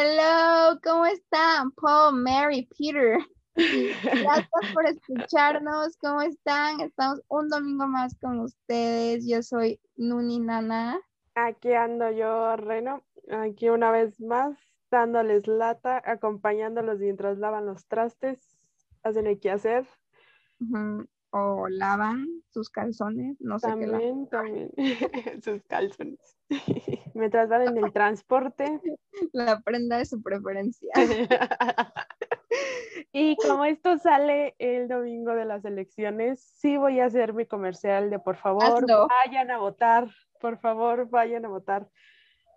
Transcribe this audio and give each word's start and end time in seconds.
Hello, 0.00 0.78
¿cómo 0.84 1.06
están? 1.06 1.72
Paul, 1.72 2.22
Mary, 2.22 2.68
Peter. 2.78 3.18
Gracias 3.56 4.72
por 4.72 4.86
escucharnos. 4.86 5.96
¿Cómo 5.96 6.22
están? 6.22 6.80
Estamos 6.82 7.20
un 7.26 7.48
domingo 7.48 7.88
más 7.88 8.16
con 8.20 8.38
ustedes. 8.38 9.26
Yo 9.26 9.42
soy 9.42 9.80
Nuni 9.96 10.38
Nana. 10.38 11.00
Aquí 11.34 11.72
ando 11.72 12.12
yo, 12.12 12.54
Reno. 12.54 13.02
Aquí 13.28 13.70
una 13.70 13.90
vez 13.90 14.20
más, 14.20 14.56
dándoles 14.88 15.48
lata, 15.48 16.00
acompañándolos 16.04 17.00
mientras 17.00 17.38
lavan 17.38 17.66
los 17.66 17.84
trastes, 17.88 18.38
hacen 19.02 19.26
el 19.26 19.40
que 19.40 19.50
hacer. 19.50 19.84
O 21.30 21.68
lavan 21.68 22.26
sus 22.48 22.70
calzones, 22.70 23.36
no 23.40 23.58
sé 23.58 23.68
también, 23.68 24.24
qué. 24.24 24.30
También, 24.30 24.72
sus 25.42 25.62
calzones. 25.64 26.38
mientras 27.14 27.48
van 27.48 27.62
en 27.62 27.84
el 27.84 27.92
transporte. 27.92 28.80
La 29.32 29.60
prenda 29.60 29.98
de 29.98 30.06
su 30.06 30.22
preferencia. 30.22 30.90
y 33.12 33.36
como 33.36 33.64
esto 33.64 33.98
sale 33.98 34.54
el 34.58 34.88
domingo 34.88 35.34
de 35.34 35.44
las 35.44 35.64
elecciones, 35.64 36.40
sí 36.40 36.76
voy 36.76 37.00
a 37.00 37.06
hacer 37.06 37.34
mi 37.34 37.46
comercial 37.46 38.10
de 38.10 38.18
por 38.18 38.36
favor, 38.36 38.86
vayan 39.08 39.50
a 39.50 39.58
votar, 39.58 40.08
por 40.40 40.58
favor, 40.58 41.08
vayan 41.10 41.44
a 41.44 41.48
votar. 41.48 41.88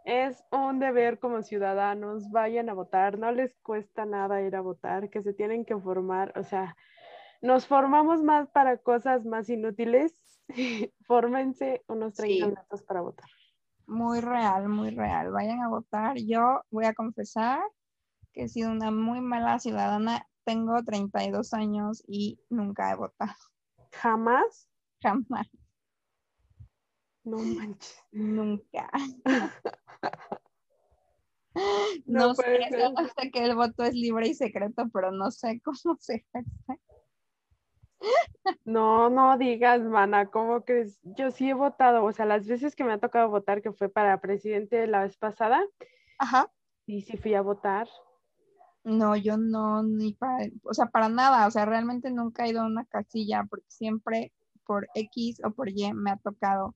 Es 0.05 0.43
un 0.51 0.79
deber 0.79 1.19
como 1.19 1.43
ciudadanos, 1.43 2.29
vayan 2.31 2.69
a 2.69 2.73
votar, 2.73 3.19
no 3.19 3.31
les 3.31 3.55
cuesta 3.61 4.05
nada 4.05 4.41
ir 4.41 4.55
a 4.55 4.61
votar, 4.61 5.09
que 5.09 5.21
se 5.21 5.33
tienen 5.33 5.63
que 5.63 5.77
formar, 5.77 6.33
o 6.35 6.43
sea, 6.43 6.75
nos 7.41 7.67
formamos 7.67 8.23
más 8.23 8.49
para 8.49 8.77
cosas 8.77 9.25
más 9.25 9.49
inútiles, 9.49 10.13
fórmense 11.07 11.83
unos 11.87 12.13
30 12.13 12.47
minutos 12.47 12.83
para 12.83 13.01
votar. 13.01 13.29
Muy 13.87 14.21
real, 14.21 14.69
muy 14.69 14.91
real, 14.91 15.31
vayan 15.31 15.61
a 15.61 15.69
votar. 15.69 16.17
Yo 16.17 16.61
voy 16.69 16.85
a 16.85 16.93
confesar 16.93 17.61
que 18.31 18.43
he 18.43 18.47
sido 18.47 18.71
una 18.71 18.91
muy 18.91 19.19
mala 19.19 19.59
ciudadana, 19.59 20.25
tengo 20.45 20.81
32 20.83 21.53
años 21.53 22.03
y 22.07 22.39
nunca 22.49 22.91
he 22.91 22.95
votado. 22.95 23.33
¿Jamás? 23.91 24.69
Jamás. 25.01 25.49
No 27.23 27.37
manches. 27.37 28.03
Nunca. 28.11 28.89
no, 32.05 32.33
sé, 32.33 32.43
sé 33.19 33.31
que 33.31 33.43
el 33.43 33.55
voto 33.55 33.83
es 33.83 33.93
libre 33.93 34.29
y 34.29 34.33
secreto, 34.33 34.89
pero 34.93 35.11
no 35.11 35.31
sé 35.31 35.61
cómo 35.63 35.75
se 35.99 36.25
hace. 36.33 36.79
No, 38.65 39.09
no 39.09 39.37
digas, 39.37 39.81
mana, 39.81 40.27
¿cómo 40.27 40.63
crees? 40.63 40.99
Yo 41.03 41.31
sí 41.31 41.49
he 41.49 41.53
votado, 41.53 42.03
o 42.03 42.11
sea, 42.11 42.25
las 42.25 42.47
veces 42.47 42.75
que 42.75 42.83
me 42.83 42.93
ha 42.93 42.99
tocado 42.99 43.29
votar, 43.29 43.61
que 43.61 43.71
fue 43.71 43.89
para 43.89 44.19
presidente 44.21 44.87
la 44.87 45.03
vez 45.03 45.17
pasada, 45.17 45.63
Ajá. 46.17 46.51
y 46.85 47.01
sí 47.01 47.17
fui 47.17 47.33
a 47.35 47.41
votar. 47.41 47.87
No, 48.83 49.15
yo 49.15 49.37
no, 49.37 49.83
ni 49.83 50.13
para, 50.13 50.47
o 50.63 50.73
sea, 50.73 50.87
para 50.87 51.07
nada, 51.07 51.47
o 51.47 51.51
sea, 51.51 51.65
realmente 51.65 52.09
nunca 52.09 52.45
he 52.45 52.49
ido 52.49 52.61
a 52.61 52.65
una 52.65 52.85
casilla 52.85 53.45
porque 53.49 53.69
siempre 53.69 54.31
por 54.65 54.87
X 54.95 55.41
o 55.43 55.51
por 55.51 55.69
Y 55.69 55.93
me 55.93 56.11
ha 56.11 56.17
tocado 56.17 56.75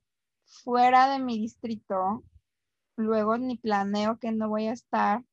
fuera 0.64 1.10
de 1.10 1.20
mi 1.20 1.40
distrito, 1.40 2.24
luego 2.96 3.38
ni 3.38 3.58
planeo 3.58 4.20
que 4.20 4.32
no 4.32 4.50
voy 4.50 4.68
a 4.68 4.74
estar 4.74 5.24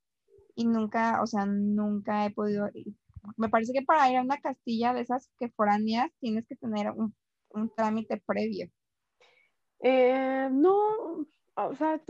y 0.54 0.66
nunca, 0.66 1.22
o 1.22 1.26
sea, 1.26 1.44
nunca 1.46 2.24
he 2.24 2.30
podido, 2.30 2.68
me 3.37 3.48
parece 3.48 3.73
que 3.73 3.83
para 3.83 4.11
ir 4.11 4.17
a 4.17 4.23
una 4.23 4.39
castilla 4.39 4.92
de 4.92 5.03
esas 5.03 5.31
que 5.39 5.48
foráneas 5.51 6.11
tienes 6.20 6.47
que 6.47 6.56
tener 6.56 6.91
un, 6.91 7.15
trámite 7.77 8.23
previo. 8.27 8.69
Eh, 9.81 10.48
no, 10.51 11.27
o 11.55 11.75
sea, 11.75 12.00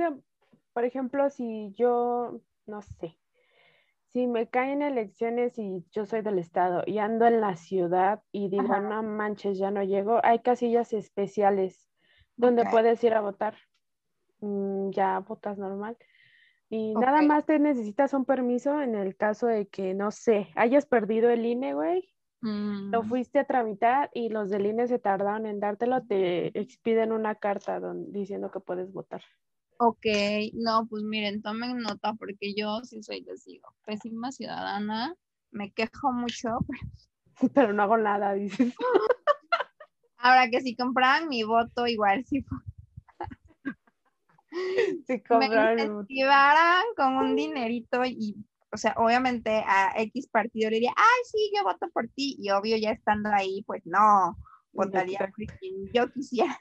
por 0.72 0.84
ejemplo, 0.84 1.28
si 1.30 1.72
yo, 1.72 2.40
no 2.66 2.82
sé, 2.82 3.18
si 4.12 4.26
me 4.26 4.46
caen 4.46 4.82
elecciones 4.82 5.58
y 5.58 5.84
yo 5.90 6.04
soy 6.04 6.20
del 6.22 6.38
estado 6.38 6.82
y 6.86 6.98
ando 6.98 7.26
en 7.26 7.40
la 7.40 7.56
ciudad 7.56 8.22
y 8.30 8.48
digo, 8.48 8.78
no 8.78 9.02
manches, 9.02 9.58
ya 9.58 9.70
no 9.70 9.82
llego, 9.82 10.20
hay 10.22 10.40
casillas 10.40 10.92
especiales 10.92 11.88
donde 12.36 12.64
puedes 12.70 13.02
ir 13.04 13.14
a 13.14 13.20
votar. 13.20 13.56
Mm, 14.40 14.90
ya 14.90 15.18
votas 15.20 15.56
normal. 15.56 15.96
Y 16.74 16.94
nada 16.94 17.20
más 17.20 17.44
te 17.44 17.58
necesitas 17.58 18.14
un 18.14 18.24
permiso 18.24 18.80
en 18.80 18.94
el 18.94 19.14
caso 19.14 19.46
de 19.46 19.68
que, 19.68 19.92
no 19.92 20.10
sé, 20.10 20.48
hayas 20.54 20.86
perdido 20.86 21.28
el 21.28 21.44
INE, 21.44 21.74
güey. 21.74 22.08
Lo 22.40 23.02
mm. 23.02 23.08
fuiste 23.10 23.40
a 23.40 23.44
tramitar 23.44 24.08
y 24.14 24.30
los 24.30 24.48
del 24.48 24.64
INE 24.64 24.88
se 24.88 24.98
tardaron 24.98 25.44
en 25.44 25.60
dártelo, 25.60 26.02
te 26.02 26.58
expiden 26.58 27.12
una 27.12 27.34
carta 27.34 27.78
diciendo 28.08 28.50
que 28.50 28.60
puedes 28.60 28.90
votar. 28.90 29.20
Ok, 29.76 30.06
no, 30.54 30.86
pues 30.88 31.02
miren, 31.02 31.42
tomen 31.42 31.76
nota 31.76 32.14
porque 32.14 32.54
yo 32.54 32.80
sí 32.84 33.02
soy, 33.02 33.20
les 33.20 33.44
digo, 33.44 33.68
pésima 33.84 34.32
ciudadana, 34.32 35.14
me 35.50 35.72
quejo 35.72 36.10
mucho. 36.10 36.56
Pero 37.54 37.74
no 37.74 37.82
hago 37.82 37.98
nada, 37.98 38.32
dices. 38.32 38.74
Ahora 40.16 40.48
que 40.48 40.62
si 40.62 40.74
compraban 40.74 41.28
mi 41.28 41.42
voto, 41.42 41.86
igual 41.86 42.24
sí. 42.24 42.46
si 45.06 45.22
me 45.38 45.46
incentivaran 45.46 46.84
con 46.96 47.16
un 47.16 47.36
dinerito 47.36 48.04
y, 48.04 48.36
o 48.72 48.76
sea, 48.76 48.94
obviamente 48.96 49.62
a 49.66 49.92
X 49.96 50.28
partido 50.28 50.70
le 50.70 50.76
diría, 50.76 50.94
ay, 50.96 51.20
sí, 51.24 51.52
yo 51.56 51.64
voto 51.64 51.88
por 51.92 52.08
ti. 52.08 52.36
Y 52.38 52.50
obvio, 52.50 52.76
ya 52.76 52.90
estando 52.90 53.30
ahí, 53.30 53.62
pues 53.66 53.82
no, 53.84 54.36
votaría 54.72 55.18
por 55.18 55.32
quien 55.58 55.92
yo 55.92 56.10
quisiera. 56.12 56.58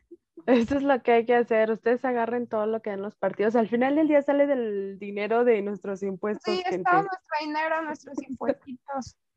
Eso 0.48 0.78
es 0.78 0.84
lo 0.84 1.04
que 1.04 1.12
hay 1.12 1.26
que 1.26 1.36
hacer. 1.36 1.70
Ustedes 1.72 2.04
agarren 2.04 2.48
todo 2.48 2.66
lo 2.66 2.82
que 2.82 2.90
dan 2.90 3.02
los 3.02 3.16
partidos. 3.16 3.56
Al 3.56 3.70
final 3.70 3.96
del 3.96 4.08
día 4.08 4.22
sale 4.24 4.48
del 4.48 4.98
dinero 4.98 5.44
de 5.44 5.62
nuestros 5.62 6.02
impuestos. 6.02 6.54
Sí, 6.54 6.64
es 6.66 6.82
todo 6.84 7.04
nuestro 7.04 7.38
dinero, 7.42 7.82
nuestros 7.84 8.18
impuestos 8.28 9.18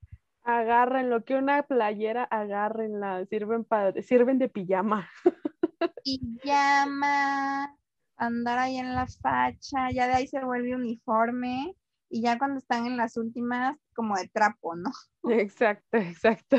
agarren 0.44 1.10
lo 1.10 1.24
que 1.24 1.34
una 1.34 1.62
playera, 1.62 2.24
agárrenla, 2.24 3.24
sirven 3.26 3.64
para, 3.64 4.00
sirven 4.02 4.38
de 4.38 4.48
pijama. 4.48 5.10
Pijama, 6.04 7.76
andar 8.16 8.58
ahí 8.58 8.76
en 8.76 8.94
la 8.94 9.06
facha, 9.06 9.90
ya 9.92 10.06
de 10.06 10.14
ahí 10.14 10.26
se 10.26 10.44
vuelve 10.44 10.74
uniforme 10.74 11.76
y 12.08 12.22
ya 12.22 12.38
cuando 12.38 12.58
están 12.58 12.86
en 12.86 12.96
las 12.96 13.16
últimas, 13.16 13.76
como 13.94 14.16
de 14.16 14.28
trapo, 14.28 14.76
¿no? 14.76 14.90
Exacto, 15.30 15.98
exacto. 15.98 16.58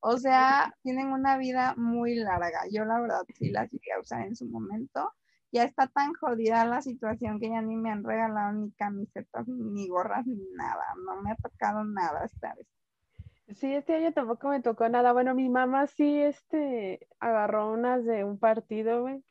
O 0.00 0.16
sea, 0.18 0.74
tienen 0.82 1.08
una 1.08 1.36
vida 1.36 1.74
muy 1.76 2.16
larga. 2.16 2.62
Yo 2.70 2.84
la 2.84 3.00
verdad 3.00 3.22
sí 3.34 3.50
las 3.50 3.70
llegué 3.70 3.92
a 3.92 4.00
usar 4.00 4.22
en 4.26 4.34
su 4.34 4.46
momento 4.46 5.12
ya 5.52 5.64
está 5.64 5.86
tan 5.86 6.14
jodida 6.14 6.64
la 6.64 6.80
situación 6.80 7.38
que 7.38 7.50
ya 7.50 7.60
ni 7.60 7.76
me 7.76 7.90
han 7.90 8.02
regalado 8.02 8.52
ni 8.52 8.72
camisetas, 8.72 9.46
ni 9.46 9.86
gorras, 9.86 10.26
ni 10.26 10.48
nada. 10.56 10.82
No 11.04 11.20
me 11.20 11.30
ha 11.30 11.36
tocado 11.36 11.84
nada 11.84 12.24
esta 12.24 12.54
vez. 12.54 12.66
Sí, 13.58 13.74
este 13.74 13.94
año 13.94 14.12
tampoco 14.12 14.48
me 14.48 14.62
tocó 14.62 14.88
nada. 14.88 15.12
Bueno, 15.12 15.34
mi 15.34 15.50
mamá 15.50 15.86
sí, 15.86 16.22
este, 16.22 17.06
agarró 17.20 17.70
unas 17.70 18.02
de 18.06 18.24
un 18.24 18.38
partido, 18.38 19.02
güey, 19.02 19.22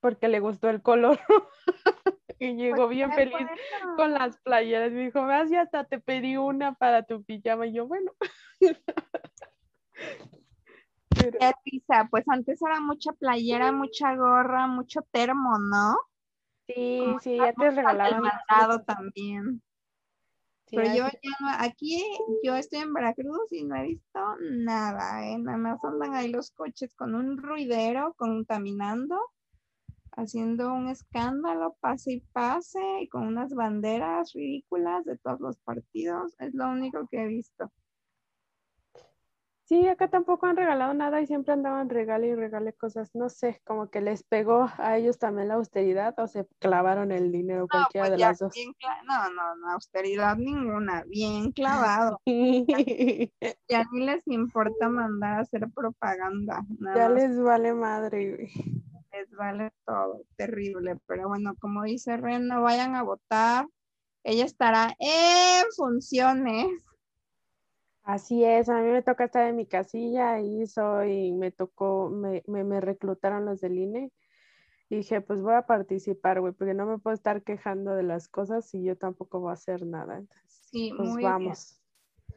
porque 0.00 0.28
le 0.28 0.40
gustó 0.40 0.68
el 0.68 0.82
color. 0.82 1.18
y 2.38 2.54
llegó 2.54 2.86
pues 2.86 2.96
bien 2.96 3.12
feliz 3.12 3.46
con 3.96 4.12
las 4.12 4.38
playeras. 4.38 4.92
Me 4.92 5.06
dijo, 5.06 5.22
vas, 5.22 5.50
ya 5.50 5.62
hasta 5.62 5.84
te 5.84 5.98
pedí 5.98 6.36
una 6.36 6.74
para 6.74 7.04
tu 7.04 7.22
pijama. 7.24 7.66
Y 7.66 7.72
yo, 7.72 7.86
bueno. 7.86 8.12
Qué 11.10 11.52
risa, 11.64 12.06
pues 12.10 12.24
antes 12.28 12.60
era 12.62 12.80
mucha 12.80 13.12
playera, 13.12 13.72
mucha 13.72 14.14
gorra, 14.14 14.66
mucho 14.68 15.00
termo, 15.10 15.58
¿no? 15.58 15.96
Sí, 16.68 17.02
sí, 17.20 17.36
ya 17.36 17.52
te 17.52 17.70
regalaban. 17.70 18.22
mandado 18.22 18.84
también. 18.84 19.62
Pero 20.70 20.84
yo 20.94 21.06
ya 21.06 21.30
no, 21.40 21.48
aquí 21.58 22.04
yo 22.44 22.54
estoy 22.54 22.80
en 22.80 22.92
Veracruz 22.92 23.50
y 23.52 23.64
no 23.64 23.74
he 23.76 23.84
visto 23.84 24.20
nada, 24.40 25.26
¿eh? 25.26 25.38
Nada 25.38 25.56
más 25.56 25.82
andan 25.82 26.14
ahí 26.14 26.28
los 26.28 26.50
coches 26.50 26.94
con 26.94 27.14
un 27.14 27.38
ruidero, 27.38 28.14
contaminando, 28.18 29.18
haciendo 30.18 30.72
un 30.74 30.88
escándalo, 30.88 31.76
pase 31.80 32.12
y 32.14 32.20
pase, 32.20 32.80
y 33.00 33.08
con 33.08 33.26
unas 33.26 33.54
banderas 33.54 34.32
ridículas 34.32 35.04
de 35.04 35.16
todos 35.18 35.40
los 35.40 35.56
partidos. 35.58 36.34
Es 36.38 36.54
lo 36.54 36.68
único 36.68 37.06
que 37.08 37.22
he 37.22 37.26
visto. 37.26 37.70
Sí, 39.68 39.86
acá 39.86 40.08
tampoco 40.08 40.46
han 40.46 40.56
regalado 40.56 40.94
nada 40.94 41.20
y 41.20 41.26
siempre 41.26 41.52
andaban 41.52 41.90
regale 41.90 42.28
y 42.28 42.34
regale 42.34 42.72
cosas. 42.72 43.14
No 43.14 43.28
sé, 43.28 43.60
como 43.66 43.90
que 43.90 44.00
les 44.00 44.22
pegó 44.22 44.66
a 44.78 44.96
ellos 44.96 45.18
también 45.18 45.48
la 45.48 45.54
austeridad 45.54 46.18
o 46.18 46.26
se 46.26 46.46
clavaron 46.58 47.12
el 47.12 47.30
dinero, 47.30 47.68
cualquiera 47.68 48.06
pues 48.06 48.12
de 48.12 48.24
las 48.24 48.38
dos. 48.38 48.54
no, 49.04 49.30
no, 49.30 49.56
no, 49.56 49.70
austeridad 49.72 50.36
ninguna, 50.36 51.04
bien 51.06 51.52
clavado. 51.52 52.18
ya 52.24 53.84
ni 53.92 54.06
les 54.06 54.26
importa 54.26 54.88
mandar 54.88 55.34
a 55.34 55.40
hacer 55.40 55.70
propaganda. 55.74 56.64
ya 56.96 57.10
les 57.10 57.38
vale 57.38 57.74
madre, 57.74 58.48
Les 59.18 59.30
vale 59.32 59.72
todo, 59.84 60.22
terrible. 60.36 60.96
Pero 61.06 61.28
bueno, 61.28 61.54
como 61.58 61.82
dice 61.82 62.16
Ren, 62.16 62.46
no 62.46 62.62
vayan 62.62 62.94
a 62.94 63.02
votar. 63.02 63.66
Ella 64.22 64.44
estará 64.44 64.94
en 64.98 65.64
funciones 65.74 66.66
Así 68.08 68.42
es, 68.42 68.70
a 68.70 68.80
mí 68.80 68.90
me 68.90 69.02
toca 69.02 69.24
estar 69.24 69.46
en 69.46 69.56
mi 69.56 69.66
casilla 69.66 70.40
y 70.40 70.66
soy, 70.66 71.30
me 71.32 71.50
tocó, 71.50 72.08
me, 72.08 72.42
me, 72.46 72.80
reclutaron 72.80 73.44
los 73.44 73.60
del 73.60 73.76
INE 73.76 74.10
Y 74.88 74.96
dije, 74.96 75.20
pues 75.20 75.42
voy 75.42 75.52
a 75.52 75.66
participar, 75.66 76.40
güey, 76.40 76.54
porque 76.54 76.72
no 76.72 76.86
me 76.86 76.96
puedo 76.98 77.12
estar 77.14 77.42
quejando 77.42 77.94
de 77.94 78.04
las 78.04 78.26
cosas 78.26 78.72
y 78.72 78.82
yo 78.82 78.96
tampoco 78.96 79.40
voy 79.40 79.50
a 79.50 79.54
hacer 79.54 79.84
nada. 79.84 80.16
Entonces, 80.20 80.68
Sí, 80.70 80.90
pues 80.96 81.06
muy 81.06 81.22
vamos. 81.22 81.82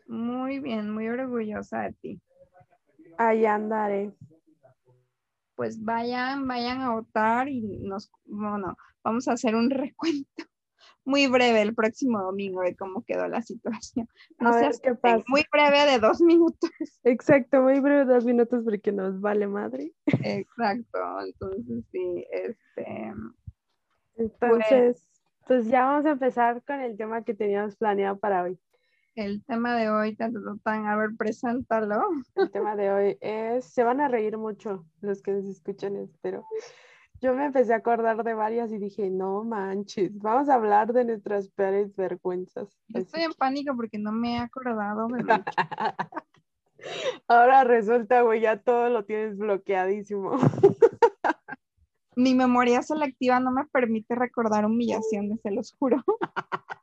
bien. 0.08 0.20
Muy 0.20 0.60
bien, 0.60 0.90
muy 0.90 1.08
orgullosa 1.08 1.84
de 1.84 1.94
ti. 1.94 2.22
Ahí 3.18 3.46
andaré. 3.46 4.12
Pues 5.62 5.80
vayan, 5.84 6.48
vayan 6.48 6.82
a 6.82 6.90
votar 6.90 7.48
y 7.48 7.62
nos, 7.84 8.12
bueno, 8.26 8.76
vamos 9.04 9.28
a 9.28 9.34
hacer 9.34 9.54
un 9.54 9.70
recuento 9.70 10.44
muy 11.06 11.28
breve 11.28 11.62
el 11.62 11.76
próximo 11.76 12.20
domingo 12.20 12.62
de 12.62 12.76
cómo 12.76 13.06
quedó 13.06 13.28
la 13.28 13.44
situación. 13.44 14.10
No 14.40 14.50
A 14.50 14.56
ver 14.56 14.72
qué 14.82 14.96
pasa. 14.96 15.24
muy 15.28 15.44
breve 15.54 15.92
de 15.92 16.00
dos 16.00 16.20
minutos. 16.20 16.72
Exacto, 17.04 17.62
muy 17.62 17.80
breve, 17.80 18.06
dos 18.06 18.26
minutos 18.26 18.64
porque 18.64 18.92
nos 18.92 19.22
vale 19.22 19.46
madre. 19.46 19.94
Exacto, 20.08 21.00
entonces 21.28 21.86
sí, 21.92 22.26
este, 22.32 23.14
Entonces, 24.16 25.08
pues 25.46 25.68
ya 25.68 25.86
vamos 25.86 26.08
a 26.08 26.12
empezar 26.14 26.64
con 26.64 26.82
el 26.82 26.98
tema 26.98 27.24
que 27.24 27.36
teníamos 27.36 27.76
planeado 27.76 28.18
para 28.18 28.42
hoy. 28.42 28.58
El 29.16 29.44
tema 29.46 29.76
de 29.76 29.90
hoy, 29.90 30.16
tan, 30.16 30.34
tan, 30.64 30.86
a 30.88 30.96
ver, 30.96 31.10
preséntalo. 31.18 32.02
El 32.36 32.52
tema 32.52 32.76
de 32.76 32.92
hoy 32.92 33.18
es, 33.22 33.66
se 33.66 33.84
van 33.84 34.02
a 34.02 34.08
reír 34.08 34.38
mucho 34.38 34.86
los 35.02 35.22
que 35.22 35.32
nos 35.32 35.46
escuchan, 35.46 35.96
espero. 35.98 36.46
Yo 37.22 37.36
me 37.36 37.46
empecé 37.46 37.74
a 37.74 37.78
acordar 37.78 38.24
de 38.24 38.34
varias 38.34 38.72
y 38.72 38.80
dije, 38.80 39.10
no 39.12 39.44
manches, 39.44 40.18
vamos 40.18 40.50
a 40.50 40.56
hablar 40.56 40.92
de 40.92 41.06
nuestras 41.06 41.50
peores 41.50 41.96
vergüenzas. 41.96 42.76
Yo 42.88 43.02
estoy 43.02 43.22
en 43.22 43.34
pánico 43.34 43.76
porque 43.76 44.00
no 44.00 44.12
me 44.12 44.36
he 44.36 44.40
acordado. 44.40 45.08
Ahora 47.28 47.64
resulta, 47.64 48.24
güey, 48.24 48.42
ya 48.42 48.58
todo 48.58 48.90
lo 48.90 49.06
tienes 49.06 49.38
bloqueadísimo. 49.38 50.32
Mi 52.16 52.34
memoria 52.34 52.82
selectiva 52.82 53.40
no 53.40 53.52
me 53.52 53.66
permite 53.68 54.16
recordar 54.16 54.66
humillaciones, 54.66 55.40
se 55.42 55.52
los 55.52 55.76
juro. 55.78 56.04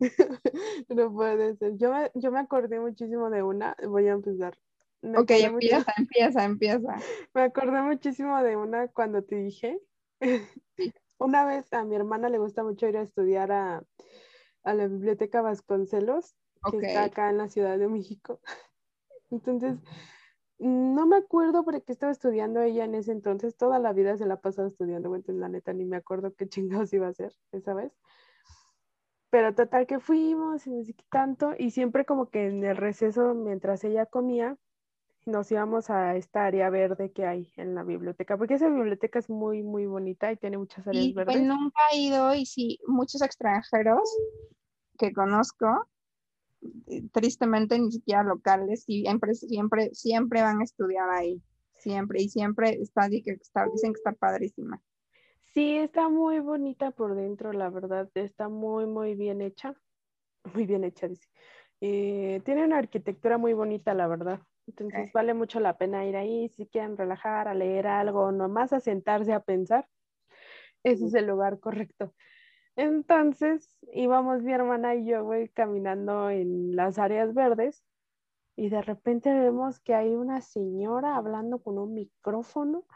No 0.88 1.12
puede 1.12 1.56
ser. 1.56 1.76
Yo 1.76 1.92
me, 1.92 2.10
yo 2.14 2.30
me 2.32 2.40
acordé 2.40 2.80
muchísimo 2.80 3.30
de 3.30 3.42
una, 3.42 3.76
voy 3.86 4.08
a 4.08 4.12
empezar. 4.12 4.58
Me 5.02 5.18
Ok, 5.18 5.30
acordé 5.30 5.50
mucho- 5.50 5.66
empieza, 5.66 5.92
empieza, 5.96 6.44
empieza. 6.44 6.96
Me 7.34 7.42
acordé 7.42 7.82
muchísimo 7.82 8.42
de 8.42 8.56
una 8.56 8.88
cuando 8.88 9.22
te 9.22 9.36
dije. 9.36 9.80
Una 11.18 11.44
vez 11.44 11.72
a 11.72 11.84
mi 11.84 11.94
hermana 11.94 12.28
le 12.28 12.38
gusta 12.38 12.64
mucho 12.64 12.88
ir 12.88 12.96
a 12.96 13.02
estudiar 13.02 13.52
a, 13.52 13.84
a 14.64 14.74
la 14.74 14.88
biblioteca 14.88 15.40
Vasconcelos, 15.40 16.34
que 16.70 16.76
Ok. 16.76 16.82
está 16.82 17.04
acá 17.04 17.30
en 17.30 17.38
la 17.38 17.48
Ciudad 17.48 17.78
de 17.78 17.88
México. 17.88 18.40
Entonces, 19.30 19.78
no 20.58 21.06
me 21.06 21.16
acuerdo 21.16 21.64
por 21.64 21.80
qué 21.82 21.92
estaba 21.92 22.12
estudiando 22.12 22.60
ella 22.60 22.84
en 22.84 22.94
ese 22.94 23.12
entonces. 23.12 23.56
Toda 23.56 23.78
la 23.78 23.92
vida 23.92 24.16
se 24.16 24.26
la 24.26 24.34
ha 24.34 24.40
pasado 24.40 24.68
estudiando, 24.68 25.14
entonces 25.14 25.40
la 25.40 25.48
neta 25.48 25.72
ni 25.72 25.84
me 25.84 25.96
acuerdo 25.96 26.34
qué 26.34 26.48
chingados 26.48 26.92
iba 26.92 27.06
a 27.06 27.10
hacer 27.10 27.32
esa 27.52 27.72
vez. 27.74 27.92
Pero 29.32 29.54
total 29.54 29.86
que 29.86 29.98
fuimos 29.98 30.66
y 30.66 30.70
no 30.70 30.84
sé 30.84 30.92
qué 30.92 31.04
tanto, 31.10 31.52
y 31.58 31.70
siempre 31.70 32.04
como 32.04 32.28
que 32.28 32.48
en 32.48 32.62
el 32.64 32.76
receso, 32.76 33.32
mientras 33.34 33.82
ella 33.82 34.04
comía, 34.04 34.58
nos 35.24 35.50
íbamos 35.50 35.88
a 35.88 36.16
esta 36.16 36.44
área 36.44 36.68
verde 36.68 37.12
que 37.12 37.24
hay 37.24 37.50
en 37.56 37.74
la 37.74 37.82
biblioteca, 37.82 38.36
porque 38.36 38.54
esa 38.54 38.68
biblioteca 38.68 39.18
es 39.20 39.30
muy, 39.30 39.62
muy 39.62 39.86
bonita 39.86 40.30
y 40.30 40.36
tiene 40.36 40.58
muchas 40.58 40.86
áreas 40.86 41.06
Y 41.06 41.14
verdes. 41.14 41.32
pues 41.34 41.44
nunca 41.46 41.80
he 41.92 41.96
ido 41.96 42.34
y 42.34 42.44
sí, 42.44 42.78
muchos 42.86 43.22
extranjeros 43.22 44.02
que 44.98 45.14
conozco, 45.14 45.88
eh, 46.88 47.02
tristemente 47.10 47.78
ni 47.78 47.90
siquiera 47.90 48.22
locales, 48.24 48.84
siempre, 48.84 49.34
siempre, 49.34 49.94
siempre 49.94 50.42
van 50.42 50.60
a 50.60 50.64
estudiar 50.64 51.08
ahí, 51.08 51.40
siempre, 51.72 52.20
y 52.20 52.28
siempre 52.28 52.74
está- 52.82 53.08
dicen 53.08 53.94
que 53.94 53.98
está 53.98 54.12
padrísima. 54.12 54.82
Sí, 55.54 55.76
está 55.76 56.08
muy 56.08 56.40
bonita 56.40 56.90
por 56.92 57.14
dentro, 57.14 57.52
la 57.52 57.68
verdad, 57.68 58.08
está 58.14 58.48
muy, 58.48 58.86
muy 58.86 59.14
bien 59.14 59.40
hecha. 59.42 59.74
Muy 60.54 60.66
bien 60.66 60.84
hecha, 60.84 61.08
dice. 61.08 61.28
Eh, 61.80 62.42
tiene 62.44 62.64
una 62.64 62.78
arquitectura 62.78 63.38
muy 63.38 63.52
bonita, 63.54 63.94
la 63.94 64.08
verdad. 64.08 64.40
Entonces 64.66 65.12
vale 65.12 65.34
mucho 65.34 65.60
la 65.60 65.78
pena 65.78 66.06
ir 66.06 66.16
ahí 66.16 66.48
si 66.50 66.66
quieren 66.68 66.96
relajar, 66.96 67.48
a 67.48 67.54
leer 67.54 67.86
algo, 67.86 68.32
nomás 68.32 68.72
a 68.72 68.80
sentarse 68.80 69.32
a 69.34 69.40
pensar. 69.40 69.88
Ese 70.82 71.06
es 71.06 71.14
el 71.14 71.26
lugar 71.26 71.60
correcto. 71.60 72.14
Entonces 72.76 73.78
íbamos 73.92 74.42
mi 74.42 74.52
hermana 74.52 74.94
y 74.96 75.06
yo, 75.06 75.24
güey, 75.24 75.48
caminando 75.50 76.30
en 76.30 76.76
las 76.76 76.98
áreas 76.98 77.34
verdes 77.34 77.84
y 78.56 78.70
de 78.70 78.82
repente 78.82 79.32
vemos 79.32 79.80
que 79.80 79.94
hay 79.94 80.14
una 80.14 80.40
señora 80.40 81.16
hablando 81.16 81.62
con 81.62 81.78
un 81.78 81.94
micrófono, 81.94 82.86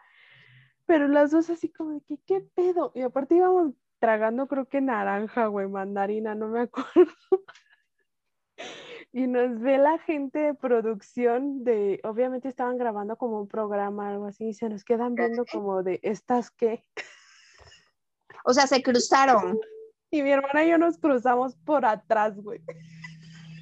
pero 0.87 1.09
las 1.09 1.31
dos 1.31 1.51
así 1.51 1.69
como 1.69 1.93
de 1.93 2.01
que, 2.03 2.19
¿qué 2.27 2.41
pedo? 2.55 2.93
Y 2.95 3.03
aparte 3.03 3.37
íbamos 3.37 3.75
tragando 3.99 4.47
creo 4.47 4.67
que 4.69 4.81
naranja, 4.81 5.47
güey, 5.47 5.69
mandarina, 5.69 6.35
no 6.35 6.49
me 6.49 6.61
acuerdo. 6.63 7.13
Y 9.13 9.27
nos 9.27 9.61
ve 9.61 9.79
la 9.79 9.99
gente 9.99 10.39
de 10.39 10.55
producción 10.55 11.65
de, 11.65 12.01
obviamente 12.05 12.49
estaban 12.49 12.77
grabando 12.77 13.17
como 13.17 13.41
un 13.41 13.49
programa, 13.49 14.11
algo 14.11 14.27
así, 14.27 14.49
y 14.49 14.55
se 14.55 14.69
nos 14.69 14.85
quedan 14.85 15.15
viendo 15.15 15.45
como 15.51 15.83
de, 15.83 16.01
¿estas 16.03 16.51
qué? 16.51 16.85
O 18.45 18.53
sea, 18.53 18.67
se 18.67 18.83
cruzaron. 18.83 19.59
Y 20.09 20.23
mi 20.23 20.31
hermana 20.31 20.65
y 20.65 20.71
yo 20.71 20.79
nos 20.79 20.99
cruzamos 20.99 21.57
por 21.57 21.85
atrás, 21.85 22.41
güey. 22.41 22.63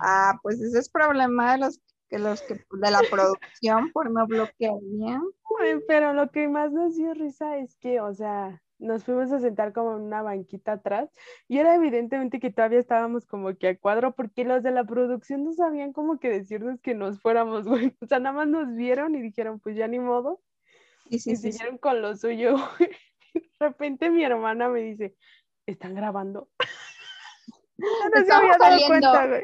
Ah, 0.03 0.39
pues 0.43 0.61
ese 0.61 0.79
es 0.79 0.91
problema 0.91 1.53
de 1.53 1.59
los 1.59 1.81
que 2.15 2.21
los 2.21 2.43
que 2.43 2.55
de 2.55 2.91
la 2.93 3.01
producción 3.11 3.91
por 3.93 4.11
no 4.11 4.27
bloquear 4.27 4.75
bien. 4.83 5.21
Ay, 5.61 5.81
Pero 5.89 6.13
lo 6.13 6.31
que 6.31 6.47
más 6.47 6.71
nos 6.71 6.95
dio 6.95 7.13
risa 7.13 7.59
es 7.59 7.77
que, 7.77 8.01
o 8.01 8.15
sea, 8.15 8.63
nos 8.79 9.05
fuimos 9.05 9.33
a 9.33 9.41
sentar 9.41 9.73
como 9.73 9.97
en 9.97 10.03
una 10.03 10.23
banquita 10.23 10.73
atrás 10.73 11.11
y 11.49 11.59
era 11.59 11.75
evidentemente 11.75 12.39
que 12.39 12.53
todavía 12.53 12.79
estábamos 12.79 13.27
como 13.27 13.57
que 13.57 13.69
a 13.69 13.79
cuadro 13.79 14.15
porque 14.15 14.45
los 14.45 14.63
de 14.63 14.71
la 14.71 14.85
producción 14.85 15.43
no 15.43 15.53
sabían 15.53 15.93
como 15.93 16.19
que 16.21 16.29
decirnos 16.29 16.81
que 16.81 16.95
nos 16.95 17.21
fuéramos, 17.21 17.67
güey. 17.69 17.97
O 18.01 18.07
sea, 18.07 18.21
nada 18.21 18.37
más 18.37 18.49
nos 18.49 18.75
vieron 18.77 19.17
y 19.17 19.21
dijeron, 19.21 19.59
pues 19.59 19.77
ya 19.77 19.89
ni 19.89 19.99
modo, 19.99 20.41
Sí, 21.11 21.19
sí, 21.19 21.33
y 21.33 21.37
sí, 21.37 21.53
siguieron 21.53 21.79
con 21.79 22.01
lo 22.01 22.17
suyo. 22.17 22.57
güey. 22.79 22.91
De 23.35 23.67
repente 23.67 24.11
mi 24.11 24.25
hermana 24.25 24.69
me 24.69 24.81
dice, 24.81 25.17
¿están 25.67 25.95
grabando? 25.95 26.49
No, 27.77 27.89
no 27.89 28.25
se 28.25 28.33
había 28.33 28.57
dado 28.57 28.79
cuenta, 28.87 29.27
güey. 29.27 29.43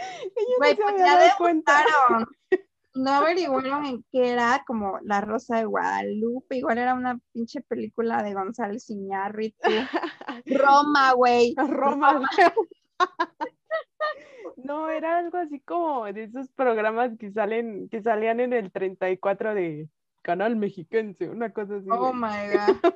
No, 0.00 0.56
Güey, 0.58 0.76
se 0.76 0.82
pues 0.82 0.94
ya 0.98 1.18
debutaron. 1.18 2.26
No 2.92 3.12
averiguaron 3.12 3.86
en 3.86 4.04
qué 4.10 4.32
era 4.32 4.64
como 4.66 4.98
La 5.04 5.20
Rosa 5.20 5.58
de 5.58 5.64
Guadalupe, 5.64 6.56
igual 6.56 6.78
era 6.78 6.94
una 6.94 7.20
pinche 7.32 7.60
película 7.62 8.20
de 8.22 8.34
González 8.34 8.90
Iñárritu. 8.90 9.56
Roma, 10.46 11.12
güey. 11.12 11.54
Roma. 11.56 12.14
güey. 12.14 12.68
No, 14.56 14.90
era 14.90 15.18
algo 15.18 15.38
así 15.38 15.60
como 15.60 16.04
de 16.12 16.24
esos 16.24 16.50
programas 16.50 17.16
que 17.18 17.30
salen, 17.32 17.88
que 17.88 18.02
salían 18.02 18.40
en 18.40 18.52
el 18.52 18.70
34 18.70 19.54
de 19.54 19.88
Canal 20.20 20.54
Mexiquense, 20.56 21.30
una 21.30 21.50
cosa 21.50 21.76
así. 21.76 21.88
Oh 21.90 22.12
güey. 22.12 22.14
my 22.14 22.56
god. 22.56 22.92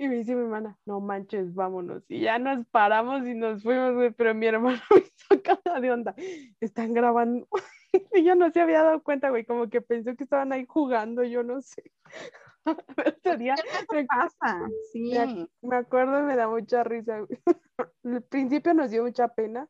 Y 0.00 0.08
me 0.08 0.14
dice 0.14 0.34
mi 0.34 0.40
hermana, 0.40 0.78
no 0.86 0.98
manches, 0.98 1.52
vámonos. 1.52 2.02
Y 2.08 2.20
ya 2.20 2.38
nos 2.38 2.64
paramos 2.68 3.26
y 3.26 3.34
nos 3.34 3.62
fuimos, 3.62 3.92
güey, 3.92 4.10
pero 4.10 4.34
mi 4.34 4.46
hermana 4.46 4.82
me 4.94 5.02
sacaba 5.28 5.78
de 5.78 5.92
onda. 5.92 6.14
Están 6.58 6.94
grabando. 6.94 7.46
Y 8.14 8.22
yo 8.22 8.36
no 8.36 8.50
se 8.52 8.60
había 8.60 8.84
dado 8.84 9.02
cuenta, 9.02 9.30
güey, 9.30 9.44
como 9.44 9.68
que 9.68 9.80
pensó 9.80 10.14
que 10.14 10.22
estaban 10.22 10.52
ahí 10.52 10.64
jugando, 10.64 11.24
yo 11.24 11.42
no 11.42 11.60
sé. 11.60 11.90
Ese 13.04 13.36
día 13.36 13.56
¿Qué 13.90 14.04
pasa? 14.04 14.68
Sí. 14.92 15.10
me, 15.10 15.48
me 15.60 15.76
acuerdo 15.76 16.20
y 16.20 16.22
me 16.22 16.36
da 16.36 16.48
mucha 16.48 16.84
risa. 16.84 17.18
güey. 17.18 17.40
Al 18.04 18.22
principio 18.22 18.72
nos 18.74 18.92
dio 18.92 19.02
mucha 19.02 19.26
pena 19.28 19.68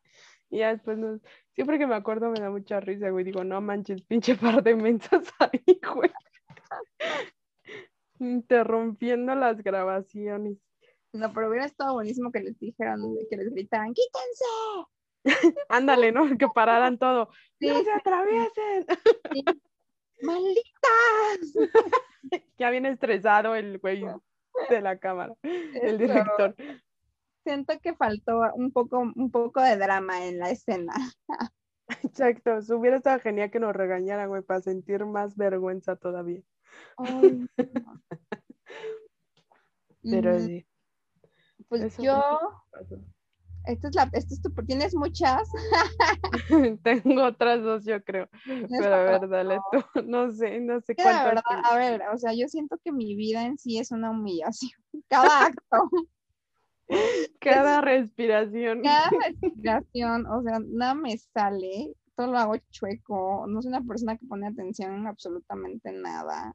y 0.50 0.58
ya 0.58 0.68
después 0.68 0.98
nos... 0.98 1.20
Siempre 1.54 1.78
que 1.78 1.86
me 1.86 1.94
acuerdo 1.94 2.30
me 2.30 2.40
da 2.40 2.50
mucha 2.50 2.78
risa, 2.78 3.08
güey. 3.08 3.24
Digo, 3.24 3.42
no 3.42 3.60
manches, 3.62 4.02
pinche 4.02 4.36
par 4.36 4.62
de 4.62 4.76
mensas 4.76 5.32
ahí, 5.38 5.80
güey. 5.92 6.10
Interrumpiendo 8.20 9.34
las 9.34 9.62
grabaciones. 9.62 10.58
No, 11.12 11.32
pero 11.32 11.48
hubiera 11.48 11.66
estado 11.66 11.94
buenísimo 11.94 12.30
que 12.30 12.40
les 12.40 12.58
dijeran, 12.58 13.00
que 13.28 13.36
les 13.36 13.50
gritaran, 13.50 13.92
¡quítense! 13.92 14.44
Ándale, 15.68 16.12
¿no? 16.12 16.36
Que 16.38 16.46
pararan 16.54 16.98
todo. 16.98 17.30
Sí, 17.58 17.68
¡No 17.68 17.82
se 17.82 17.92
atraviesen! 17.92 18.86
sí. 19.32 19.44
¡Malditas! 20.22 21.54
Ya 22.58 22.68
viene 22.68 22.90
estresado 22.90 23.54
el 23.54 23.78
güey 23.78 24.04
de 24.68 24.80
la 24.82 24.98
cámara, 24.98 25.34
el 25.42 25.96
director. 25.96 26.54
Siento 27.42 27.80
que 27.80 27.94
faltó 27.94 28.42
un 28.54 28.70
poco, 28.72 28.98
un 28.98 29.30
poco 29.30 29.62
de 29.62 29.78
drama 29.78 30.26
en 30.26 30.38
la 30.38 30.50
escena. 30.50 30.92
Exacto, 32.02 32.62
si 32.62 32.72
hubiera 32.72 32.96
estado 32.96 33.20
genial 33.20 33.50
que 33.50 33.60
nos 33.60 33.74
regañaran, 33.74 34.28
güey, 34.28 34.42
para 34.42 34.60
sentir 34.60 35.04
más 35.06 35.36
vergüenza 35.36 35.96
todavía. 35.96 36.42
Ay, 36.96 37.46
no. 37.84 38.02
Pero 40.02 40.38
Mm, 40.38 40.46
sí. 40.46 40.66
Pues 41.68 41.82
eso 41.82 42.02
yo. 42.02 42.38
Esta 43.66 43.88
es 43.88 43.94
la, 43.94 44.08
esta 44.12 44.34
es 44.34 44.40
tu, 44.40 44.50
¿tienes 44.64 44.94
muchas? 44.94 45.48
Tengo 46.82 47.24
otras 47.24 47.62
dos, 47.62 47.84
yo 47.84 48.02
creo. 48.02 48.28
Pero 48.68 48.94
a 48.94 49.02
ver, 49.02 49.28
dale 49.28 49.58
tú. 49.70 49.78
No 50.06 50.32
sé, 50.32 50.60
no 50.60 50.80
sé 50.80 50.94
cuántas. 50.96 51.24
Verdad, 51.24 51.42
a 51.64 51.76
ver, 51.76 52.02
o 52.12 52.16
sea, 52.18 52.32
yo 52.32 52.48
siento 52.48 52.78
que 52.82 52.90
mi 52.90 53.14
vida 53.14 53.44
en 53.44 53.58
sí 53.58 53.78
es 53.78 53.90
una 53.90 54.10
humillación. 54.10 54.72
Cada 55.08 55.46
acto. 55.46 55.90
Cada 57.40 57.80
respiración. 57.82 58.82
Cada 58.82 59.10
respiración, 59.40 60.26
o 60.26 60.42
sea, 60.42 60.60
nada 60.66 60.94
me 60.94 61.16
sale, 61.18 61.94
todo 62.16 62.32
lo 62.32 62.38
hago 62.38 62.56
chueco, 62.70 63.46
no 63.48 63.62
soy 63.62 63.70
una 63.70 63.82
persona 63.82 64.16
que 64.16 64.26
pone 64.26 64.46
atención 64.46 64.94
en 64.94 65.06
absolutamente 65.06 65.92
nada. 65.92 66.54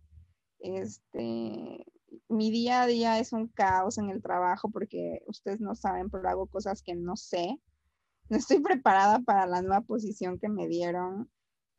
Este, 0.59 1.85
mi 2.29 2.51
día 2.51 2.83
a 2.83 2.87
día 2.87 3.19
es 3.19 3.33
un 3.33 3.47
caos 3.47 3.97
en 3.97 4.09
el 4.09 4.21
trabajo 4.21 4.69
porque 4.69 5.21
ustedes 5.27 5.61
no 5.61 5.75
saben, 5.75 6.09
pero 6.09 6.27
hago 6.29 6.47
cosas 6.47 6.81
que 6.81 6.95
no 6.95 7.15
sé. 7.15 7.59
No 8.29 8.37
estoy 8.37 8.59
preparada 8.59 9.19
para 9.19 9.45
la 9.45 9.61
nueva 9.61 9.81
posición 9.81 10.39
que 10.39 10.49
me 10.49 10.67
dieron. 10.67 11.29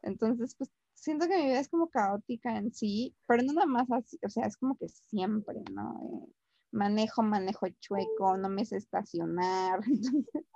Entonces, 0.03 0.55
pues 0.57 0.71
siento 0.95 1.27
que 1.27 1.37
mi 1.37 1.45
vida 1.47 1.61
es 1.61 1.69
como 1.69 1.89
caótica 1.89 2.57
en 2.57 2.73
sí, 2.73 3.15
pero 3.27 3.43
no 3.43 3.53
nada 3.53 3.67
más 3.67 3.91
así, 3.91 4.19
o 4.25 4.29
sea, 4.29 4.47
es 4.47 4.57
como 4.57 4.77
que 4.77 4.89
siempre, 4.89 5.63
¿no? 5.73 6.01
Eh, 6.03 6.33
manejo, 6.77 7.23
manejo 7.23 7.67
chueco, 7.81 8.37
no 8.37 8.49
me 8.49 8.65
sé 8.65 8.77
estacionar. 8.77 9.81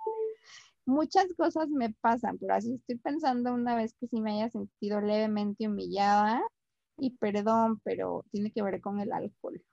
muchas 0.85 1.27
cosas 1.37 1.69
me 1.69 1.93
pasan, 2.01 2.37
pero 2.37 2.55
así 2.55 2.73
estoy 2.73 2.97
pensando 2.97 3.53
una 3.53 3.75
vez 3.75 3.93
que 3.99 4.07
sí 4.07 4.21
me 4.21 4.33
haya 4.33 4.49
sentido 4.49 5.01
levemente 5.01 5.67
humillada 5.67 6.41
y 6.97 7.11
perdón, 7.17 7.79
pero 7.83 8.23
tiene 8.31 8.51
que 8.51 8.61
ver 8.61 8.81
con 8.81 8.99
el 8.99 9.11
alcohol. 9.11 9.63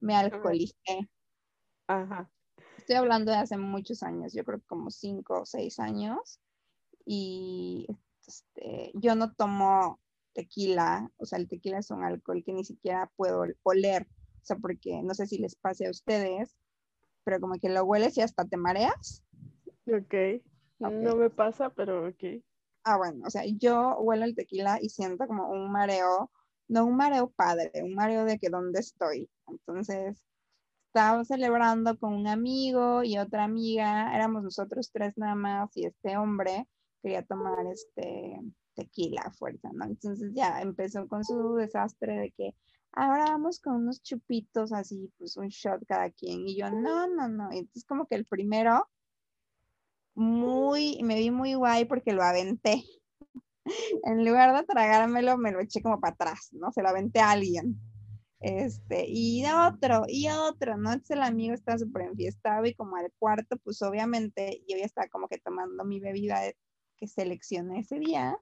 Me 0.00 0.16
alcoholicé. 0.16 1.08
Ajá. 1.86 2.30
Estoy 2.78 2.96
hablando 2.96 3.30
de 3.30 3.38
hace 3.38 3.56
muchos 3.56 4.02
años, 4.02 4.32
yo 4.32 4.44
creo 4.44 4.58
que 4.58 4.66
como 4.66 4.90
cinco 4.90 5.42
o 5.42 5.46
seis 5.46 5.78
años. 5.78 6.40
Y 7.04 7.86
este, 8.26 8.90
yo 8.94 9.14
no 9.14 9.32
tomo 9.34 10.00
tequila, 10.32 11.10
o 11.16 11.24
sea, 11.24 11.38
el 11.38 11.48
tequila 11.48 11.78
es 11.78 11.90
un 11.90 12.04
alcohol 12.04 12.42
que 12.44 12.52
ni 12.52 12.64
siquiera 12.64 13.10
puedo 13.16 13.44
oler, 13.62 14.08
o 14.46 14.54
sea, 14.54 14.56
porque 14.56 15.02
no 15.02 15.12
sé 15.14 15.26
si 15.26 15.38
les 15.38 15.56
pase 15.56 15.86
a 15.86 15.90
ustedes, 15.90 16.56
pero 17.24 17.40
como 17.40 17.54
que 17.58 17.68
lo 17.68 17.84
hueles 17.84 18.16
y 18.16 18.20
hasta 18.20 18.44
te 18.44 18.56
mareas. 18.56 19.24
Ok. 19.86 19.96
okay. 20.04 20.42
No 20.78 21.16
me 21.16 21.30
pasa, 21.30 21.70
pero 21.70 22.08
ok. 22.08 22.42
Ah, 22.84 22.96
bueno, 22.96 23.26
o 23.26 23.30
sea, 23.30 23.42
yo 23.44 23.98
huelo 23.98 24.24
el 24.24 24.36
tequila 24.36 24.78
y 24.80 24.90
siento 24.90 25.26
como 25.26 25.50
un 25.50 25.72
mareo 25.72 26.30
no 26.68 26.86
un 26.86 26.96
mareo 26.96 27.30
padre, 27.30 27.70
un 27.82 27.94
mareo 27.94 28.24
de 28.24 28.38
que 28.38 28.48
dónde 28.48 28.80
estoy. 28.80 29.28
Entonces, 29.48 30.24
estaba 30.88 31.24
celebrando 31.24 31.98
con 31.98 32.14
un 32.14 32.26
amigo 32.26 33.02
y 33.02 33.18
otra 33.18 33.44
amiga, 33.44 34.14
éramos 34.14 34.42
nosotros 34.42 34.90
tres 34.92 35.16
nada 35.16 35.34
más 35.34 35.76
y 35.76 35.86
este 35.86 36.16
hombre 36.16 36.68
quería 37.02 37.22
tomar 37.24 37.66
este 37.66 38.40
tequila 38.74 39.30
fuerza, 39.38 39.70
¿no? 39.72 39.86
Entonces 39.86 40.32
ya 40.34 40.60
empezó 40.60 41.06
con 41.08 41.24
su 41.24 41.54
desastre 41.56 42.18
de 42.18 42.30
que 42.32 42.54
ahora 42.92 43.24
vamos 43.26 43.60
con 43.60 43.76
unos 43.76 44.02
chupitos 44.02 44.72
así, 44.72 45.12
pues 45.18 45.36
un 45.36 45.48
shot 45.48 45.84
cada 45.86 46.10
quien. 46.10 46.46
Y 46.48 46.56
yo, 46.56 46.70
no, 46.70 47.08
no, 47.08 47.28
no. 47.28 47.50
Entonces 47.52 47.84
como 47.84 48.06
que 48.06 48.14
el 48.16 48.24
primero, 48.24 48.88
muy, 50.14 50.98
me 51.02 51.16
vi 51.16 51.30
muy 51.30 51.54
guay 51.54 51.84
porque 51.84 52.12
lo 52.12 52.22
aventé 52.22 52.84
en 54.04 54.24
lugar 54.24 54.56
de 54.56 54.64
tragármelo, 54.64 55.36
me 55.36 55.52
lo 55.52 55.60
eché 55.60 55.82
como 55.82 56.00
para 56.00 56.14
atrás, 56.14 56.48
¿no? 56.52 56.72
Se 56.72 56.82
lo 56.82 56.88
aventé 56.88 57.20
a 57.20 57.32
alguien. 57.32 57.78
Este, 58.40 59.06
y 59.08 59.44
otro, 59.46 60.04
y 60.08 60.28
otro, 60.28 60.76
¿no? 60.76 60.92
Entonces 60.92 61.16
el 61.16 61.22
amigo 61.22 61.54
estaba 61.54 61.78
súper 61.78 62.02
enfiestado 62.02 62.66
y 62.66 62.74
como 62.74 62.96
al 62.96 63.10
cuarto, 63.18 63.56
pues 63.58 63.80
obviamente 63.82 64.62
yo 64.68 64.76
ya 64.76 64.84
estaba 64.84 65.08
como 65.08 65.28
que 65.28 65.38
tomando 65.38 65.84
mi 65.84 66.00
bebida 66.00 66.40
que 66.96 67.06
seleccioné 67.06 67.80
ese 67.80 67.98
día 67.98 68.38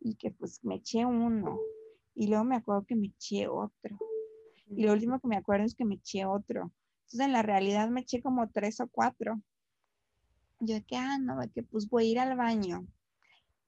y 0.00 0.16
que 0.16 0.30
pues 0.30 0.62
me 0.64 0.76
eché 0.76 1.04
uno. 1.04 1.58
Y 2.16 2.28
luego 2.28 2.44
me 2.44 2.56
acuerdo 2.56 2.84
que 2.86 2.96
me 2.96 3.08
eché 3.08 3.46
otro. 3.46 3.98
Y 4.68 4.84
lo 4.84 4.92
último 4.92 5.20
que 5.20 5.28
me 5.28 5.36
acuerdo 5.36 5.66
es 5.66 5.74
que 5.74 5.84
me 5.84 5.96
eché 5.96 6.24
otro. 6.24 6.72
Entonces 7.02 7.20
en 7.20 7.32
la 7.32 7.42
realidad 7.42 7.88
me 7.90 8.00
eché 8.00 8.20
como 8.22 8.48
tres 8.48 8.80
o 8.80 8.88
cuatro. 8.88 9.40
Yo 10.58 10.74
de 10.74 10.82
que, 10.82 10.96
ah, 10.96 11.18
no, 11.18 11.38
de 11.38 11.50
que 11.50 11.62
pues 11.62 11.88
voy 11.88 12.06
a 12.06 12.10
ir 12.10 12.18
al 12.18 12.36
baño 12.36 12.86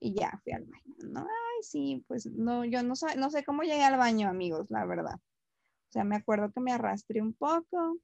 y 0.00 0.14
ya 0.14 0.40
fui 0.42 0.54
al 0.54 0.64
baño, 0.64 1.12
¿no? 1.12 1.20
Ay, 1.20 1.62
sí, 1.62 2.04
pues 2.08 2.24
no, 2.26 2.64
yo 2.64 2.82
no, 2.82 2.96
sé, 2.96 3.16
no 3.16 3.30
sé 3.30 3.44
cómo 3.44 3.62
llegué 3.62 3.82
al 3.84 3.98
baño, 3.98 4.28
amigos, 4.28 4.70
la 4.70 4.86
verdad. 4.86 5.16
O 5.16 5.92
sea, 5.92 6.04
me 6.04 6.16
acuerdo 6.16 6.50
que 6.50 6.60
me 6.60 6.72
arrastré 6.72 7.20
un 7.20 7.34
poco 7.34 7.98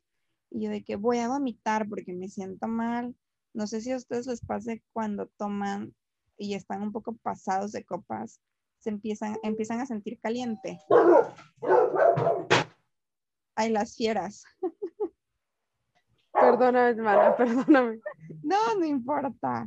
y 0.51 0.65
yo 0.65 0.71
de 0.71 0.85
que 0.85 0.97
voy 0.97 1.19
a 1.19 1.29
vomitar 1.29 1.89
porque 1.89 2.13
me 2.13 2.29
siento 2.29 2.69
mal. 2.69 3.17
No 3.55 3.67
sé 3.67 3.81
si 3.81 3.93
a 3.93 3.97
ustedes 3.97 4.27
les 4.27 4.41
pase 4.41 4.83
cuando 4.93 5.29
toman 5.39 5.95
y 6.37 6.55
están 6.55 6.83
un 6.83 6.93
poco 6.93 7.15
pasados 7.17 7.73
de 7.73 7.85
copas, 7.85 8.41
se 8.85 8.91
empiezan, 8.91 9.37
empiezan 9.43 9.81
a 9.81 9.87
sentir 9.87 10.21
caliente. 10.21 10.79
Ay, 13.57 13.71
las 13.71 13.97
fieras. 13.97 14.45
Perdóname, 16.33 16.91
hermana, 16.91 17.37
perdóname. 17.37 18.01
No, 18.43 18.75
no 18.79 18.85
importa. 18.85 19.67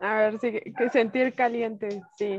A 0.00 0.14
ver, 0.14 0.38
sí, 0.38 0.52
que 0.52 0.90
sentir 0.90 1.34
caliente, 1.34 2.02
sí. 2.16 2.38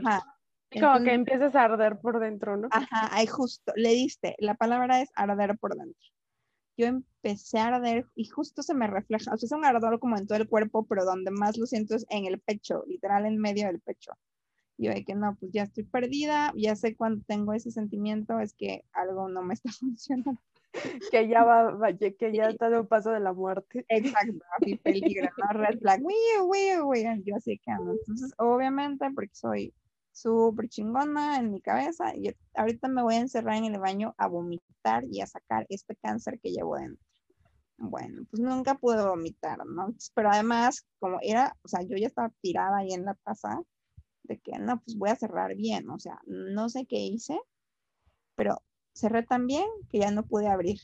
Como 0.79 1.03
que 1.03 1.13
empiezas 1.13 1.55
a 1.55 1.63
arder 1.63 1.99
por 1.99 2.19
dentro, 2.19 2.55
¿no? 2.57 2.67
Ajá, 2.71 3.09
ahí 3.11 3.25
justo, 3.25 3.73
le 3.75 3.89
diste, 3.89 4.35
la 4.37 4.53
palabra 4.53 5.01
es 5.01 5.09
arder 5.15 5.57
por 5.57 5.75
dentro. 5.75 6.07
Yo 6.77 6.85
empecé 6.85 7.57
a 7.57 7.67
arder 7.67 8.05
y 8.13 8.25
justo 8.25 8.61
se 8.61 8.75
me 8.75 8.85
refleja, 8.85 9.33
o 9.33 9.37
sea, 9.37 9.47
es 9.47 9.51
un 9.51 9.65
ardor 9.65 9.99
como 9.99 10.15
en 10.15 10.27
todo 10.27 10.37
el 10.37 10.47
cuerpo, 10.47 10.85
pero 10.85 11.05
donde 11.05 11.31
más 11.31 11.57
lo 11.57 11.65
siento 11.65 11.95
es 11.95 12.05
en 12.09 12.27
el 12.27 12.39
pecho, 12.39 12.83
literal 12.87 13.25
en 13.25 13.39
medio 13.39 13.65
del 13.65 13.81
pecho. 13.81 14.11
Y 14.79 14.85
yo 14.85 14.93
de 14.93 15.03
que 15.03 15.13
no, 15.13 15.35
pues 15.35 15.51
ya 15.51 15.63
estoy 15.63 15.83
perdida, 15.83 16.53
ya 16.55 16.73
sé 16.73 16.95
cuando 16.95 17.21
tengo 17.27 17.51
ese 17.51 17.69
sentimiento, 17.69 18.39
es 18.39 18.53
que 18.53 18.85
algo 18.93 19.27
no 19.27 19.43
me 19.43 19.53
está 19.53 19.69
funcionando. 19.79 20.41
que 21.11 21.27
ya 21.27 21.43
va, 21.43 21.93
que 21.93 22.31
ya 22.33 22.47
está 22.47 22.69
de 22.69 22.79
un 22.79 22.87
paso 22.87 23.11
de 23.11 23.19
la 23.19 23.33
muerte. 23.33 23.85
Exacto, 23.89 24.39
así 24.57 24.77
peligro, 24.77 25.29
¿no? 25.37 25.47
Red 25.59 25.79
flag, 25.79 26.01
yo 27.25 27.35
así 27.35 27.57
que 27.57 27.71
ando. 27.71 27.91
Entonces, 27.91 28.33
obviamente, 28.37 29.05
porque 29.13 29.35
soy 29.35 29.73
súper 30.13 30.69
chingona 30.69 31.39
en 31.39 31.51
mi 31.51 31.59
cabeza, 31.59 32.15
y 32.15 32.33
ahorita 32.55 32.87
me 32.87 33.03
voy 33.03 33.15
a 33.15 33.19
encerrar 33.19 33.57
en 33.57 33.65
el 33.65 33.79
baño 33.81 34.15
a 34.17 34.27
vomitar 34.27 35.03
y 35.11 35.19
a 35.19 35.27
sacar 35.27 35.65
este 35.67 35.97
cáncer 35.97 36.39
que 36.39 36.51
llevo 36.51 36.77
dentro. 36.77 37.05
Bueno, 37.77 38.23
pues 38.29 38.41
nunca 38.41 38.75
pude 38.75 39.05
vomitar, 39.05 39.65
¿no? 39.65 39.93
Pero 40.13 40.29
además, 40.29 40.85
como 40.99 41.17
era, 41.21 41.57
o 41.63 41.67
sea, 41.67 41.81
yo 41.81 41.97
ya 41.97 42.07
estaba 42.07 42.31
tirada 42.41 42.77
ahí 42.77 42.93
en 42.93 43.03
la 43.03 43.15
taza, 43.15 43.61
de 44.29 44.39
que 44.39 44.57
no, 44.59 44.79
pues 44.81 44.97
voy 44.97 45.09
a 45.09 45.15
cerrar 45.15 45.55
bien, 45.55 45.89
o 45.89 45.99
sea, 45.99 46.21
no 46.25 46.69
sé 46.69 46.85
qué 46.85 46.99
hice, 46.99 47.37
pero 48.35 48.63
cerré 48.93 49.23
también 49.23 49.65
que 49.89 49.99
ya 49.99 50.11
no 50.11 50.25
pude 50.25 50.47
abrir. 50.47 50.79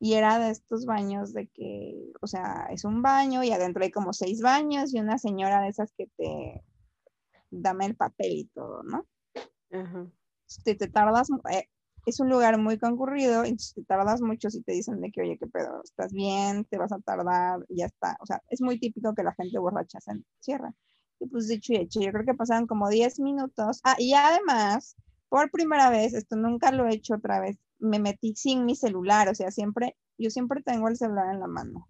Y 0.00 0.14
era 0.14 0.38
de 0.38 0.50
estos 0.50 0.86
baños 0.86 1.32
de 1.32 1.48
que, 1.48 2.12
o 2.20 2.26
sea, 2.26 2.68
es 2.70 2.84
un 2.84 3.02
baño 3.02 3.44
y 3.44 3.52
adentro 3.52 3.84
hay 3.84 3.90
como 3.90 4.12
seis 4.12 4.40
baños 4.40 4.94
y 4.94 5.00
una 5.00 5.18
señora 5.18 5.60
de 5.60 5.68
esas 5.68 5.92
que 5.92 6.08
te 6.16 6.64
dame 7.50 7.86
el 7.86 7.96
papel 7.96 8.32
y 8.32 8.44
todo, 8.46 8.82
¿no? 8.82 9.06
Te, 10.64 10.74
te, 10.74 10.88
tardas, 10.88 11.28
eh, 11.50 11.68
es 12.06 12.20
un 12.20 12.28
lugar 12.30 12.58
muy 12.58 12.78
concurrido, 12.78 13.44
entonces 13.44 13.74
te 13.74 13.84
tardas 13.84 14.20
mucho 14.20 14.50
si 14.50 14.62
te 14.62 14.72
dicen 14.72 15.00
de 15.00 15.10
que, 15.12 15.22
oye, 15.22 15.38
qué 15.38 15.46
pedo, 15.46 15.82
estás 15.84 16.12
bien, 16.12 16.64
te 16.64 16.78
vas 16.78 16.92
a 16.92 16.98
tardar, 16.98 17.60
y 17.68 17.78
ya 17.78 17.86
está. 17.86 18.16
O 18.20 18.26
sea, 18.26 18.42
es 18.48 18.60
muy 18.60 18.78
típico 18.78 19.14
que 19.14 19.22
la 19.22 19.34
gente 19.34 19.58
borracha 19.58 20.00
se 20.00 20.12
cierra. 20.40 20.74
Y 21.22 21.28
pues 21.28 21.46
dicho 21.46 21.72
y 21.72 21.76
hecho, 21.76 22.00
yo 22.00 22.10
creo 22.10 22.24
que 22.24 22.34
pasaron 22.34 22.66
como 22.66 22.88
10 22.88 23.20
minutos. 23.20 23.80
Ah, 23.84 23.94
y 23.96 24.12
además, 24.14 24.96
por 25.28 25.52
primera 25.52 25.88
vez, 25.88 26.14
esto 26.14 26.34
nunca 26.34 26.72
lo 26.72 26.88
he 26.88 26.94
hecho 26.94 27.14
otra 27.14 27.40
vez, 27.40 27.58
me 27.78 28.00
metí 28.00 28.34
sin 28.34 28.64
mi 28.64 28.74
celular, 28.74 29.28
o 29.28 29.34
sea, 29.34 29.52
siempre, 29.52 29.96
yo 30.18 30.30
siempre 30.30 30.62
tengo 30.62 30.88
el 30.88 30.96
celular 30.96 31.32
en 31.32 31.38
la 31.40 31.46
mano. 31.46 31.88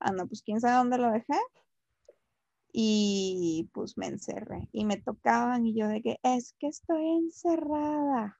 Ah, 0.00 0.12
no, 0.12 0.26
pues 0.28 0.42
quién 0.42 0.60
sabe 0.60 0.76
dónde 0.76 0.98
lo 0.98 1.10
dejé. 1.10 1.34
Y 2.72 3.70
pues 3.72 3.96
me 3.96 4.06
encerré 4.06 4.68
y 4.72 4.84
me 4.84 4.98
tocaban 4.98 5.66
y 5.66 5.74
yo 5.74 5.88
de 5.88 6.02
que 6.02 6.18
es 6.22 6.54
que 6.58 6.68
estoy 6.68 7.08
encerrada. 7.08 8.38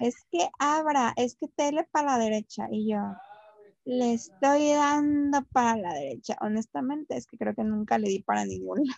es 0.00 0.16
que 0.32 0.48
abra, 0.58 1.12
es 1.16 1.36
que 1.36 1.46
tele 1.48 1.88
para 1.92 2.18
la 2.18 2.18
derecha. 2.18 2.66
Y 2.72 2.90
yo 2.90 2.98
le 3.84 4.14
estoy 4.14 4.72
dando 4.72 5.44
para 5.52 5.76
la 5.78 5.94
derecha. 5.94 6.36
Honestamente, 6.40 7.16
es 7.16 7.26
que 7.26 7.38
creo 7.38 7.54
que 7.54 7.64
nunca 7.64 7.98
le 7.98 8.08
di 8.08 8.22
para 8.22 8.44
ninguna 8.44 8.92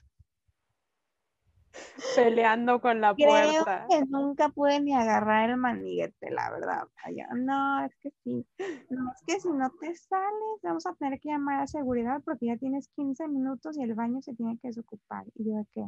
peleando 2.16 2.80
con 2.80 3.00
la 3.00 3.14
puerta. 3.14 3.86
que 3.88 4.04
nunca 4.06 4.48
pude 4.48 4.80
ni 4.80 4.94
agarrar 4.94 5.50
el 5.50 5.56
maniguete, 5.56 6.30
la 6.30 6.50
verdad. 6.50 6.88
No, 7.34 7.84
es 7.84 7.94
que 7.96 8.10
sí. 8.24 8.46
No, 8.90 9.12
es 9.12 9.22
que 9.26 9.40
si 9.40 9.48
no 9.48 9.70
te 9.80 9.94
sales, 9.94 10.60
vamos 10.62 10.86
a 10.86 10.94
tener 10.94 11.20
que 11.20 11.30
llamar 11.30 11.62
a 11.62 11.66
seguridad 11.66 12.20
porque 12.24 12.46
ya 12.46 12.56
tienes 12.56 12.88
15 12.96 13.28
minutos 13.28 13.76
y 13.78 13.82
el 13.82 13.94
baño 13.94 14.20
se 14.22 14.34
tiene 14.34 14.58
que 14.58 14.68
desocupar. 14.68 15.24
Y 15.34 15.50
yo 15.50 15.64
que, 15.72 15.86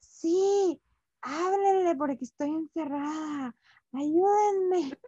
sí, 0.00 0.80
háblenle 1.22 1.96
porque 1.96 2.24
estoy 2.24 2.50
encerrada. 2.50 3.54
Ayúdenme. 3.92 4.98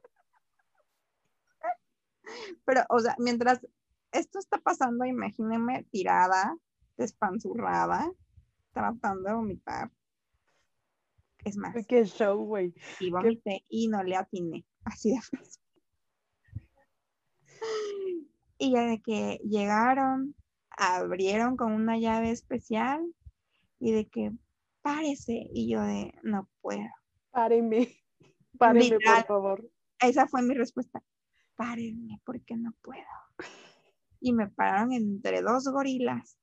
Pero, 2.65 2.83
o 2.89 2.99
sea, 3.01 3.17
mientras 3.19 3.61
esto 4.13 4.39
está 4.39 4.59
pasando, 4.59 5.05
imagínense 5.05 5.87
tirada, 5.91 6.57
despanzurrada, 6.97 8.11
tratando 8.73 9.29
de 9.29 9.35
vomitar. 9.35 9.91
Es 11.45 11.57
más. 11.57 11.75
Qué 11.87 12.05
show, 12.05 12.45
güey. 12.45 12.75
Y 13.01 13.11
vomité 13.11 13.65
y 13.69 13.89
no 13.89 14.03
le 14.03 14.17
atiné. 14.17 14.65
Así 14.85 15.11
de 15.11 15.21
fácil. 15.21 15.63
Y 18.59 18.73
ya 18.73 18.87
de 18.87 19.01
que 19.01 19.41
llegaron, 19.45 20.37
abrieron 20.71 21.57
con 21.57 21.73
una 21.73 21.99
llave 21.99 22.31
especial 22.31 23.05
y 23.81 23.93
de 23.93 24.09
que 24.09 24.33
párese. 24.83 25.49
Y 25.53 25.71
yo 25.71 25.83
de, 25.83 26.15
no 26.23 26.49
puedo. 26.61 26.89
Páreme. 27.31 27.89
Páreme, 28.59 28.99
por 29.05 29.27
favor. 29.27 29.71
Esa 30.01 30.27
fue 30.27 30.43
mi 30.43 30.55
respuesta. 30.55 31.03
Párenme 31.57 32.21
porque 32.25 32.57
no 32.57 32.73
puedo. 32.83 33.03
Y 34.21 34.33
me 34.33 34.49
pararon 34.49 34.93
entre 34.93 35.43
dos 35.43 35.65
gorilas 35.65 36.39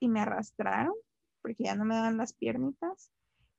y 0.00 0.08
me 0.08 0.20
arrastraron 0.20 0.94
porque 1.42 1.64
ya 1.64 1.74
no 1.74 1.84
me 1.84 1.94
dan 1.94 2.16
las 2.16 2.32
piernitas 2.32 3.10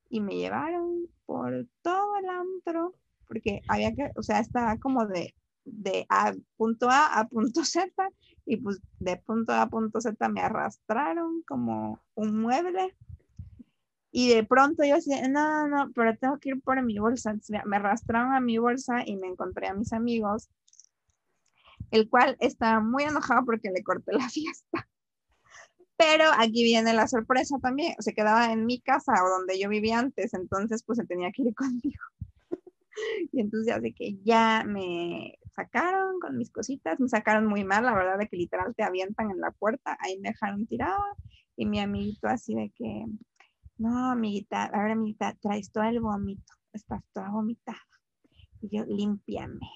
y 0.08 0.20
me 0.20 0.36
llevaron 0.36 1.06
por 1.26 1.66
todo 1.82 2.16
el 2.18 2.28
antro 2.28 2.94
porque 3.26 3.62
había 3.68 3.94
que, 3.94 4.10
o 4.16 4.22
sea, 4.22 4.40
estaba 4.40 4.76
como 4.78 5.06
de, 5.06 5.36
de 5.64 6.04
a 6.08 6.32
punto 6.56 6.90
A 6.90 7.20
a 7.20 7.28
punto 7.28 7.64
Z 7.64 7.92
y 8.44 8.56
pues 8.56 8.80
de 8.98 9.16
punto 9.18 9.52
A 9.52 9.62
a 9.62 9.68
punto 9.68 10.00
Z 10.00 10.28
me 10.28 10.40
arrastraron 10.40 11.42
como 11.46 12.02
un 12.14 12.40
mueble 12.40 12.96
y 14.12 14.34
de 14.34 14.44
pronto 14.44 14.84
yo 14.84 14.96
decía, 14.96 15.28
no, 15.28 15.68
no, 15.68 15.86
no, 15.86 15.92
pero 15.92 16.16
tengo 16.16 16.38
que 16.38 16.50
ir 16.50 16.60
por 16.60 16.82
mi 16.82 16.98
bolsa. 16.98 17.36
Me 17.64 17.76
arrastraron 17.76 18.32
a 18.34 18.40
mi 18.40 18.58
bolsa 18.58 19.04
y 19.06 19.16
me 19.16 19.28
encontré 19.28 19.68
a 19.68 19.74
mis 19.74 19.92
amigos, 19.92 20.50
el 21.92 22.08
cual 22.08 22.36
estaba 22.40 22.80
muy 22.80 23.04
enojado 23.04 23.44
porque 23.44 23.70
le 23.70 23.84
corté 23.84 24.12
la 24.12 24.28
fiesta. 24.28 24.88
Pero 26.00 26.24
aquí 26.38 26.64
viene 26.64 26.94
la 26.94 27.06
sorpresa 27.06 27.58
también. 27.58 27.94
Se 27.98 28.14
quedaba 28.14 28.50
en 28.54 28.64
mi 28.64 28.80
casa 28.80 29.12
o 29.22 29.28
donde 29.28 29.60
yo 29.60 29.68
vivía 29.68 29.98
antes, 29.98 30.32
entonces 30.32 30.82
pues 30.82 30.96
se 30.96 31.04
tenía 31.04 31.30
que 31.30 31.42
ir 31.42 31.54
conmigo. 31.54 32.02
Y 33.32 33.40
entonces 33.40 33.74
así 33.74 33.92
que 33.92 34.16
ya 34.24 34.64
me 34.66 35.38
sacaron 35.54 36.18
con 36.18 36.38
mis 36.38 36.50
cositas, 36.50 36.98
me 37.00 37.08
sacaron 37.08 37.46
muy 37.46 37.64
mal, 37.64 37.84
la 37.84 37.92
verdad 37.92 38.18
de 38.18 38.28
que 38.28 38.38
literal 38.38 38.74
te 38.74 38.82
avientan 38.82 39.30
en 39.30 39.40
la 39.40 39.50
puerta, 39.50 39.98
ahí 40.00 40.18
me 40.20 40.30
dejaron 40.30 40.66
tirada 40.66 41.04
y 41.56 41.66
mi 41.66 41.80
amiguito 41.80 42.28
así 42.28 42.54
de 42.54 42.70
que, 42.74 43.04
no, 43.76 44.10
amiguita, 44.10 44.64
a 44.64 44.82
ver, 44.82 44.92
amiguita, 44.92 45.36
traes 45.40 45.70
todo 45.70 45.84
el 45.84 46.00
vómito, 46.00 46.52
estás 46.72 47.02
toda 47.12 47.30
vomitada. 47.30 47.78
Y 48.62 48.74
yo, 48.74 48.84
límpiame, 48.86 49.70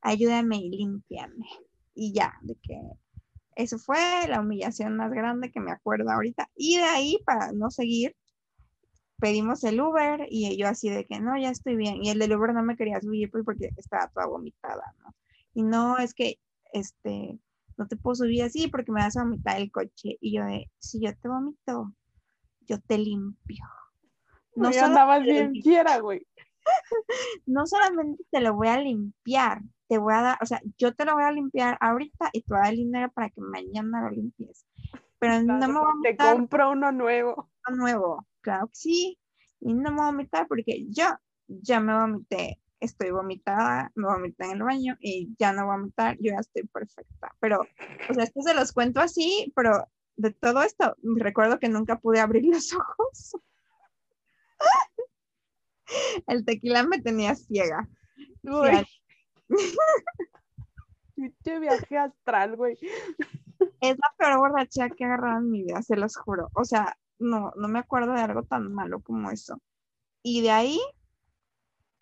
ayúdame 0.00 0.56
y 0.56 0.70
límpiame. 0.70 1.46
Y 1.94 2.12
ya, 2.12 2.34
de 2.42 2.56
que 2.56 2.80
eso 3.62 3.78
fue 3.78 3.98
la 4.28 4.40
humillación 4.40 4.96
más 4.96 5.10
grande 5.12 5.50
que 5.50 5.60
me 5.60 5.72
acuerdo 5.72 6.10
ahorita. 6.10 6.48
Y 6.54 6.78
de 6.78 6.84
ahí, 6.84 7.18
para 7.24 7.52
no 7.52 7.70
seguir, 7.70 8.16
pedimos 9.18 9.62
el 9.64 9.80
Uber 9.80 10.26
y 10.28 10.56
yo 10.56 10.66
así 10.66 10.88
de 10.88 11.04
que 11.06 11.20
no, 11.20 11.38
ya 11.38 11.50
estoy 11.50 11.76
bien. 11.76 12.02
Y 12.02 12.10
el 12.10 12.18
del 12.18 12.34
Uber 12.34 12.54
no 12.54 12.62
me 12.62 12.76
quería 12.76 13.00
subir 13.00 13.30
pues, 13.30 13.44
porque 13.44 13.70
estaba 13.76 14.08
toda 14.08 14.26
vomitada, 14.26 14.94
¿no? 15.02 15.14
Y 15.52 15.62
no, 15.62 15.98
es 15.98 16.14
que, 16.14 16.38
este, 16.72 17.38
no 17.76 17.86
te 17.86 17.96
puedo 17.96 18.14
subir 18.14 18.42
así 18.42 18.68
porque 18.68 18.92
me 18.92 19.00
vas 19.00 19.16
a 19.16 19.24
vomitar 19.24 19.60
el 19.60 19.70
coche. 19.70 20.16
Y 20.20 20.36
yo 20.36 20.44
de, 20.44 20.70
si 20.78 21.00
yo 21.00 21.16
te 21.16 21.28
vomito, 21.28 21.92
yo 22.66 22.80
te 22.80 22.98
limpio. 22.98 23.64
No 24.54 24.68
andabas 24.68 25.22
bien 25.22 25.52
quiera, 25.52 25.98
güey. 26.00 26.26
no 27.46 27.66
solamente 27.66 28.24
te 28.30 28.40
lo 28.40 28.54
voy 28.54 28.68
a 28.68 28.80
limpiar, 28.80 29.62
te 29.90 29.98
voy 29.98 30.14
a 30.14 30.22
dar, 30.22 30.38
o 30.40 30.46
sea, 30.46 30.62
yo 30.78 30.94
te 30.94 31.04
lo 31.04 31.14
voy 31.14 31.24
a 31.24 31.32
limpiar 31.32 31.76
ahorita 31.80 32.30
y 32.32 32.42
te 32.42 32.46
voy 32.48 32.60
a 32.60 32.66
dar 32.66 32.74
dinero 32.74 33.10
para 33.10 33.28
que 33.28 33.40
mañana 33.40 34.02
lo 34.02 34.10
limpies. 34.10 34.64
Pero 35.18 35.42
no 35.42 35.58
me 35.58 35.80
voy 35.80 35.90
a 36.06 36.10
Te 36.10 36.16
compro 36.16 36.70
uno 36.70 36.92
nuevo. 36.92 37.50
Uno 37.66 37.76
nuevo, 37.76 38.26
claro 38.40 38.68
que 38.68 38.76
sí. 38.76 39.18
Y 39.58 39.74
no 39.74 39.90
me 39.90 39.96
voy 39.96 40.02
a 40.02 40.10
vomitar 40.12 40.46
porque 40.46 40.86
yo 40.90 41.08
ya 41.48 41.80
me 41.80 41.92
vomité. 41.92 42.60
Estoy 42.78 43.10
vomitada, 43.10 43.90
me 43.96 44.06
vomité 44.06 44.44
en 44.44 44.52
el 44.52 44.62
baño 44.62 44.96
y 45.00 45.34
ya 45.40 45.52
no 45.52 45.66
voy 45.66 45.74
a 45.74 45.78
vomitar, 45.78 46.16
yo 46.20 46.34
ya 46.34 46.38
estoy 46.38 46.68
perfecta. 46.68 47.34
Pero, 47.40 47.62
o 48.08 48.14
sea, 48.14 48.22
esto 48.22 48.42
se 48.42 48.54
los 48.54 48.72
cuento 48.72 49.00
así, 49.00 49.52
pero 49.56 49.88
de 50.14 50.30
todo 50.30 50.62
esto, 50.62 50.94
recuerdo 51.02 51.58
que 51.58 51.68
nunca 51.68 51.98
pude 51.98 52.20
abrir 52.20 52.44
los 52.44 52.72
ojos. 52.74 53.36
El 56.28 56.44
tequila 56.44 56.84
me 56.84 57.02
tenía 57.02 57.34
ciega. 57.34 57.88
Uy. 58.44 58.86
Te 61.42 61.58
viaje 61.58 61.98
astral, 61.98 62.56
güey. 62.56 62.78
Es 63.80 63.96
la 63.98 64.14
peor 64.16 64.38
borrachera 64.38 64.90
que 64.90 65.04
he 65.04 65.06
en 65.06 65.50
mi 65.50 65.64
vida, 65.64 65.82
se 65.82 65.96
los 65.96 66.16
juro. 66.16 66.50
O 66.54 66.64
sea, 66.64 66.96
no, 67.18 67.52
no 67.56 67.68
me 67.68 67.78
acuerdo 67.78 68.12
de 68.12 68.20
algo 68.20 68.42
tan 68.44 68.72
malo 68.72 69.00
como 69.00 69.30
eso. 69.30 69.60
Y 70.22 70.40
de 70.42 70.50
ahí, 70.50 70.80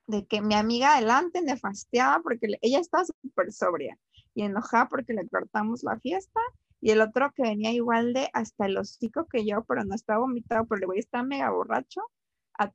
de 0.06 0.26
que 0.26 0.40
mi 0.40 0.54
amiga 0.54 0.94
adelante 0.94 1.42
me 1.42 1.56
fastiaba 1.56 2.22
porque 2.22 2.58
ella 2.62 2.78
estaba 2.78 3.04
súper 3.04 3.52
sobria 3.52 3.98
y 4.34 4.42
enojada 4.42 4.88
porque 4.88 5.12
le 5.12 5.28
cortamos 5.28 5.82
la 5.82 5.98
fiesta 5.98 6.40
y 6.80 6.92
el 6.92 7.00
otro 7.00 7.32
que 7.34 7.42
venía 7.42 7.72
igual 7.72 8.12
de 8.12 8.28
hasta 8.32 8.66
el 8.66 8.78
hocico 8.78 9.26
que 9.26 9.44
yo, 9.44 9.64
pero 9.64 9.84
no 9.84 9.94
estaba 9.94 10.20
vomitado, 10.20 10.64
pero 10.66 10.80
el 10.80 10.86
güey 10.86 10.98
estaba 11.00 11.24
mega 11.24 11.50
borracho, 11.50 12.02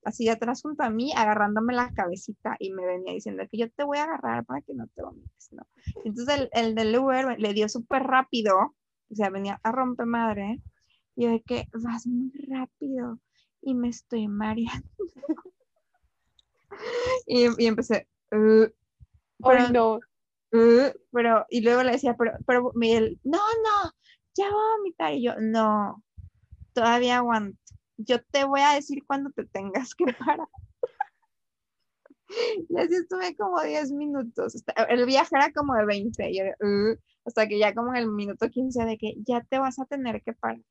así 0.04 0.30
atrás 0.30 0.62
junto 0.62 0.84
a 0.84 0.89
mí, 0.89 1.12
agarrándome 1.15 1.74
la 1.74 1.93
cabecita 1.93 2.56
y 2.60 2.72
me 2.72 2.86
venía 2.86 3.13
diciendo 3.13 3.43
que 3.52 3.58
yo 3.58 3.69
te 3.72 3.84
voy 3.84 3.98
a 3.98 4.06
agarrar 4.06 4.46
para 4.46 4.62
que 4.62 4.74
no 4.74 4.88
te 4.88 5.04
vomites, 5.04 5.52
¿no? 5.52 5.67
Entonces 6.06 6.39
el, 6.39 6.50
el 6.54 6.76
del 6.76 6.98
Uber 6.98 7.38
le 7.39 7.54
dio 7.54 7.67
súper 7.69 8.04
rápido, 8.04 8.56
o 8.58 9.15
sea, 9.15 9.30
venía 9.30 9.60
a 9.63 9.72
romper 9.72 10.06
madre, 10.06 10.62
y 11.15 11.26
yo 11.26 11.32
de 11.32 11.41
que 11.41 11.67
vas 11.74 12.08
muy 12.08 12.32
rápido 12.50 13.19
y 13.62 13.76
me 13.76 13.89
estoy 13.89 14.28
mareando. 14.28 14.89
y, 17.28 17.63
y, 17.63 17.67
empecé, 17.67 18.08
uh, 18.32 18.67
pero, 19.43 19.69
no. 19.69 20.00
Uh, 20.52 20.91
pero, 21.12 21.46
y 21.50 21.62
luego 21.62 21.84
le 21.84 21.93
decía, 21.93 22.15
pero, 22.17 22.34
pero 22.46 22.72
Miguel, 22.76 23.19
no, 23.24 23.39
no, 23.39 23.91
ya 24.36 24.50
voy 24.50 24.62
a 24.62 24.78
vomitar. 24.78 25.13
Y 25.13 25.24
yo, 25.24 25.34
no, 25.39 26.04
todavía 26.74 27.17
aguanto. 27.17 27.58
Yo 27.97 28.21
te 28.32 28.43
voy 28.43 28.62
a 28.62 28.73
decir 28.73 29.03
cuando 29.06 29.29
te 29.32 29.45
tengas 29.45 29.95
que 29.95 30.06
parar. 30.39 30.47
y 32.69 32.77
así 32.77 32.95
estuve 32.95 33.36
como 33.36 33.62
10 33.62 33.91
minutos. 33.91 34.63
El 34.89 35.06
viaje 35.06 35.36
era 35.36 35.51
como 35.51 35.75
de 35.75 35.86
20. 35.86 36.32
Y 36.32 36.41
uh", 36.41 36.97
hasta 37.25 37.47
que 37.47 37.60
ya 37.60 37.73
como 37.73 37.93
en 37.93 38.03
el 38.03 38.10
minuto 38.10 38.49
15 38.49 38.84
de 38.86 38.97
que 38.97 39.13
ya 39.25 39.41
te 39.41 39.60
vas 39.60 39.79
a 39.79 39.86
tener 39.86 40.21
que 40.23 40.34
parar. 40.34 40.62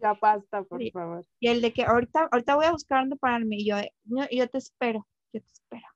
Ya 0.00 0.14
basta, 0.14 0.62
por 0.64 0.80
favor. 0.90 1.24
Y 1.40 1.48
el 1.48 1.60
de 1.60 1.72
que 1.72 1.84
ahorita, 1.84 2.28
ahorita 2.30 2.56
voy 2.56 2.66
a 2.66 2.72
buscar 2.72 3.00
dónde 3.00 3.16
pararme. 3.16 3.56
Y 3.56 3.68
yo, 3.68 3.76
yo, 4.04 4.24
yo 4.30 4.48
te 4.48 4.58
espero, 4.58 5.06
yo 5.32 5.40
te 5.40 5.52
espero 5.52 5.86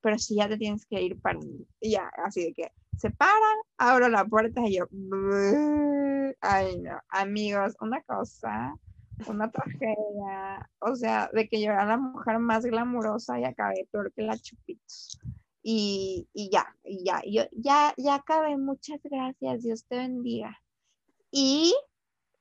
pero 0.00 0.18
si 0.18 0.36
ya 0.36 0.48
te 0.48 0.56
tienes 0.56 0.86
que 0.86 1.02
ir 1.02 1.20
para 1.20 1.38
y 1.80 1.90
ya, 1.90 2.10
así 2.24 2.44
de 2.44 2.52
que 2.54 2.72
se 2.96 3.10
para, 3.10 3.46
abro 3.76 4.08
la 4.08 4.24
puerta 4.24 4.62
y 4.64 4.76
yo, 4.76 4.86
ay 6.40 6.78
no, 6.80 7.00
amigos, 7.08 7.76
una 7.80 8.02
cosa, 8.02 8.74
una 9.26 9.50
tragedia, 9.50 10.70
o 10.80 10.94
sea, 10.94 11.30
de 11.32 11.48
que 11.48 11.60
yo 11.60 11.72
era 11.72 11.84
la 11.84 11.96
mujer 11.96 12.38
más 12.38 12.64
glamurosa 12.64 13.38
y 13.40 13.44
acabé 13.44 13.88
peor 13.90 14.12
que 14.12 14.22
la 14.22 14.38
chupitos. 14.38 15.18
Y, 15.62 16.28
y 16.32 16.50
ya, 16.50 16.74
y 16.84 17.04
ya, 17.04 17.20
yo 17.26 17.42
ya, 17.52 17.92
ya 17.96 18.14
acabé, 18.14 18.56
muchas 18.56 19.00
gracias, 19.02 19.62
Dios 19.62 19.84
te 19.86 19.96
bendiga. 19.96 20.56
Y 21.30 21.74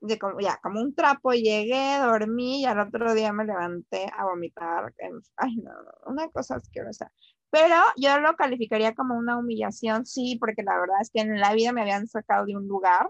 de 0.02 0.20
como, 0.20 0.40
ya, 0.40 0.60
como 0.62 0.82
un 0.82 0.94
trapo 0.94 1.34
llegué, 1.34 1.98
dormí 2.00 2.62
y 2.62 2.66
al 2.66 2.80
otro 2.80 3.14
día 3.14 3.34
me 3.34 3.46
levanté 3.46 4.10
a 4.16 4.26
vomitar. 4.26 4.94
Ay, 5.36 5.56
no, 5.58 5.72
una 6.06 6.30
cosa 6.30 6.56
asquerosa. 6.56 7.12
Pero 7.50 7.76
yo 7.98 8.20
lo 8.20 8.36
calificaría 8.36 8.94
como 8.94 9.18
una 9.18 9.38
humillación, 9.38 10.06
sí, 10.06 10.38
porque 10.40 10.64
la 10.64 10.80
verdad 10.80 10.98
es 11.02 11.10
que 11.10 11.22
en 11.22 11.40
la 11.40 11.54
vida 11.54 11.72
me 11.72 11.82
habían 11.82 12.08
sacado 12.08 12.46
de 12.46 12.56
un 12.56 12.68
lugar 12.68 13.10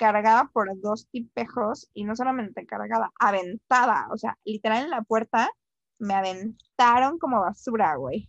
cargada 0.00 0.50
por 0.50 0.80
dos 0.80 1.06
tipejos 1.08 1.90
y 1.92 2.04
no 2.04 2.16
solamente 2.16 2.64
cargada, 2.64 3.12
aventada, 3.20 4.08
o 4.10 4.16
sea, 4.16 4.38
literal 4.44 4.84
en 4.84 4.90
la 4.90 5.02
puerta 5.02 5.50
me 5.98 6.14
aventaron 6.14 7.18
como 7.18 7.40
basura, 7.40 7.96
güey. 7.96 8.26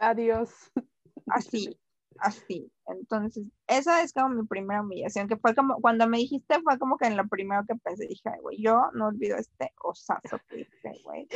Adiós. 0.00 0.50
Así, 1.28 1.76
así. 2.20 2.70
Entonces, 2.86 3.44
esa 3.66 4.02
es 4.02 4.12
como 4.12 4.28
mi 4.28 4.46
primera 4.46 4.80
humillación, 4.80 5.26
que 5.26 5.36
fue 5.36 5.56
como, 5.56 5.80
cuando 5.80 6.06
me 6.06 6.18
dijiste, 6.18 6.60
fue 6.62 6.78
como 6.78 6.96
que 6.98 7.06
en 7.06 7.16
lo 7.16 7.26
primero 7.26 7.64
que 7.66 7.74
pensé, 7.74 8.06
dije, 8.06 8.30
güey, 8.42 8.62
yo 8.62 8.90
no 8.94 9.08
olvido 9.08 9.36
este 9.36 9.72
osazo 9.82 10.38
que 10.48 10.60
hice, 10.60 11.00
güey. 11.02 11.26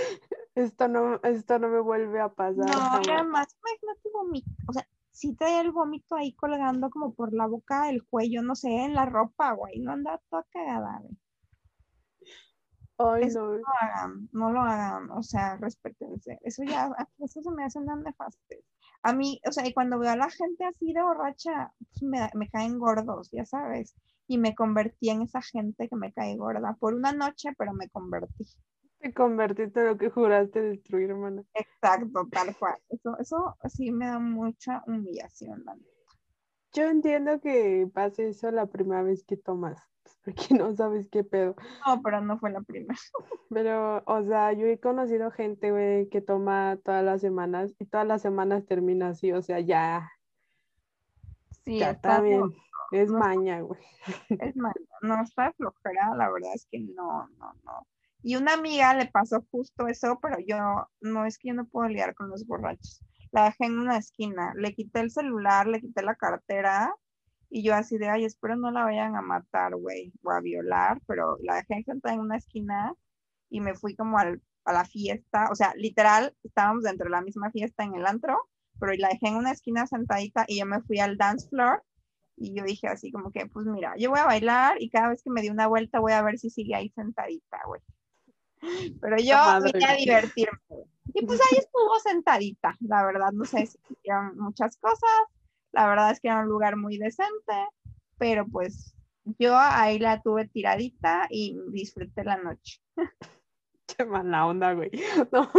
Esto 0.54 0.86
no, 0.86 1.20
esto 1.24 1.58
no 1.58 1.68
me 1.68 1.80
vuelve 1.80 2.20
a 2.20 2.28
pasar. 2.28 2.66
No, 2.66 3.14
además, 3.14 3.48
imagínate 3.58 4.10
o 4.68 4.72
sea, 4.72 4.86
sí 5.20 5.34
traía 5.34 5.60
el 5.60 5.70
vómito 5.70 6.16
ahí 6.16 6.32
colgando 6.32 6.88
como 6.88 7.12
por 7.14 7.34
la 7.34 7.46
boca, 7.46 7.90
el 7.90 8.04
cuello, 8.06 8.42
no 8.42 8.54
sé, 8.54 8.70
en 8.70 8.94
la 8.94 9.04
ropa, 9.04 9.52
güey, 9.52 9.78
no 9.80 9.92
andaba 9.92 10.18
toda 10.30 10.46
cagada, 10.50 10.98
güey. 11.02 11.16
Ay, 12.96 13.28
no. 13.34 13.42
no. 13.42 13.52
lo 13.58 13.64
hagan, 13.80 14.28
no 14.32 14.52
lo 14.52 14.60
hagan, 14.60 15.10
o 15.10 15.22
sea, 15.22 15.56
respétense. 15.58 16.38
Eso 16.42 16.62
ya, 16.64 16.90
eso 17.18 17.42
se 17.42 17.50
me 17.50 17.64
hace 17.64 17.78
una 17.78 17.96
nefaste. 17.96 18.64
A 19.02 19.12
mí, 19.12 19.40
o 19.46 19.52
sea, 19.52 19.66
y 19.66 19.74
cuando 19.74 19.98
veo 19.98 20.10
a 20.10 20.16
la 20.16 20.30
gente 20.30 20.64
así 20.64 20.92
de 20.92 21.02
borracha, 21.02 21.72
pues 21.78 22.02
me, 22.02 22.30
me 22.34 22.48
caen 22.48 22.78
gordos, 22.78 23.30
ya 23.30 23.44
sabes. 23.44 23.94
Y 24.26 24.38
me 24.38 24.54
convertí 24.54 25.10
en 25.10 25.22
esa 25.22 25.42
gente 25.42 25.88
que 25.88 25.96
me 25.96 26.12
cae 26.12 26.36
gorda 26.36 26.76
por 26.80 26.94
una 26.94 27.12
noche, 27.12 27.50
pero 27.58 27.72
me 27.74 27.88
convertí. 27.90 28.44
Te 29.00 29.14
convertiste 29.14 29.80
en 29.80 29.86
lo 29.86 29.96
que 29.96 30.10
juraste 30.10 30.60
destruir, 30.60 31.10
hermana. 31.10 31.42
Exacto, 31.54 32.28
tal 32.30 32.54
cual. 32.58 32.76
Eso, 32.90 33.16
eso 33.18 33.56
sí 33.68 33.90
me 33.92 34.06
da 34.06 34.18
mucha 34.18 34.82
humillación, 34.86 35.64
man. 35.64 35.80
Yo 36.72 36.84
entiendo 36.84 37.40
que 37.40 37.88
pase 37.92 38.28
eso 38.28 38.50
la 38.50 38.66
primera 38.66 39.02
vez 39.02 39.24
que 39.24 39.36
tomas, 39.36 39.82
pues, 40.02 40.18
porque 40.22 40.54
no 40.54 40.74
sabes 40.76 41.08
qué 41.10 41.24
pedo. 41.24 41.56
No, 41.86 42.02
pero 42.02 42.20
no 42.20 42.38
fue 42.38 42.50
la 42.50 42.60
primera. 42.60 42.94
Pero, 43.52 44.04
o 44.06 44.22
sea, 44.22 44.52
yo 44.52 44.66
he 44.66 44.78
conocido 44.78 45.32
gente, 45.32 45.72
güey, 45.72 46.08
que 46.08 46.20
toma 46.20 46.78
todas 46.84 47.02
las 47.02 47.20
semanas 47.20 47.74
y 47.80 47.86
todas 47.86 48.06
las 48.06 48.22
semanas 48.22 48.64
termina 48.64 49.08
así, 49.08 49.32
o 49.32 49.42
sea, 49.42 49.58
ya, 49.58 50.08
Sí, 51.64 51.78
ya 51.78 51.90
está 51.90 52.20
bien. 52.20 52.54
Es 52.92 53.10
no- 53.10 53.18
maña, 53.18 53.60
güey. 53.62 53.80
es 54.28 54.54
más, 54.56 54.74
no 55.02 55.20
está 55.22 55.52
flojera, 55.54 56.14
la 56.14 56.30
verdad 56.30 56.52
es 56.54 56.68
que 56.70 56.78
no, 56.78 57.26
no, 57.38 57.52
no. 57.64 57.86
Y 58.22 58.36
una 58.36 58.54
amiga 58.54 58.94
le 58.94 59.06
pasó 59.06 59.46
justo 59.50 59.86
eso, 59.88 60.18
pero 60.20 60.36
yo, 60.46 60.58
no 61.00 61.24
es 61.26 61.38
que 61.38 61.48
yo 61.48 61.54
no 61.54 61.66
puedo 61.66 61.88
lidiar 61.88 62.14
con 62.14 62.28
los 62.30 62.46
borrachos. 62.46 63.02
La 63.32 63.44
dejé 63.44 63.66
en 63.66 63.78
una 63.78 63.96
esquina, 63.98 64.52
le 64.56 64.74
quité 64.74 65.00
el 65.00 65.10
celular, 65.10 65.66
le 65.66 65.80
quité 65.80 66.02
la 66.02 66.16
cartera 66.16 66.94
y 67.50 67.62
yo 67.64 67.74
así 67.74 67.98
de, 67.98 68.08
ay, 68.08 68.24
espero 68.24 68.56
no 68.56 68.70
la 68.70 68.84
vayan 68.84 69.16
a 69.16 69.22
matar, 69.22 69.74
güey, 69.76 70.12
o 70.22 70.30
a 70.30 70.40
violar, 70.40 71.00
pero 71.06 71.36
la 71.42 71.56
dejé 71.56 71.82
sentada 71.84 72.14
en 72.14 72.20
una 72.20 72.36
esquina 72.36 72.94
y 73.50 73.60
me 73.60 73.74
fui 73.74 73.96
como 73.96 74.18
al- 74.18 74.42
a 74.64 74.72
la 74.72 74.84
fiesta, 74.84 75.48
o 75.50 75.54
sea, 75.56 75.74
literal, 75.76 76.36
estábamos 76.44 76.84
dentro 76.84 77.04
de 77.06 77.10
la 77.10 77.22
misma 77.22 77.50
fiesta 77.50 77.84
en 77.84 77.94
el 77.96 78.06
antro, 78.06 78.38
pero 78.80 78.92
la 78.94 79.08
dejé 79.08 79.28
en 79.28 79.36
una 79.36 79.52
esquina 79.52 79.86
sentadita 79.86 80.44
y 80.48 80.58
yo 80.60 80.66
me 80.66 80.80
fui 80.82 81.00
al 81.00 81.16
dance 81.18 81.48
floor 81.48 81.84
y 82.36 82.54
yo 82.56 82.64
dije 82.64 82.88
así 82.88 83.12
como 83.12 83.32
que, 83.32 83.46
pues 83.46 83.66
mira, 83.66 83.94
yo 83.98 84.10
voy 84.10 84.20
a 84.20 84.26
bailar 84.26 84.80
y 84.82 84.90
cada 84.90 85.10
vez 85.10 85.22
que 85.22 85.30
me 85.30 85.42
dé 85.42 85.50
una 85.50 85.66
vuelta 85.68 86.00
voy 86.00 86.12
a 86.12 86.22
ver 86.22 86.38
si 86.38 86.50
sigue 86.50 86.74
ahí 86.74 86.90
sentadita, 86.90 87.60
güey. 87.66 87.80
Pero 89.00 89.16
yo 89.16 89.36
vine 89.64 89.86
a 89.86 89.96
divertirme. 89.96 90.58
Y 91.12 91.26
pues 91.26 91.40
ahí 91.40 91.58
estuvo 91.58 91.98
sentadita, 91.98 92.76
la 92.80 93.04
verdad, 93.04 93.32
no 93.32 93.44
sé 93.44 93.66
si 93.66 93.78
hicieron 93.90 94.38
muchas 94.38 94.76
cosas, 94.76 95.10
la 95.72 95.86
verdad 95.88 96.12
es 96.12 96.20
que 96.20 96.28
era 96.28 96.40
un 96.40 96.48
lugar 96.48 96.76
muy 96.76 96.98
decente, 96.98 97.66
pero 98.18 98.46
pues 98.46 98.94
yo 99.38 99.56
ahí 99.56 99.98
la 99.98 100.20
tuve 100.22 100.48
tiradita 100.48 101.26
y 101.30 101.58
disfruté 101.68 102.24
la 102.24 102.36
noche. 102.36 102.80
Qué 103.86 104.04
mala 104.04 104.46
onda, 104.46 104.72
güey. 104.74 104.90
No. 105.32 105.50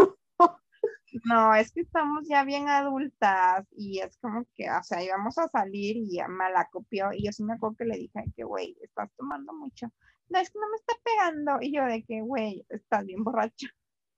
No, 1.26 1.54
es 1.54 1.74
que 1.74 1.82
estamos 1.82 2.26
ya 2.28 2.46
bien 2.46 2.70
adultas 2.70 3.68
y 3.76 4.00
es 4.00 4.18
como 4.18 4.46
que, 4.56 4.72
o 4.72 4.82
sea, 4.82 5.04
íbamos 5.04 5.38
a 5.38 5.50
salir 5.50 5.98
y 5.98 6.20
me 6.30 6.50
la 6.52 6.70
copió 6.72 7.12
y 7.12 7.26
yo 7.26 7.34
sí 7.34 7.44
me 7.44 7.54
acuerdo 7.54 7.76
que 7.76 7.86
le 7.86 7.98
dije 7.98 8.24
que, 8.34 8.46
güey, 8.46 8.78
estás 8.82 9.12
tomando 9.18 9.54
mucho. 9.54 9.92
No, 10.32 10.40
es 10.40 10.50
que 10.50 10.60
no 10.60 10.70
me 10.70 10.76
está 10.78 10.94
pegando. 11.04 11.58
Y 11.62 11.74
yo 11.76 11.84
de 11.86 12.04
que, 12.04 12.22
güey, 12.22 12.66
estás 12.70 13.06
bien 13.06 13.24
borracha. 13.24 13.68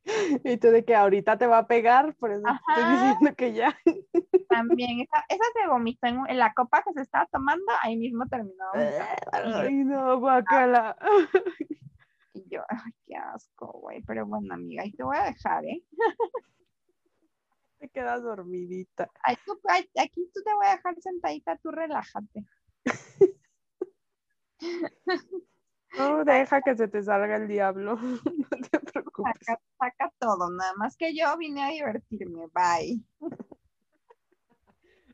Y 0.43 0.58
tú 0.58 0.67
de 0.67 0.84
que 0.84 0.95
ahorita 0.95 1.38
te 1.38 1.47
va 1.47 1.60
a 1.60 1.67
pegar, 1.67 2.13
por 2.17 2.32
eso 2.32 2.41
te 2.43 2.52
estoy 2.52 2.84
Ajá. 2.84 2.91
diciendo 3.08 3.36
que 3.38 3.54
ya. 3.54 3.78
También, 4.49 4.99
esa, 4.99 5.23
esa 5.30 5.43
se 5.54 5.67
vomitó 5.67 6.08
en, 6.08 6.19
en 6.28 6.38
la 6.38 6.54
copa 6.54 6.84
que 6.84 6.91
se 6.93 7.02
estaba 7.02 7.26
tomando, 7.28 7.65
ahí 7.82 7.95
mismo 7.97 8.26
terminó. 8.28 8.65
vomitando. 8.73 9.58
Ay, 9.60 9.73
no, 9.84 10.19
guacala. 10.19 10.95
Y 12.36 12.49
yo, 12.49 12.62
ay, 12.67 12.91
qué 13.06 13.15
asco, 13.15 13.67
güey. 13.80 14.02
Pero 14.08 14.26
bueno, 14.26 14.56
amiga, 14.56 14.82
ahí 14.82 14.91
te 14.91 15.04
voy 15.04 15.15
a 15.17 15.26
dejar, 15.26 15.63
¿eh? 15.65 15.84
Te 17.78 17.89
quedas 17.89 18.23
dormidita. 18.23 19.08
Ahí 19.23 19.36
tú- 19.45 19.60
ahí- 19.69 19.88
aquí 19.99 20.28
tú 20.34 20.41
te 20.43 20.52
voy 20.56 20.65
a 20.65 20.71
dejar 20.76 20.95
sentadita, 20.99 21.58
tú 21.58 21.69
relájate. 21.69 22.43
No, 25.97 26.25
deja 26.25 26.62
que 26.62 26.75
se 26.75 26.88
te 26.88 27.03
salga 27.03 27.36
el 27.36 27.47
diablo. 27.47 27.97
No 28.53 28.69
te 28.69 28.79
preocupes. 28.79 29.34
Saca, 29.45 29.62
saca 29.79 30.13
todo, 30.19 30.49
nada 30.51 30.73
más 30.77 30.95
que 30.97 31.15
yo 31.15 31.36
vine 31.38 31.63
a 31.63 31.69
divertirme, 31.69 32.47
bye. 32.53 33.01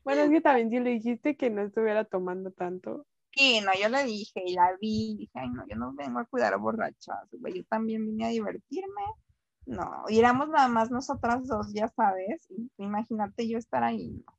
Bueno, 0.03 0.23
es 0.23 0.31
que 0.31 0.41
también 0.41 0.69
si 0.71 0.79
le 0.79 0.89
dijiste 0.91 1.35
que 1.35 1.49
no 1.49 1.61
estuviera 1.61 2.03
tomando 2.03 2.51
tanto. 2.51 3.05
Sí, 3.31 3.61
no, 3.61 3.71
yo 3.79 3.89
le 3.89 4.05
dije 4.05 4.41
y 4.43 4.55
la 4.55 4.75
vi, 4.81 5.15
dije, 5.19 5.31
ay, 5.35 5.49
no, 5.49 5.67
yo 5.67 5.75
no 5.75 5.93
vengo 5.93 6.19
a 6.19 6.25
cuidar 6.25 6.53
a 6.53 6.57
borrachas, 6.57 7.29
güey, 7.31 7.57
yo 7.57 7.63
también 7.65 8.05
vine 8.05 8.25
a 8.25 8.29
divertirme. 8.29 9.03
No, 9.67 10.05
y 10.07 10.17
éramos 10.17 10.49
nada 10.49 10.67
más 10.67 10.89
nosotras 10.89 11.45
dos, 11.45 11.71
ya 11.73 11.89
sabes, 11.89 12.49
y 12.49 12.71
imagínate 12.77 13.47
yo 13.47 13.59
estar 13.59 13.83
ahí, 13.83 14.09
no. 14.09 14.38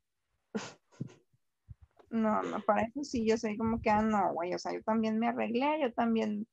No, 2.11 2.43
no, 2.43 2.59
para 2.61 2.81
eso 2.83 3.03
sí, 3.03 3.25
yo 3.25 3.37
soy 3.37 3.57
como 3.57 3.81
que, 3.81 3.89
ah, 3.89 4.01
no, 4.01 4.33
güey, 4.33 4.53
o 4.53 4.59
sea, 4.59 4.73
yo 4.73 4.83
también 4.83 5.17
me 5.17 5.29
arreglé, 5.29 5.79
yo 5.81 5.93
también 5.93 6.45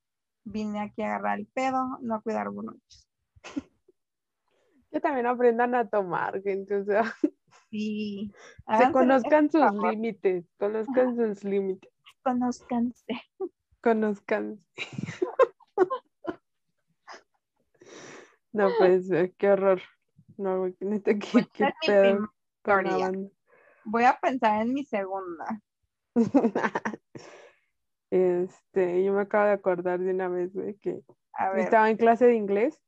vine 0.44 0.81
aquí 0.81 1.03
a 1.03 1.16
agarrar 1.16 1.40
el 1.40 1.47
pedo, 1.47 1.99
no 2.01 2.14
a 2.14 2.23
cuidar 2.23 2.49
borrachos. 2.51 3.09
Que 4.90 5.01
también 5.01 5.27
aprendan 5.27 5.75
a 5.75 5.87
tomar, 5.87 6.40
gente. 6.42 6.77
O 6.77 6.85
sea, 6.85 7.03
Y 7.71 8.33
se 8.79 8.92
conozcan 8.92 9.51
sus 9.51 9.73
límites. 9.75 10.47
Conozcan 10.59 11.16
sus 11.16 11.44
límites. 11.44 11.92
conózcanse. 12.23 13.21
Conozcan. 13.83 14.64
No, 18.53 18.68
pues, 18.79 19.11
eh, 19.11 19.35
qué 19.37 19.51
horror. 19.51 19.81
No, 20.37 20.61
güey, 20.61 20.77
neta, 20.81 21.14
qué, 21.14 21.29
Pues, 21.33 21.49
qué 21.53 21.71
pedo 21.87 22.31
Voy 23.90 24.05
a 24.05 24.18
pensar 24.20 24.62
en 24.62 24.74
mi 24.74 24.85
segunda. 24.85 25.61
Este, 28.11 29.05
yo 29.05 29.12
me 29.12 29.20
acabo 29.20 29.44
de 29.46 29.53
acordar 29.53 29.98
de 30.01 30.11
una 30.11 30.29
vez, 30.29 30.55
güey, 30.55 30.79
que 30.79 31.03
A 31.35 31.51
ver, 31.51 31.61
estaba 31.61 31.90
en 31.90 31.98
clase 31.98 32.24
de 32.27 32.37
inglés, 32.37 32.81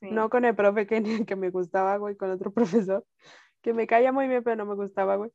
sí. 0.00 0.10
no 0.12 0.30
con 0.30 0.44
el 0.44 0.54
profe 0.54 0.86
que, 0.86 1.02
que 1.26 1.34
me 1.36 1.50
gustaba, 1.50 1.96
güey, 1.96 2.16
con 2.16 2.30
otro 2.30 2.52
profesor, 2.54 3.04
que 3.62 3.74
me 3.74 3.86
caía 3.88 4.12
muy 4.12 4.28
bien, 4.28 4.44
pero 4.44 4.56
no 4.56 4.66
me 4.66 4.76
gustaba, 4.76 5.16
güey. 5.16 5.32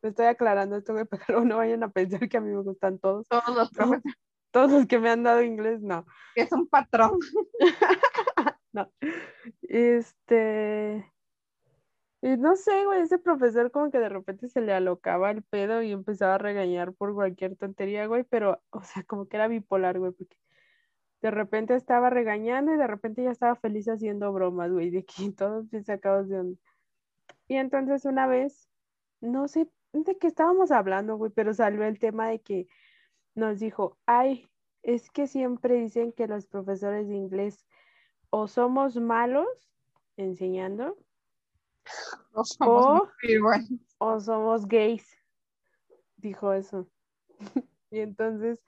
Me 0.00 0.10
estoy 0.10 0.26
aclarando 0.26 0.76
esto, 0.76 0.92
güey, 0.92 1.06
pero 1.06 1.44
no 1.44 1.56
vayan 1.56 1.82
a 1.82 1.90
pensar 1.90 2.28
que 2.28 2.36
a 2.36 2.40
mí 2.40 2.50
me 2.54 2.62
gustan 2.62 2.98
todos. 3.00 3.26
todos 3.28 3.56
los 3.56 3.70
profesores, 3.70 4.14
Todos 4.52 4.70
los 4.70 4.86
que 4.86 4.98
me 5.00 5.10
han 5.10 5.24
dado 5.24 5.42
inglés, 5.42 5.80
no. 5.82 6.06
es 6.36 6.52
un 6.52 6.68
patrón. 6.68 7.18
No. 8.72 8.90
Este. 9.62 11.04
Y 12.20 12.36
no 12.36 12.56
sé, 12.56 12.84
güey, 12.84 13.02
ese 13.02 13.18
profesor 13.18 13.70
como 13.70 13.90
que 13.90 13.98
de 13.98 14.08
repente 14.08 14.48
se 14.48 14.60
le 14.60 14.72
alocaba 14.72 15.30
el 15.30 15.42
pedo 15.42 15.82
y 15.82 15.92
empezaba 15.92 16.34
a 16.34 16.38
regañar 16.38 16.92
por 16.94 17.14
cualquier 17.14 17.56
tontería, 17.56 18.06
güey, 18.06 18.24
pero, 18.24 18.60
o 18.70 18.82
sea, 18.82 19.04
como 19.04 19.28
que 19.28 19.36
era 19.36 19.48
bipolar, 19.48 19.98
güey, 19.98 20.12
porque 20.12 20.36
de 21.22 21.30
repente 21.30 21.74
estaba 21.74 22.10
regañando 22.10 22.74
y 22.74 22.76
de 22.76 22.86
repente 22.86 23.22
ya 23.24 23.30
estaba 23.30 23.56
feliz 23.56 23.88
haciendo 23.88 24.32
bromas, 24.32 24.72
güey, 24.72 24.90
de 24.90 25.04
que 25.04 25.14
todos 25.36 25.70
bien 25.70 25.84
sacados 25.84 26.28
de. 26.28 26.56
Y 27.48 27.56
entonces 27.56 28.04
una 28.04 28.26
vez, 28.26 28.68
no 29.20 29.48
sé 29.48 29.68
de 29.92 30.18
qué 30.18 30.26
estábamos 30.26 30.70
hablando, 30.70 31.16
güey, 31.16 31.32
pero 31.32 31.54
salió 31.54 31.84
el 31.84 31.98
tema 31.98 32.28
de 32.28 32.40
que 32.40 32.68
nos 33.34 33.60
dijo, 33.60 33.98
ay, 34.06 34.48
es 34.82 35.10
que 35.10 35.26
siempre 35.26 35.76
dicen 35.76 36.12
que 36.12 36.26
los 36.26 36.46
profesores 36.46 37.08
de 37.08 37.16
inglés 37.16 37.66
o 38.30 38.48
somos 38.48 38.96
malos 38.96 39.46
enseñando 40.16 40.96
No 42.34 42.44
somos 42.44 42.86
o, 42.86 43.08
o 43.98 44.20
somos 44.20 44.66
gays. 44.66 45.06
Dijo 46.16 46.52
eso. 46.52 46.88
Y 47.90 48.00
entonces 48.00 48.62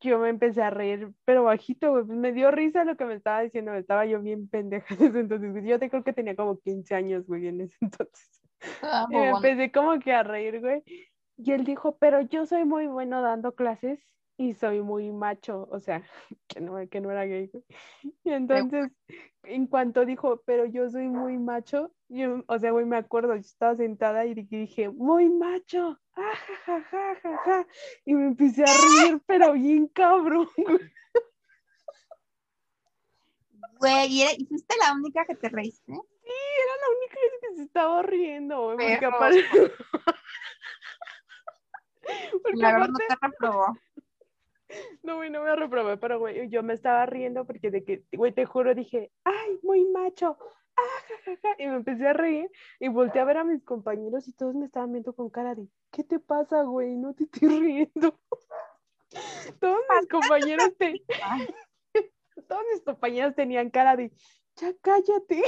yo 0.00 0.18
me 0.18 0.30
empecé 0.30 0.62
a 0.62 0.70
reír, 0.70 1.12
pero 1.26 1.44
bajito, 1.44 1.90
güey. 1.90 2.04
pues 2.04 2.18
me 2.18 2.32
dio 2.32 2.50
risa 2.50 2.84
lo 2.84 2.96
que 2.96 3.04
me 3.04 3.14
estaba 3.14 3.42
diciendo. 3.42 3.74
Estaba 3.74 4.06
yo 4.06 4.22
bien 4.22 4.48
pendeja 4.48 4.94
en 4.94 5.02
ese 5.04 5.20
entonces. 5.20 5.64
Yo 5.64 5.78
te 5.78 5.90
creo 5.90 6.02
que 6.02 6.14
tenía 6.14 6.34
como 6.34 6.58
15 6.58 6.94
años, 6.94 7.26
güey, 7.26 7.48
en 7.48 7.60
ese 7.60 7.76
entonces. 7.82 8.42
Ah, 8.82 9.06
Y 9.10 9.14
me 9.16 9.30
bobón. 9.32 9.44
empecé 9.44 9.70
como 9.70 9.98
que 9.98 10.12
a 10.12 10.22
reír, 10.22 10.60
güey. 10.60 10.82
Y 11.36 11.52
él 11.52 11.64
dijo, 11.64 11.98
pero 11.98 12.20
yo 12.22 12.46
soy 12.46 12.64
muy 12.64 12.86
bueno 12.86 13.20
dando 13.22 13.54
clases 13.54 14.00
y 14.38 14.54
soy 14.54 14.80
muy 14.80 15.10
macho, 15.10 15.68
o 15.70 15.80
sea, 15.80 16.02
que 16.48 16.60
no, 16.60 16.88
que 16.88 17.00
no 17.00 17.10
era 17.10 17.24
gay. 17.26 17.50
Y 18.24 18.30
entonces, 18.30 18.90
en 19.42 19.66
cuanto 19.66 20.06
dijo, 20.06 20.42
pero 20.46 20.64
yo 20.64 20.88
soy 20.88 21.08
muy 21.08 21.36
macho, 21.36 21.92
yo, 22.08 22.42
o 22.46 22.58
sea, 22.58 22.70
güey, 22.70 22.86
me 22.86 22.96
acuerdo, 22.96 23.34
yo 23.34 23.40
estaba 23.40 23.74
sentada 23.74 24.24
y 24.24 24.34
dije, 24.34 24.88
muy 24.88 25.28
macho, 25.28 25.98
ah, 26.14 26.32
ja, 26.64 26.82
ja, 26.84 27.14
ja. 27.44 27.66
Y 28.04 28.14
me 28.14 28.28
empecé 28.28 28.62
a 28.62 28.66
reír, 28.66 29.20
pero 29.26 29.52
bien 29.52 29.88
cabrón, 29.88 30.48
güey. 33.80 34.06
¿y, 34.08 34.46
fuiste 34.46 34.74
la 34.80 34.92
única 34.92 35.24
que 35.24 35.34
te 35.34 35.48
reíste? 35.48 35.92
Era 35.92 36.74
la 36.80 36.88
única 36.96 37.16
que 37.40 37.56
se 37.56 37.62
estaba 37.62 38.02
riendo, 38.02 38.74
güey, 38.74 38.76
porque 38.76 39.06
aparte... 39.06 39.44
porque 42.42 42.56
La 42.60 42.72
verdad 42.72 42.88
no 42.88 42.94
aparte- 42.94 43.06
te 43.08 43.26
reprobó. 43.26 43.78
No, 45.02 45.16
güey, 45.16 45.30
no 45.30 45.42
me 45.42 45.54
reprobé, 45.56 45.96
pero, 45.96 46.18
güey, 46.18 46.48
yo 46.48 46.62
me 46.62 46.74
estaba 46.74 47.06
riendo 47.06 47.46
porque 47.46 47.70
de 47.70 47.84
que, 47.84 48.04
güey, 48.12 48.32
te 48.32 48.44
juro, 48.44 48.74
dije, 48.74 49.10
ay, 49.24 49.58
muy 49.62 49.84
macho, 49.86 50.36
ah, 50.76 51.54
y 51.58 51.66
me 51.66 51.76
empecé 51.76 52.06
a 52.08 52.12
reír 52.12 52.50
y 52.78 52.88
volteé 52.88 53.20
a 53.20 53.24
ver 53.24 53.38
a 53.38 53.44
mis 53.44 53.62
compañeros 53.64 54.28
y 54.28 54.32
todos 54.32 54.54
me 54.54 54.66
estaban 54.66 54.92
viendo 54.92 55.14
con 55.14 55.30
cara 55.30 55.54
de, 55.54 55.66
¿qué 55.90 56.04
te 56.04 56.18
pasa, 56.18 56.62
güey? 56.62 56.96
No 56.96 57.14
te 57.14 57.24
estoy 57.24 57.48
riendo. 57.48 58.18
Todos 59.60 59.80
mis 59.98 60.08
compañeros 60.08 60.76
te... 60.76 61.02
todos 62.48 62.62
mis 62.72 62.82
compañeros 62.82 63.34
tenían 63.34 63.70
cara 63.70 63.96
de, 63.96 64.12
ya 64.56 64.72
cállate. 64.82 65.42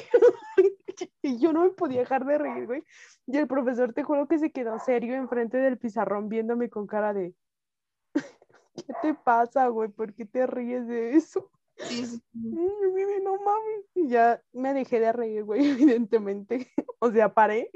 y 1.22 1.38
yo 1.38 1.52
no 1.52 1.64
me 1.64 1.70
podía 1.70 2.00
dejar 2.00 2.24
de 2.24 2.38
reír, 2.38 2.66
güey. 2.66 2.82
Y 3.26 3.36
el 3.36 3.46
profesor, 3.46 3.92
te 3.92 4.02
juro 4.02 4.26
que 4.26 4.38
se 4.38 4.50
quedó 4.50 4.78
serio 4.78 5.14
enfrente 5.14 5.58
del 5.58 5.78
pizarrón 5.78 6.28
viéndome 6.28 6.70
con 6.70 6.86
cara 6.86 7.12
de, 7.12 7.34
¿qué 8.86 8.92
te 9.02 9.14
pasa, 9.14 9.68
güey? 9.68 9.88
¿Por 9.88 10.14
qué 10.14 10.24
te 10.24 10.46
ríes 10.46 10.86
de 10.86 11.16
eso? 11.16 11.50
Sí, 11.76 12.06
sí. 12.06 12.20
no 12.34 13.36
mames. 13.42 13.86
Y 13.94 14.08
ya 14.08 14.42
me 14.52 14.74
dejé 14.74 15.00
de 15.00 15.12
reír, 15.12 15.44
güey, 15.44 15.60
evidentemente. 15.70 16.70
O 16.98 17.10
sea, 17.10 17.32
paré. 17.32 17.70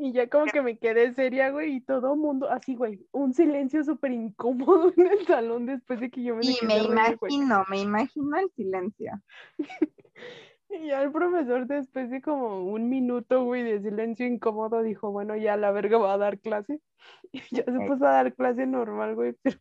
Y 0.00 0.12
ya 0.12 0.28
como 0.28 0.46
que 0.46 0.62
me 0.62 0.78
quedé 0.78 1.12
seria, 1.12 1.50
güey, 1.50 1.74
y 1.74 1.80
todo 1.80 2.14
mundo, 2.14 2.48
así, 2.48 2.76
güey, 2.76 3.04
un 3.10 3.34
silencio 3.34 3.82
súper 3.82 4.12
incómodo 4.12 4.92
en 4.96 5.08
el 5.08 5.26
salón 5.26 5.66
después 5.66 5.98
de 5.98 6.08
que 6.08 6.22
yo 6.22 6.36
me 6.36 6.44
Y 6.44 6.56
me 6.64 6.78
imagino, 6.78 7.64
me 7.68 7.80
imagino 7.80 8.38
el 8.38 8.48
silencio. 8.52 9.20
y 10.70 10.86
ya 10.86 11.02
el 11.02 11.12
profesor 11.12 11.66
después 11.66 12.10
de 12.10 12.20
como 12.20 12.64
un 12.64 12.88
minuto, 12.88 13.44
güey, 13.44 13.62
de 13.62 13.80
silencio 13.80 14.26
incómodo, 14.26 14.82
dijo, 14.82 15.10
bueno, 15.10 15.36
ya 15.36 15.56
la 15.56 15.70
verga 15.70 15.98
va 15.98 16.14
a 16.14 16.18
dar 16.18 16.38
clase. 16.38 16.80
Y 17.32 17.40
ya 17.50 17.64
se 17.64 17.78
puso 17.86 18.06
a 18.06 18.12
dar 18.12 18.34
clase 18.34 18.66
normal, 18.66 19.14
güey, 19.14 19.34
pero... 19.42 19.58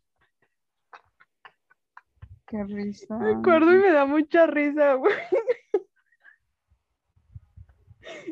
Qué 2.47 2.63
risa. 2.63 3.17
Me 3.17 3.31
acuerdo 3.31 3.73
y 3.73 3.79
me 3.79 3.91
da 3.91 4.05
mucha 4.05 4.47
risa, 4.47 4.93
güey. 4.93 5.13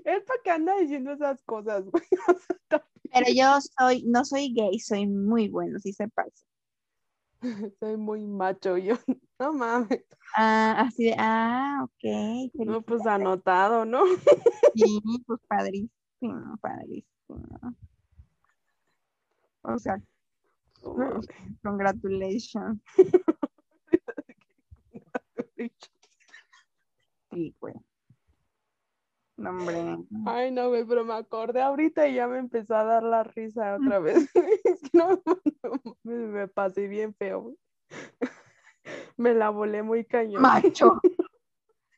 Es 0.06 0.24
para 0.24 0.42
que 0.42 0.52
anda 0.52 0.78
diciendo 0.78 1.12
esas 1.12 1.44
cosas, 1.44 1.84
güey. 1.86 2.04
Pero 3.14 3.26
yo 3.34 3.60
soy, 3.78 4.04
no 4.04 4.24
soy 4.26 4.54
gay, 4.54 4.80
soy 4.80 5.08
muy 5.08 5.50
bueno, 5.50 5.80
si 5.80 5.94
se 5.94 6.08
pasa. 6.10 6.46
Soy 7.80 7.98
muy 7.98 8.26
macho, 8.28 8.78
yo, 8.78 8.95
no 9.39 9.54
mames. 9.54 10.04
Ah, 10.38 10.82
así 10.88 11.06
de, 11.06 11.15
ah, 11.17 11.82
ok. 11.84 12.52
No, 12.54 12.82
pues 12.82 13.06
anotado, 13.06 13.86
¿no? 13.86 14.04
Sí, 14.76 15.02
pues 15.28 15.39
padrísimo, 15.48 16.58
padrísimo. 16.62 17.06
O 19.63 19.80
sea, 19.80 19.98
congratulations. 21.63 22.82
Sí, 27.32 27.54
güey. 27.60 27.74
No, 29.38 29.50
hombre. 29.50 29.98
Ay, 30.26 30.52
no, 30.52 30.69
güey, 30.69 30.86
pero 30.86 31.04
me 31.04 31.13
acordé 31.13 31.62
ahorita 31.62 32.08
y 32.08 32.15
ya 32.15 32.28
me 32.28 32.38
empezó 32.38 32.76
a 32.76 32.86
dar 32.86 33.04
la 33.04 33.24
risa 33.24 33.76
otra 33.76 34.00
vez. 34.00 34.30
que 34.34 34.89
no, 34.93 35.21
me, 36.04 36.48
pasé 36.48 36.88
bien 36.88 37.13
feo. 37.15 37.56
me 39.17 39.34
la 39.34 39.50
volé 39.50 39.84
muy 39.84 40.06
cañón. 40.06 40.41
Macho. 40.41 41.02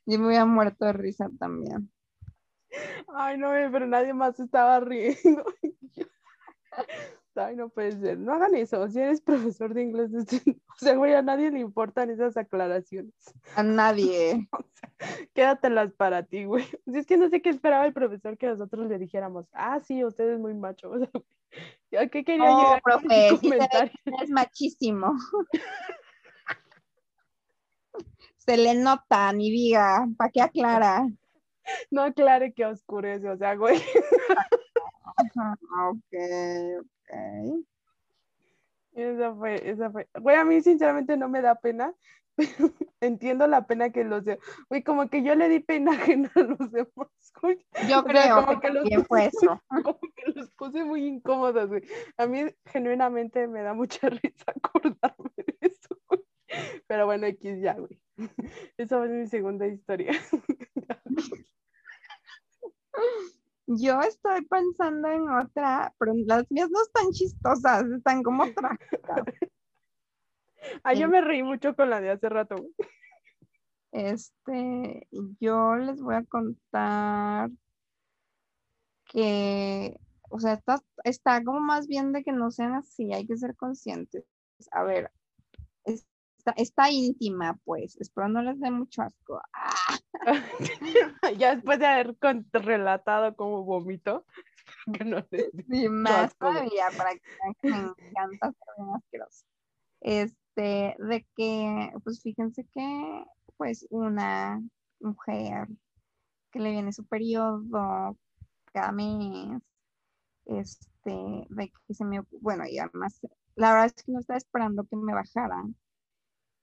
Yo 0.05 0.19
me 0.19 0.27
había 0.27 0.45
muerto 0.45 0.85
de 0.85 0.93
risa 0.93 1.29
también. 1.37 1.91
Ay, 3.09 3.37
no, 3.37 3.49
pero 3.71 3.85
nadie 3.85 4.13
más 4.13 4.39
estaba 4.39 4.79
riendo. 4.79 5.43
Ay, 7.37 7.55
no 7.55 7.69
puede 7.69 7.91
ser. 7.91 8.17
No 8.17 8.33
hagan 8.33 8.55
eso. 8.55 8.87
Si 8.89 8.99
eres 8.99 9.21
profesor 9.57 9.73
de 9.73 9.83
inglés, 9.83 10.11
o 10.13 10.75
sea, 10.77 10.95
güey, 10.95 11.13
a 11.13 11.21
nadie 11.21 11.51
le 11.51 11.59
importan 11.59 12.09
esas 12.09 12.37
aclaraciones. 12.37 13.13
A 13.55 13.63
nadie. 13.63 14.47
quédatelas 15.33 15.93
para 15.93 16.23
ti, 16.23 16.45
güey. 16.45 16.65
Si 16.85 16.97
es 16.97 17.05
que 17.05 17.17
no 17.17 17.29
sé 17.29 17.41
qué 17.41 17.49
esperaba 17.49 17.85
el 17.85 17.93
profesor 17.93 18.37
que 18.37 18.47
nosotros 18.47 18.87
le 18.87 18.97
dijéramos. 18.97 19.45
Ah, 19.53 19.79
sí, 19.79 20.03
usted 20.03 20.33
es 20.33 20.39
muy 20.39 20.53
macho. 20.53 20.91
O 21.93 21.97
¿A 21.97 22.07
qué 22.07 22.25
quería 22.25 22.51
oh, 22.51 22.61
llegar 22.61 22.81
profe, 22.83 23.29
es 24.21 24.29
machísimo. 24.29 25.13
Se 28.35 28.57
le 28.57 28.75
nota, 28.75 29.31
ni 29.31 29.49
diga. 29.49 30.05
¿Para 30.17 30.29
qué 30.29 30.41
aclara? 30.41 31.07
No 31.89 32.01
aclare 32.01 32.53
que 32.53 32.65
oscurece, 32.65 33.29
o 33.29 33.37
sea, 33.37 33.55
güey. 33.55 33.81
ok, 35.89 36.85
esa 38.93 39.35
fue, 39.35 39.69
esa 39.69 39.91
fue. 39.91 40.07
Güey, 40.19 40.35
a 40.35 40.43
mí 40.43 40.61
sinceramente 40.61 41.17
no 41.17 41.29
me 41.29 41.41
da 41.41 41.55
pena, 41.55 41.93
pero 42.35 42.73
entiendo 42.99 43.47
la 43.47 43.67
pena 43.67 43.91
que 43.91 44.03
los 44.03 44.25
de, 44.25 44.39
güey, 44.69 44.83
como 44.83 45.09
que 45.09 45.23
yo 45.23 45.35
le 45.35 45.49
di 45.49 45.59
pena 45.59 45.91
ajena 45.93 46.31
a 46.35 46.39
los 46.41 46.71
demás, 46.71 47.33
güey. 47.41 47.65
Yo 47.89 48.03
creo 48.03 48.45
como 48.45 48.59
que, 48.59 48.69
los 48.69 49.07
fue 49.07 49.25
eso. 49.25 49.61
Como 49.83 49.99
que 50.15 50.31
los 50.33 50.49
puse 50.51 50.83
muy 50.83 51.05
incómodos, 51.05 51.69
güey. 51.69 51.83
A 52.17 52.25
mí 52.25 52.45
genuinamente 52.65 53.47
me 53.47 53.61
da 53.61 53.73
mucha 53.73 54.09
risa 54.09 54.45
acordarme 54.47 55.31
de 55.37 55.57
eso, 55.61 55.99
güey. 56.07 56.23
Pero 56.87 57.05
bueno, 57.05 57.27
X 57.27 57.61
ya, 57.61 57.73
güey. 57.73 57.99
Esa 58.77 58.97
fue 58.97 59.09
mi 59.09 59.27
segunda 59.27 59.67
historia. 59.67 60.13
Yo 63.67 63.99
estoy 63.99 64.45
pensando 64.45 65.09
en 65.09 65.29
otra, 65.29 65.93
pero 65.99 66.13
las 66.25 66.49
mías 66.49 66.69
no 66.71 66.81
están 66.81 67.11
chistosas, 67.11 67.85
están 67.85 68.23
como 68.23 68.45
trágicas. 68.55 69.23
ah, 70.83 70.93
yo 70.93 71.09
me 71.09 71.19
reí 71.19 71.43
mucho 71.43 71.75
con 71.75 71.89
la 71.89 71.99
de 71.99 72.11
hace 72.11 72.29
rato. 72.29 72.55
Este, 73.91 75.07
yo 75.39 75.75
les 75.75 76.01
voy 76.01 76.15
a 76.15 76.23
contar 76.23 77.49
que, 79.05 79.99
o 80.29 80.39
sea, 80.39 80.53
está, 80.53 80.81
está 81.03 81.43
como 81.43 81.59
más 81.59 81.87
bien 81.87 82.13
de 82.13 82.23
que 82.23 82.31
no 82.31 82.51
sean 82.51 82.73
así, 82.73 83.13
hay 83.13 83.27
que 83.27 83.37
ser 83.37 83.55
conscientes. 83.55 84.23
A 84.71 84.83
ver, 84.83 85.11
está, 86.55 86.89
íntima, 86.91 87.59
pues. 87.63 87.97
Espero 87.97 88.29
no 88.29 88.41
les 88.41 88.59
dé 88.59 88.71
mucho 88.71 89.01
asco. 89.01 89.41
Ah. 89.53 89.99
ya 91.37 91.55
después 91.55 91.79
de 91.79 91.85
haber 91.85 92.15
relatado 92.53 93.35
como 93.35 93.63
vomito. 93.63 94.25
Que 94.93 95.03
no 95.03 95.25
sí, 95.29 95.89
más 95.89 96.35
todavía 96.37 96.85
para 96.97 97.11
que 97.13 97.69
me 97.69 97.77
encanta 97.77 98.51
ser 98.51 98.85
asqueroso. 98.95 99.45
Este, 100.01 100.95
de 100.97 101.25
que, 101.35 101.91
pues 102.03 102.21
fíjense 102.21 102.65
que, 102.73 103.25
pues, 103.57 103.85
una 103.89 104.61
mujer 104.99 105.67
que 106.51 106.59
le 106.59 106.71
viene 106.71 106.93
su 106.93 107.05
periodo 107.05 108.17
cada 108.71 108.91
mes, 108.91 109.61
este, 110.45 111.45
de 111.49 111.71
que 111.87 111.93
se 111.93 112.05
me, 112.05 112.21
bueno, 112.41 112.65
y 112.65 112.79
además, 112.79 113.19
la 113.55 113.71
verdad 113.71 113.85
es 113.87 114.03
que 114.03 114.11
no 114.11 114.19
estaba 114.19 114.37
esperando 114.37 114.85
que 114.85 114.95
me 114.95 115.13
bajaran 115.13 115.75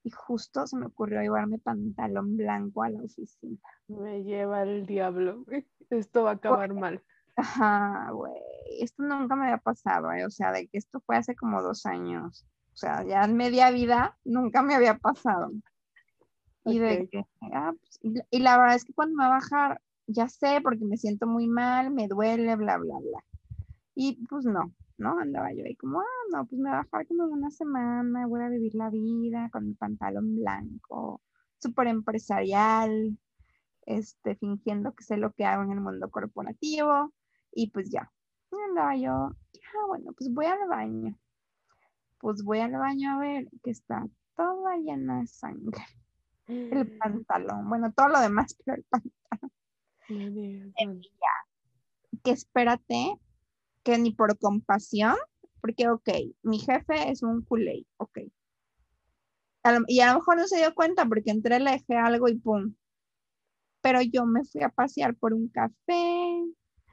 y 0.05 0.11
justo 0.11 0.67
se 0.67 0.77
me 0.77 0.85
ocurrió 0.85 1.19
llevarme 1.19 1.57
pantalón 1.57 2.37
blanco 2.37 2.83
a 2.83 2.91
la 2.91 3.01
oficina. 3.01 3.57
Me 3.87 4.23
lleva 4.23 4.61
el 4.61 4.85
diablo, 4.85 5.43
Esto 5.89 6.23
va 6.23 6.31
a 6.31 6.33
acabar 6.35 6.75
mal. 6.75 7.01
Ajá, 7.35 8.11
güey. 8.11 8.39
Esto 8.79 9.01
nunca 9.01 9.35
me 9.35 9.45
había 9.45 9.57
pasado, 9.57 10.11
¿eh? 10.11 10.23
O 10.23 10.29
sea, 10.29 10.51
de 10.51 10.67
que 10.67 10.77
esto 10.77 11.01
fue 11.01 11.17
hace 11.17 11.35
como 11.35 11.59
dos 11.63 11.87
años. 11.87 12.45
O 12.71 12.77
sea, 12.77 13.03
ya 13.03 13.23
en 13.23 13.35
media 13.35 13.71
vida 13.71 14.15
nunca 14.23 14.61
me 14.61 14.75
había 14.75 14.95
pasado. 14.99 15.51
Y 16.65 16.77
de 16.77 17.09
que, 17.09 17.25
ah, 17.53 17.73
pues, 17.79 17.99
y, 18.29 18.39
la 18.39 18.57
verdad 18.59 18.75
es 18.75 18.85
que 18.85 18.93
cuando 18.93 19.15
me 19.15 19.23
va 19.23 19.37
a 19.37 19.39
bajar, 19.39 19.81
ya 20.05 20.27
sé, 20.27 20.59
porque 20.61 20.85
me 20.85 20.97
siento 20.97 21.25
muy 21.25 21.47
mal, 21.47 21.89
me 21.89 22.07
duele, 22.07 22.55
bla, 22.55 22.77
bla, 22.77 22.99
bla. 22.99 23.23
Y 23.95 24.23
pues 24.27 24.45
no, 24.45 24.71
¿no? 24.97 25.19
Andaba 25.19 25.51
yo 25.53 25.63
ahí 25.65 25.75
como, 25.75 25.99
ah, 25.99 26.23
no, 26.31 26.45
pues 26.45 26.59
me 26.59 26.69
voy 26.69 26.77
a 26.77 26.83
bajar 26.83 27.07
como 27.07 27.25
una 27.25 27.51
semana, 27.51 28.27
voy 28.27 28.41
a 28.41 28.49
vivir 28.49 28.75
la 28.75 28.89
vida 28.89 29.49
con 29.51 29.67
mi 29.67 29.73
pantalón 29.73 30.35
blanco, 30.35 31.21
súper 31.59 31.87
empresarial, 31.87 33.17
este, 33.85 34.35
fingiendo 34.35 34.93
que 34.93 35.03
sé 35.03 35.17
lo 35.17 35.31
que 35.33 35.45
hago 35.45 35.63
en 35.63 35.71
el 35.71 35.81
mundo 35.81 36.09
corporativo, 36.09 37.13
y 37.51 37.69
pues 37.71 37.89
ya, 37.89 38.11
andaba 38.69 38.95
yo, 38.95 39.11
ah, 39.11 39.85
bueno, 39.87 40.13
pues 40.17 40.33
voy 40.33 40.45
al 40.45 40.67
baño, 40.67 41.17
pues 42.19 42.43
voy 42.43 42.59
al 42.59 42.71
baño 42.71 43.11
a 43.11 43.19
ver 43.19 43.49
que 43.63 43.71
está 43.71 44.05
toda 44.35 44.77
llena 44.77 45.21
de 45.21 45.27
sangre, 45.27 45.83
el 46.47 46.97
pantalón, 46.99 47.67
bueno, 47.69 47.91
todo 47.93 48.09
lo 48.09 48.19
demás, 48.19 48.55
pero 48.63 48.77
el 48.77 48.85
pantalón. 48.85 49.51
que 52.23 52.31
espérate, 52.31 53.19
que 53.85 53.97
ni 53.99 54.11
por 54.11 54.37
compasión, 54.39 55.15
porque, 55.61 55.87
ok, 55.87 56.09
mi 56.41 56.59
jefe 56.59 57.11
es 57.11 57.21
un 57.23 57.43
culé, 57.43 57.85
ok. 57.97 58.19
y 59.87 59.99
a 59.99 60.11
lo 60.11 60.19
mejor 60.19 60.37
no 60.37 60.47
se 60.47 60.57
dio 60.57 60.73
cuenta 60.75 61.05
porque 61.05 61.31
entré, 61.31 61.59
le 61.59 61.71
dejé 61.71 61.95
algo 61.95 62.27
y 62.27 62.35
pum. 62.35 62.75
Pero 63.81 64.01
yo 64.01 64.25
me 64.25 64.43
fui 64.43 64.63
a 64.63 64.69
pasear 64.69 65.15
por 65.15 65.33
un 65.33 65.47
café, 65.49 66.43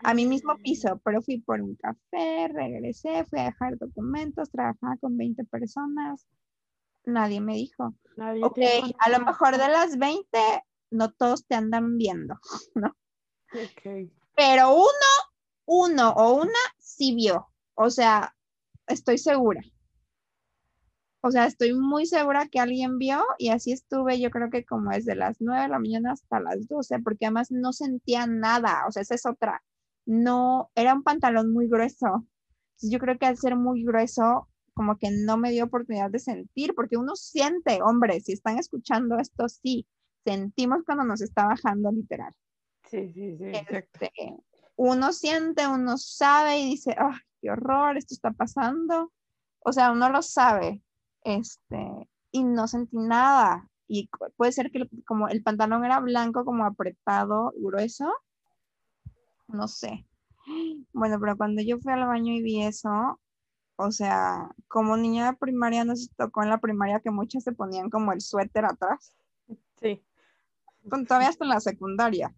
a 0.02 0.14
mi 0.14 0.26
mismo 0.26 0.56
piso, 0.58 1.00
pero 1.04 1.22
fui 1.22 1.40
por 1.40 1.62
un 1.62 1.76
café, 1.76 2.48
regresé, 2.48 3.24
fui 3.24 3.40
a 3.40 3.44
dejar 3.44 3.78
documentos, 3.78 4.50
trabajaba 4.50 4.96
con 4.98 5.16
20 5.16 5.44
personas, 5.44 6.26
nadie 7.04 7.40
me 7.40 7.54
dijo. 7.54 7.94
Nadie 8.16 8.44
ok, 8.44 8.58
a 8.98 9.08
lo 9.08 9.24
mejor 9.24 9.56
de 9.56 9.68
las 9.68 9.96
20, 9.96 10.38
no 10.90 11.10
todos 11.12 11.46
te 11.46 11.54
andan 11.54 11.96
viendo, 11.96 12.38
¿no? 12.74 12.88
Ok. 13.54 14.10
Pero 14.34 14.74
uno, 14.74 15.21
uno 15.66 16.10
o 16.10 16.34
una 16.42 16.58
sí 16.78 17.14
vio. 17.14 17.48
O 17.74 17.90
sea, 17.90 18.34
estoy 18.86 19.18
segura. 19.18 19.62
O 21.24 21.30
sea, 21.30 21.46
estoy 21.46 21.72
muy 21.72 22.06
segura 22.06 22.48
que 22.48 22.58
alguien 22.58 22.98
vio 22.98 23.22
y 23.38 23.50
así 23.50 23.70
estuve, 23.72 24.20
yo 24.20 24.30
creo 24.30 24.50
que 24.50 24.64
como 24.64 24.90
desde 24.90 25.14
las 25.14 25.40
9 25.40 25.62
de 25.62 25.68
la 25.68 25.78
mañana 25.78 26.12
hasta 26.12 26.40
las 26.40 26.66
12, 26.66 26.98
porque 26.98 27.26
además 27.26 27.52
no 27.52 27.72
sentía 27.72 28.26
nada. 28.26 28.84
O 28.88 28.90
sea, 28.90 29.02
esa 29.02 29.14
es 29.14 29.24
otra. 29.24 29.62
No, 30.04 30.70
era 30.74 30.94
un 30.94 31.04
pantalón 31.04 31.52
muy 31.52 31.68
grueso. 31.68 32.26
Yo 32.80 32.98
creo 32.98 33.18
que 33.18 33.26
al 33.26 33.36
ser 33.36 33.54
muy 33.54 33.84
grueso, 33.84 34.48
como 34.74 34.98
que 34.98 35.10
no 35.12 35.36
me 35.36 35.52
dio 35.52 35.64
oportunidad 35.64 36.10
de 36.10 36.18
sentir, 36.18 36.74
porque 36.74 36.96
uno 36.96 37.14
siente, 37.14 37.80
hombre, 37.82 38.18
si 38.20 38.32
están 38.32 38.58
escuchando 38.58 39.16
esto, 39.18 39.48
sí, 39.48 39.86
sentimos 40.24 40.82
cuando 40.84 41.04
nos 41.04 41.20
está 41.20 41.46
bajando 41.46 41.92
literal. 41.92 42.32
Sí, 42.90 43.12
sí, 43.12 43.36
sí, 43.36 43.44
exacto. 43.44 44.06
Uno 44.76 45.12
siente, 45.12 45.66
uno 45.66 45.98
sabe 45.98 46.58
y 46.58 46.70
dice, 46.70 46.96
¡ay, 46.98 47.18
qué 47.40 47.50
horror! 47.50 47.96
Esto 47.96 48.14
está 48.14 48.32
pasando. 48.32 49.12
O 49.60 49.72
sea, 49.72 49.92
uno 49.92 50.08
lo 50.08 50.22
sabe, 50.22 50.82
este, 51.22 52.08
y 52.32 52.44
no 52.44 52.66
sentí 52.66 52.96
nada. 52.98 53.68
Y 53.86 54.08
puede 54.36 54.52
ser 54.52 54.70
que 54.70 54.88
como 55.06 55.28
el 55.28 55.42
pantalón 55.42 55.84
era 55.84 56.00
blanco, 56.00 56.44
como 56.44 56.64
apretado, 56.64 57.52
grueso, 57.56 58.12
no 59.48 59.68
sé. 59.68 60.06
Bueno, 60.92 61.18
pero 61.20 61.36
cuando 61.36 61.62
yo 61.62 61.78
fui 61.78 61.92
al 61.92 62.06
baño 62.06 62.32
y 62.32 62.42
vi 62.42 62.62
eso, 62.62 63.20
o 63.76 63.90
sea, 63.90 64.50
como 64.68 64.96
niña 64.96 65.30
de 65.30 65.36
primaria 65.36 65.84
nos 65.84 66.10
tocó 66.16 66.42
en 66.42 66.50
la 66.50 66.58
primaria 66.58 67.00
que 67.00 67.10
muchas 67.10 67.44
se 67.44 67.52
ponían 67.52 67.90
como 67.90 68.12
el 68.12 68.20
suéter 68.20 68.64
atrás. 68.64 69.16
Sí. 69.80 70.04
Con, 70.88 71.06
todavía 71.06 71.28
hasta 71.28 71.44
en 71.44 71.50
la 71.50 71.60
secundaria. 71.60 72.34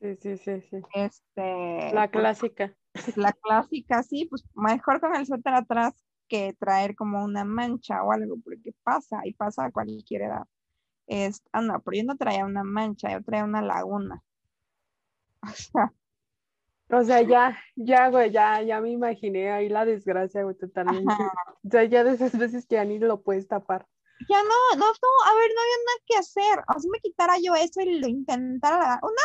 Sí, 0.00 0.16
sí, 0.16 0.36
sí, 0.38 0.60
sí. 0.70 0.76
Este, 0.94 1.92
La 1.92 2.10
pues, 2.10 2.22
clásica. 2.22 2.74
la 3.16 3.32
clásica, 3.32 4.02
sí, 4.02 4.26
pues 4.30 4.44
mejor 4.54 5.00
con 5.00 5.14
el 5.16 5.26
suéter 5.26 5.54
atrás 5.54 5.94
que 6.28 6.54
traer 6.58 6.94
como 6.94 7.24
una 7.24 7.44
mancha 7.44 8.02
o 8.04 8.12
algo, 8.12 8.36
porque 8.44 8.72
pasa 8.84 9.20
y 9.24 9.34
pasa 9.34 9.64
a 9.66 9.72
cualquier 9.72 10.22
edad. 10.22 10.44
Es, 11.06 11.42
ah, 11.52 11.62
no, 11.62 11.80
pero 11.82 11.96
yo 11.98 12.04
no 12.04 12.16
traía 12.16 12.44
una 12.44 12.64
mancha, 12.64 13.10
yo 13.12 13.22
traía 13.24 13.44
una 13.44 13.62
laguna. 13.62 14.22
O 15.42 15.52
sea, 15.54 15.92
O 16.90 17.02
sea, 17.04 17.22
ya, 17.22 17.58
ya, 17.76 18.08
güey, 18.08 18.30
ya, 18.30 18.62
ya 18.62 18.80
me 18.80 18.90
imaginé 18.90 19.50
ahí 19.52 19.68
la 19.68 19.84
desgracia, 19.84 20.42
güey, 20.42 20.56
totalmente. 20.56 21.12
Ajá. 21.12 21.32
O 21.64 21.68
sea, 21.70 21.84
ya 21.84 22.04
de 22.04 22.12
esas 22.12 22.36
veces 22.38 22.66
que 22.66 22.76
ya 22.76 22.84
ni 22.84 22.98
lo 22.98 23.22
puedes 23.22 23.46
tapar. 23.48 23.86
ya 24.28 24.42
no, 24.42 24.78
no, 24.78 24.86
no, 24.86 25.08
a 25.26 25.34
ver, 25.34 25.50
no 25.54 25.60
había 25.62 25.78
nada 25.86 25.98
que 26.06 26.16
hacer. 26.18 26.58
O 26.74 26.80
sea, 26.80 26.90
me 26.90 27.00
quitara 27.00 27.34
yo 27.42 27.54
eso 27.54 27.80
y 27.82 28.00
lo 28.00 28.08
intentara, 28.08 28.98
una, 29.02 29.22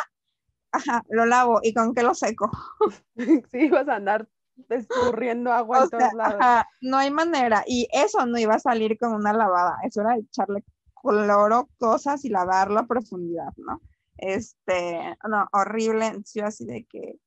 ajá, 0.73 1.03
lo 1.09 1.25
lavo 1.25 1.59
y 1.63 1.73
con 1.73 1.93
qué 1.93 2.03
lo 2.03 2.13
seco. 2.13 2.51
Sí, 3.51 3.59
ibas 3.67 3.87
a 3.87 3.95
andar 3.95 4.27
escurriendo 4.69 5.51
agua 5.51 5.81
O 5.81 5.83
en 5.83 5.89
todos 5.89 6.13
lados. 6.13 6.35
ajá, 6.39 6.67
no 6.81 6.97
hay 6.97 7.11
manera. 7.11 7.63
Y 7.65 7.87
eso 7.91 8.25
no 8.25 8.37
iba 8.37 8.55
a 8.55 8.59
salir 8.59 8.97
con 8.97 9.13
una 9.13 9.33
lavada. 9.33 9.77
Eso 9.83 10.01
era 10.01 10.17
echarle 10.17 10.63
cloro, 11.01 11.69
cosas 11.77 12.25
y 12.25 12.29
lavarlo 12.29 12.79
a 12.79 12.87
profundidad, 12.87 13.53
¿no? 13.57 13.81
Este, 14.17 15.15
no, 15.27 15.47
horrible. 15.53 16.13
Yo 16.33 16.45
así 16.45 16.65
de 16.65 16.85
que 16.85 17.19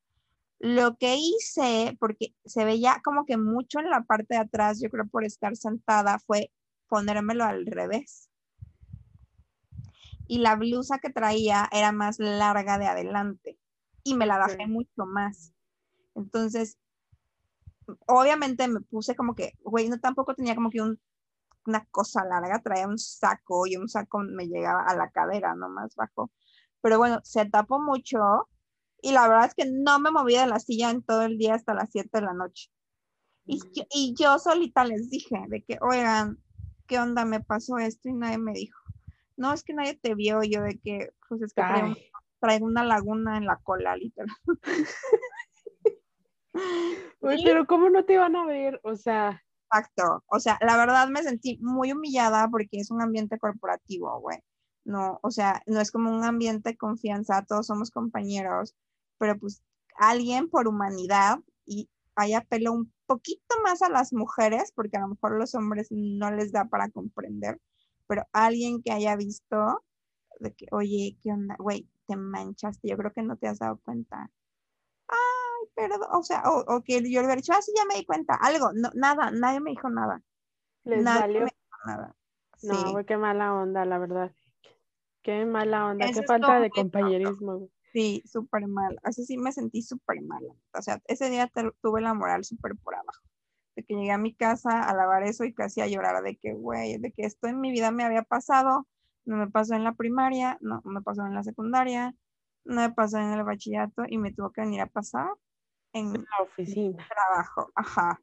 lo 0.59 0.96
que 0.96 1.16
hice, 1.16 1.96
porque 2.00 2.35
se 2.44 2.64
veía 2.64 3.00
como 3.04 3.26
que 3.26 3.37
mucho 3.37 3.78
en 3.80 3.90
la 3.90 4.02
parte 4.02 4.35
de 4.35 4.40
atrás, 4.40 4.80
yo 4.80 4.88
creo 4.90 5.06
por 5.06 5.24
estar 5.24 5.56
sentada, 5.56 6.18
fue 6.18 6.50
ponérmelo 6.88 7.44
al 7.44 7.66
revés. 7.66 8.30
Y 10.28 10.38
la 10.38 10.56
blusa 10.56 10.98
que 10.98 11.10
traía 11.10 11.68
era 11.72 11.92
más 11.92 12.18
larga 12.18 12.78
de 12.78 12.86
adelante 12.86 13.58
y 14.02 14.14
me 14.14 14.26
la 14.26 14.38
bajé 14.38 14.66
mucho 14.66 15.06
más. 15.06 15.52
Entonces, 16.14 16.78
obviamente 18.06 18.66
me 18.68 18.80
puse 18.80 19.14
como 19.14 19.34
que, 19.34 19.52
güey, 19.62 19.88
no 19.88 19.98
tampoco 20.00 20.34
tenía 20.34 20.54
como 20.54 20.70
que 20.70 20.80
un- 20.82 21.00
una 21.66 21.84
cosa 21.90 22.24
larga, 22.24 22.60
traía 22.62 22.86
un 22.86 22.98
saco 22.98 23.66
y 23.66 23.76
un 23.76 23.88
saco 23.88 24.20
me 24.20 24.46
llegaba 24.46 24.82
a 24.84 24.96
la 24.96 25.10
cadera, 25.10 25.54
no 25.54 25.68
más 25.68 25.94
bajo. 25.96 26.30
Pero 26.80 26.98
bueno, 26.98 27.20
se 27.24 27.44
tapó 27.46 27.80
mucho 27.80 28.48
y 29.02 29.12
la 29.12 29.26
verdad 29.28 29.46
es 29.46 29.54
que 29.54 29.70
no 29.70 29.98
me 29.98 30.10
moví 30.10 30.36
de 30.36 30.46
la 30.46 30.60
silla 30.60 30.90
en 30.90 31.02
todo 31.02 31.22
el 31.22 31.38
día 31.38 31.54
hasta 31.54 31.74
las 31.74 31.90
7 31.90 32.08
de 32.12 32.22
la 32.22 32.32
noche. 32.34 32.70
Y, 33.44 33.58
yo- 33.74 33.84
y 33.90 34.14
yo 34.18 34.38
solita 34.38 34.84
les 34.84 35.08
dije 35.10 35.36
de 35.48 35.62
que, 35.64 35.78
oigan, 35.80 36.38
¿qué 36.86 36.98
onda? 36.98 37.24
Me 37.24 37.40
pasó 37.40 37.78
esto 37.78 38.08
y 38.08 38.12
nadie 38.12 38.38
me 38.38 38.52
dijo. 38.52 38.78
No, 39.37 39.53
es 39.53 39.62
que 39.62 39.75
nadie 39.75 39.94
te 39.94 40.14
vio, 40.14 40.42
yo 40.42 40.62
de 40.62 40.79
que, 40.79 41.11
pues 41.29 41.42
es 41.42 41.53
que 41.53 41.62
traigo, 42.40 42.66
una 42.66 42.85
laguna 42.85 43.37
en 43.37 43.46
la 43.46 43.57
cola, 43.57 43.96
literal. 43.96 44.37
Sí. 47.20 47.42
pero 47.44 47.66
¿cómo 47.66 47.90
no 47.90 48.07
te 48.07 48.16
van 48.16 48.35
a 48.35 48.46
ver? 48.46 48.81
O 48.83 48.96
sea, 48.96 49.42
Exacto. 49.70 50.25
O 50.29 50.38
sea, 50.40 50.59
la 50.61 50.77
verdad 50.77 51.09
me 51.09 51.22
sentí 51.22 51.59
muy 51.61 51.92
humillada 51.92 52.49
porque 52.49 52.79
es 52.79 52.90
un 52.90 53.03
ambiente 53.03 53.38
corporativo, 53.38 54.20
güey. 54.20 54.38
No, 54.85 55.18
o 55.22 55.31
sea, 55.31 55.62
no 55.66 55.81
es 55.81 55.90
como 55.90 56.11
un 56.16 56.25
ambiente 56.25 56.70
de 56.70 56.77
confianza, 56.77 57.44
todos 57.49 57.66
somos 57.66 57.90
compañeros, 57.90 58.75
pero 59.18 59.38
pues 59.38 59.62
alguien 59.96 60.49
por 60.49 60.68
humanidad 60.68 61.40
y 61.64 61.90
haya 62.14 62.38
apelo 62.38 62.72
un 62.72 62.92
poquito 63.07 63.57
más 63.64 63.83
a 63.83 63.90
las 63.90 64.12
mujeres, 64.12 64.72
porque 64.75 64.96
a 64.96 65.01
lo 65.01 65.09
mejor 65.09 65.38
los 65.38 65.55
hombres 65.55 65.88
no 65.90 66.31
les 66.31 66.53
da 66.53 66.66
para 66.66 66.88
comprender, 66.90 67.61
pero 68.06 68.24
alguien 68.32 68.82
que 68.82 68.92
haya 68.92 69.16
visto 69.16 69.84
de 70.40 70.52
que, 70.54 70.66
oye, 70.72 71.16
¿qué 71.22 71.32
onda? 71.32 71.56
Güey, 71.58 71.88
te 72.06 72.16
manchaste, 72.16 72.88
yo 72.88 72.96
creo 72.96 73.12
que 73.12 73.22
no 73.22 73.36
te 73.36 73.48
has 73.48 73.58
dado 73.58 73.78
cuenta. 73.84 74.30
Ay, 75.08 75.68
perdón, 75.74 76.00
o 76.12 76.22
sea, 76.22 76.42
o, 76.46 76.76
o 76.76 76.82
que 76.82 76.94
yo 76.94 77.00
le 77.00 77.26
hubiera 77.26 77.36
dicho, 77.36 77.52
ah, 77.52 77.62
sí, 77.62 77.72
ya 77.76 77.84
me 77.84 77.94
di 77.96 78.04
cuenta, 78.04 78.34
algo, 78.40 78.72
no, 78.74 78.90
nada, 78.94 79.30
nadie 79.30 79.60
me 79.60 79.70
dijo 79.70 79.88
nada, 79.88 80.22
les 80.84 81.02
nadie 81.04 81.20
valió. 81.20 81.40
me 81.40 81.46
dijo 81.46 81.78
nada. 81.86 82.16
Sí, 82.58 82.68
No, 82.68 82.92
güey, 82.92 83.04
qué 83.04 83.16
mala 83.16 83.54
onda, 83.54 83.84
la 83.84 83.98
verdad. 83.98 84.32
Qué 85.22 85.44
mala 85.44 85.86
onda, 85.86 86.06
Eso 86.06 86.20
qué 86.20 86.26
falta 86.26 86.60
de 86.60 86.70
tonto. 86.70 86.82
compañerismo. 86.82 87.68
sí, 87.92 88.22
súper 88.26 88.66
mal, 88.66 88.98
así 89.02 89.24
sí 89.24 89.36
me 89.38 89.52
sentí 89.52 89.82
súper 89.82 90.20
mal, 90.22 90.44
o 90.72 90.82
sea, 90.82 91.00
ese 91.06 91.30
día 91.30 91.50
tuve 91.82 92.00
la 92.00 92.14
moral 92.14 92.44
súper 92.44 92.76
por 92.76 92.94
abajo, 92.94 93.22
de 93.76 93.84
que 93.84 93.94
llegué 93.94 94.10
a 94.10 94.18
mi 94.18 94.34
casa 94.34 94.82
a 94.82 94.94
lavar 94.94 95.22
eso 95.22 95.44
y 95.44 95.54
casi 95.54 95.80
a 95.82 95.86
llorar, 95.86 96.22
de 96.22 96.36
que, 96.36 96.54
güey, 96.54 96.98
de 96.98 97.12
que 97.12 97.22
esto 97.26 97.46
en 97.46 97.60
mi 97.60 97.70
vida 97.70 97.90
me 97.90 98.04
había 98.04 98.22
pasado, 98.22 98.88
no 99.26 99.36
me 99.36 99.50
pasó 99.50 99.74
en 99.74 99.84
la 99.84 99.92
primaria, 99.92 100.58
no 100.60 100.80
me 100.84 101.02
pasó 101.02 101.26
en 101.26 101.34
la 101.34 101.42
secundaria, 101.42 102.14
no 102.64 102.80
me 102.80 102.92
pasó 102.92 103.18
en 103.18 103.32
el 103.32 103.44
bachillerato 103.44 104.04
y 104.08 104.18
me 104.18 104.32
tuvo 104.32 104.50
que 104.50 104.62
venir 104.62 104.80
a 104.80 104.86
pasar 104.86 105.28
en 105.92 106.12
La 106.14 106.42
oficina. 106.42 107.06
trabajo, 107.08 107.70
ajá. 107.74 108.20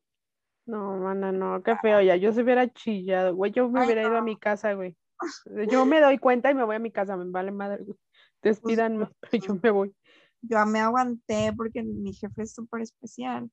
No, 0.66 0.98
mana, 0.98 1.32
no, 1.32 1.62
qué 1.62 1.76
feo, 1.78 2.02
ya 2.02 2.16
yo 2.16 2.32
se 2.32 2.42
hubiera 2.42 2.72
chillado, 2.72 3.36
güey, 3.36 3.52
yo 3.52 3.70
me 3.70 3.82
Ay, 3.82 3.86
hubiera 3.86 4.04
ido 4.04 4.18
a 4.18 4.22
mi 4.22 4.38
casa, 4.38 4.74
güey. 4.74 4.98
Yo 5.72 5.86
me 5.86 6.02
doy 6.02 6.18
cuenta 6.18 6.52
y 6.52 6.56
me 6.56 6.66
voy 6.66 6.76
a 6.76 6.80
mi 6.80 6.92
casa, 6.92 7.16
me 7.16 7.30
vale 7.30 7.52
madre, 7.52 7.84
güey. 7.84 7.98
Despídanme, 8.42 9.08
pero 9.22 9.44
yo 9.44 9.60
me 9.62 9.72
voy. 9.72 9.96
Yo 10.42 10.66
me 10.66 10.80
aguanté 10.80 11.54
porque 11.56 11.82
mi 11.84 12.14
jefe 12.14 12.44
es 12.44 12.54
súper 12.54 12.82
especial, 12.82 13.50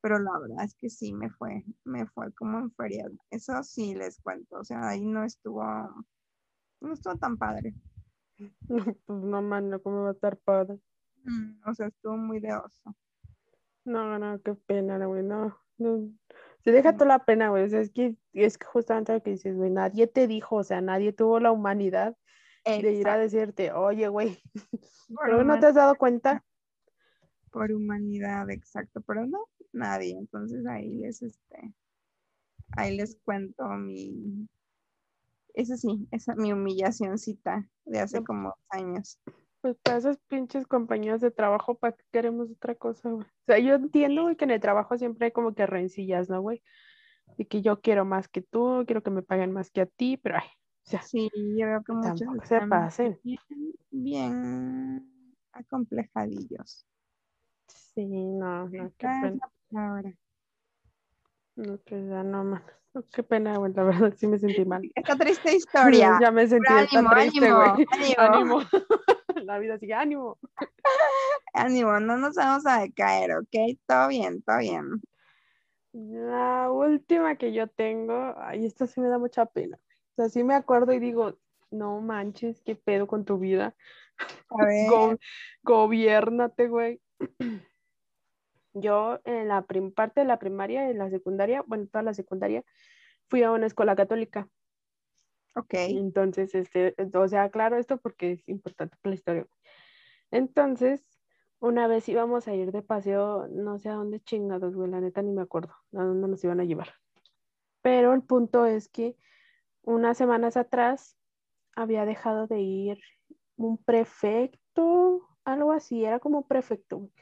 pero 0.00 0.18
la 0.18 0.38
verdad 0.38 0.64
es 0.64 0.74
que 0.74 0.88
sí 0.88 1.12
me 1.12 1.30
fue, 1.30 1.64
me 1.84 2.06
fue 2.06 2.32
como 2.32 2.58
en 2.58 2.72
feria. 2.72 3.10
Eso 3.30 3.62
sí 3.62 3.94
les 3.94 4.20
cuento, 4.20 4.58
o 4.58 4.64
sea, 4.64 4.88
ahí 4.88 5.04
no 5.04 5.24
estuvo, 5.24 5.62
no 6.80 6.92
estuvo 6.92 7.16
tan 7.16 7.36
padre. 7.36 7.74
Pues 9.06 9.22
no, 9.22 9.42
mano, 9.42 9.82
¿cómo 9.82 10.04
va 10.04 10.08
a 10.08 10.12
estar 10.12 10.38
padre? 10.38 10.80
Mm, 11.24 11.60
O 11.68 11.74
sea, 11.74 11.88
estuvo 11.88 12.16
muy 12.16 12.40
de 12.40 12.54
oso. 12.54 12.96
No, 13.84 14.18
no, 14.18 14.40
qué 14.40 14.54
pena, 14.54 15.04
güey, 15.04 15.22
no, 15.22 15.58
no. 15.76 16.10
Se 16.64 16.72
deja 16.72 16.94
toda 16.94 17.06
la 17.06 17.24
pena, 17.26 17.50
güey, 17.50 17.64
o 17.64 17.68
sea, 17.68 17.80
es 17.80 17.90
que 17.90 18.16
es 18.32 18.56
que 18.56 18.66
justamente 18.66 19.12
lo 19.12 19.22
que 19.22 19.32
dices, 19.32 19.56
güey, 19.56 19.70
nadie 19.70 20.06
te 20.06 20.26
dijo, 20.26 20.56
o 20.56 20.64
sea, 20.64 20.80
nadie 20.80 21.12
tuvo 21.12 21.38
la 21.38 21.52
humanidad 21.52 22.16
de 22.64 22.92
ir 22.92 23.08
a 23.08 23.18
decirte, 23.18 23.72
oye, 23.72 24.08
güey, 24.08 24.38
por, 25.14 25.26
¿pero 25.26 25.44
no 25.44 25.58
te 25.58 25.66
has 25.66 25.74
dado 25.74 25.96
cuenta? 25.96 26.44
Por 27.50 27.72
humanidad, 27.72 28.48
exacto, 28.50 29.00
pero 29.02 29.26
no, 29.26 29.46
nadie. 29.72 30.16
Entonces 30.16 30.66
ahí 30.66 30.96
les, 30.96 31.22
este, 31.22 31.74
ahí 32.72 32.96
les 32.96 33.16
cuento 33.24 33.66
mi, 33.68 34.48
eso 35.54 35.76
sí, 35.76 36.08
esa 36.10 36.34
mi 36.36 36.52
humillacioncita 36.52 37.68
de 37.84 38.00
hace 38.00 38.18
No. 38.18 38.24
como 38.24 38.54
años. 38.68 39.20
Pues 39.60 39.76
para 39.82 39.98
esos 39.98 40.18
pinches 40.26 40.66
compañeros 40.66 41.20
de 41.20 41.30
trabajo, 41.30 41.74
¿para 41.74 41.94
qué 41.94 42.04
queremos 42.10 42.50
otra 42.50 42.74
cosa, 42.74 43.10
güey? 43.10 43.26
O 43.26 43.44
sea, 43.46 43.58
yo 43.58 43.74
entiendo, 43.74 44.22
güey, 44.22 44.36
que 44.36 44.44
en 44.44 44.52
el 44.52 44.60
trabajo 44.60 44.96
siempre 44.96 45.26
hay 45.26 45.32
como 45.32 45.54
que 45.54 45.66
rencillas, 45.66 46.30
¿no, 46.30 46.40
güey? 46.40 46.62
Y 47.36 47.44
que 47.44 47.60
yo 47.60 47.80
quiero 47.80 48.06
más 48.06 48.28
que 48.28 48.40
tú, 48.40 48.84
quiero 48.86 49.02
que 49.02 49.10
me 49.10 49.22
paguen 49.22 49.52
más 49.52 49.70
que 49.70 49.82
a 49.82 49.86
ti, 49.86 50.16
pero 50.16 50.36
ay, 50.36 50.48
o 50.86 50.90
sea, 50.90 51.02
Sí, 51.02 51.30
yo 51.34 51.66
creo 51.66 51.84
que 51.84 51.92
muchos 51.92 52.48
se 52.48 52.60
pasen. 52.62 53.20
bien, 53.22 53.40
bien 53.90 55.06
acomplejadillos. 55.52 56.86
Sí, 57.94 58.06
no, 58.06 58.68
no, 58.68 58.68
qué 58.68 58.90
pena. 58.98 59.38
palabra. 59.70 60.12
No, 61.56 61.76
pues 61.78 62.08
ya 62.08 62.22
no, 62.22 62.44
man. 62.44 62.62
Qué 63.12 63.22
pena, 63.22 63.56
güey, 63.56 63.72
la 63.72 63.84
verdad 63.84 64.14
sí 64.16 64.26
me 64.26 64.38
sentí 64.38 64.64
mal. 64.64 64.82
Esta 64.94 65.16
triste 65.16 65.54
historia. 65.54 66.18
ya 66.20 66.30
me 66.30 66.46
sentí 66.46 66.72
ánimo, 66.72 67.10
triste, 67.10 67.52
güey. 67.52 67.86
ánimo, 67.90 68.16
Ánimo. 68.18 68.60
la 69.44 69.58
vida 69.58 69.78
sigue, 69.78 69.94
ánimo. 69.94 70.38
Ánimo, 71.54 72.00
no 72.00 72.16
nos 72.16 72.34
vamos 72.36 72.66
a 72.66 72.80
decaer, 72.80 73.36
¿ok? 73.36 73.78
Todo 73.86 74.08
bien, 74.08 74.42
todo 74.42 74.58
bien. 74.58 75.00
La 75.92 76.70
última 76.70 77.36
que 77.36 77.52
yo 77.52 77.66
tengo, 77.68 78.34
ay, 78.38 78.64
esta 78.64 78.86
sí 78.86 79.00
me 79.00 79.08
da 79.08 79.18
mucha 79.18 79.46
pena. 79.46 79.76
O 80.12 80.14
sea, 80.16 80.28
sí 80.28 80.44
me 80.44 80.54
acuerdo 80.54 80.92
y 80.92 80.98
digo, 81.00 81.36
no 81.70 82.00
manches, 82.00 82.60
qué 82.62 82.76
pedo 82.76 83.06
con 83.06 83.24
tu 83.24 83.38
vida. 83.38 83.74
A 84.50 84.64
ver, 84.66 84.88
Go- 84.88 85.18
gobiérnate, 85.62 86.68
güey. 86.68 87.00
Yo 88.72 89.20
en 89.24 89.48
la 89.48 89.62
prim- 89.66 89.92
parte 89.92 90.20
de 90.20 90.26
la 90.26 90.38
primaria 90.38 90.90
y 90.90 90.94
la 90.94 91.10
secundaria, 91.10 91.62
bueno, 91.66 91.86
toda 91.88 92.02
la 92.04 92.14
secundaria, 92.14 92.64
fui 93.28 93.42
a 93.42 93.52
una 93.52 93.66
escuela 93.66 93.96
católica. 93.96 94.48
ok. 95.54 95.74
Entonces, 95.74 96.54
este, 96.54 96.94
o 97.14 97.28
sea, 97.28 97.50
claro 97.50 97.76
esto 97.76 97.98
porque 98.00 98.32
es 98.32 98.48
importante 98.48 98.96
para 99.00 99.10
la 99.10 99.14
historia. 99.14 99.46
Entonces, 100.30 101.04
una 101.60 101.86
vez 101.88 102.08
íbamos 102.08 102.48
a 102.48 102.54
ir 102.54 102.72
de 102.72 102.82
paseo, 102.82 103.48
no 103.48 103.78
sé 103.78 103.88
a 103.90 103.94
dónde 103.94 104.20
chingados, 104.20 104.74
güey, 104.76 104.90
la 104.90 105.00
neta 105.00 105.22
ni 105.22 105.32
me 105.32 105.42
acuerdo 105.42 105.74
a 105.94 106.04
dónde 106.04 106.28
nos 106.28 106.44
iban 106.44 106.60
a 106.60 106.64
llevar. 106.64 106.94
Pero 107.82 108.12
el 108.14 108.22
punto 108.22 108.66
es 108.66 108.88
que 108.88 109.16
unas 109.82 110.18
semanas 110.18 110.56
atrás 110.56 111.18
había 111.76 112.04
dejado 112.06 112.46
de 112.46 112.60
ir 112.60 113.00
un 113.56 113.78
prefecto, 113.82 115.28
algo 115.44 115.72
así, 115.72 116.04
era 116.04 116.20
como 116.20 116.46
prefecto, 116.46 116.98
güey. 116.98 117.12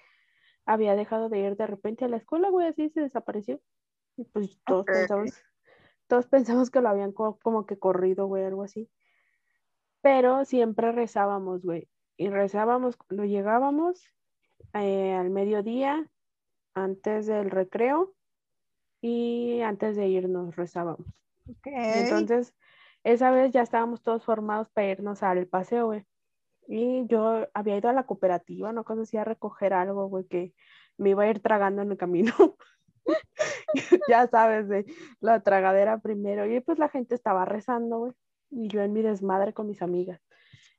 Había 0.68 0.94
dejado 0.96 1.28
de 1.30 1.40
ir 1.40 1.56
de 1.56 1.66
repente 1.66 2.04
a 2.04 2.08
la 2.08 2.18
escuela, 2.18 2.50
güey, 2.50 2.68
así 2.68 2.90
se 2.90 3.00
desapareció. 3.02 3.60
Y 4.16 4.24
pues 4.24 4.60
todos 4.66 4.86
pensamos, 4.86 5.32
todos 6.08 6.26
pensamos 6.28 6.70
que 6.70 6.80
lo 6.82 6.90
habían 6.90 7.12
co- 7.12 7.38
como 7.42 7.66
que 7.66 7.78
corrido, 7.78 8.26
güey, 8.26 8.44
algo 8.44 8.64
así. 8.64 8.90
Pero 10.02 10.44
siempre 10.44 10.92
rezábamos, 10.92 11.62
güey. 11.62 11.88
Y 12.16 12.30
rezábamos 12.30 12.96
cuando 12.96 13.24
llegábamos 13.24 14.02
eh, 14.74 15.14
al 15.14 15.30
mediodía, 15.30 16.10
antes 16.74 17.26
del 17.26 17.50
recreo 17.50 18.14
y 19.02 19.60
antes 19.62 19.96
de 19.96 20.08
irnos 20.08 20.56
rezábamos. 20.56 21.06
Entonces, 21.94 22.54
esa 23.04 23.30
vez 23.30 23.52
ya 23.52 23.62
estábamos 23.62 24.02
todos 24.02 24.24
formados 24.24 24.70
para 24.70 24.88
irnos 24.90 25.22
al 25.24 25.48
paseo, 25.48 25.86
güey. 25.88 26.07
Y 26.68 27.06
yo 27.06 27.48
había 27.54 27.78
ido 27.78 27.88
a 27.88 27.94
la 27.94 28.04
cooperativa, 28.04 28.72
no 28.72 28.84
cosa 28.84 29.02
así, 29.02 29.16
a 29.16 29.24
recoger 29.24 29.72
algo, 29.72 30.06
güey, 30.08 30.26
que 30.26 30.52
me 30.98 31.10
iba 31.10 31.22
a 31.22 31.30
ir 31.30 31.40
tragando 31.40 31.80
en 31.80 31.90
el 31.90 31.96
camino. 31.96 32.34
ya 34.08 34.26
sabes, 34.28 34.68
de 34.68 34.84
la 35.20 35.42
tragadera 35.42 35.98
primero. 35.98 36.46
Y 36.46 36.60
pues 36.60 36.78
la 36.78 36.90
gente 36.90 37.14
estaba 37.14 37.46
rezando, 37.46 37.98
güey. 37.98 38.12
Y 38.50 38.68
yo 38.68 38.82
en 38.82 38.92
mi 38.92 39.00
desmadre 39.00 39.54
con 39.54 39.66
mis 39.66 39.80
amigas. 39.80 40.20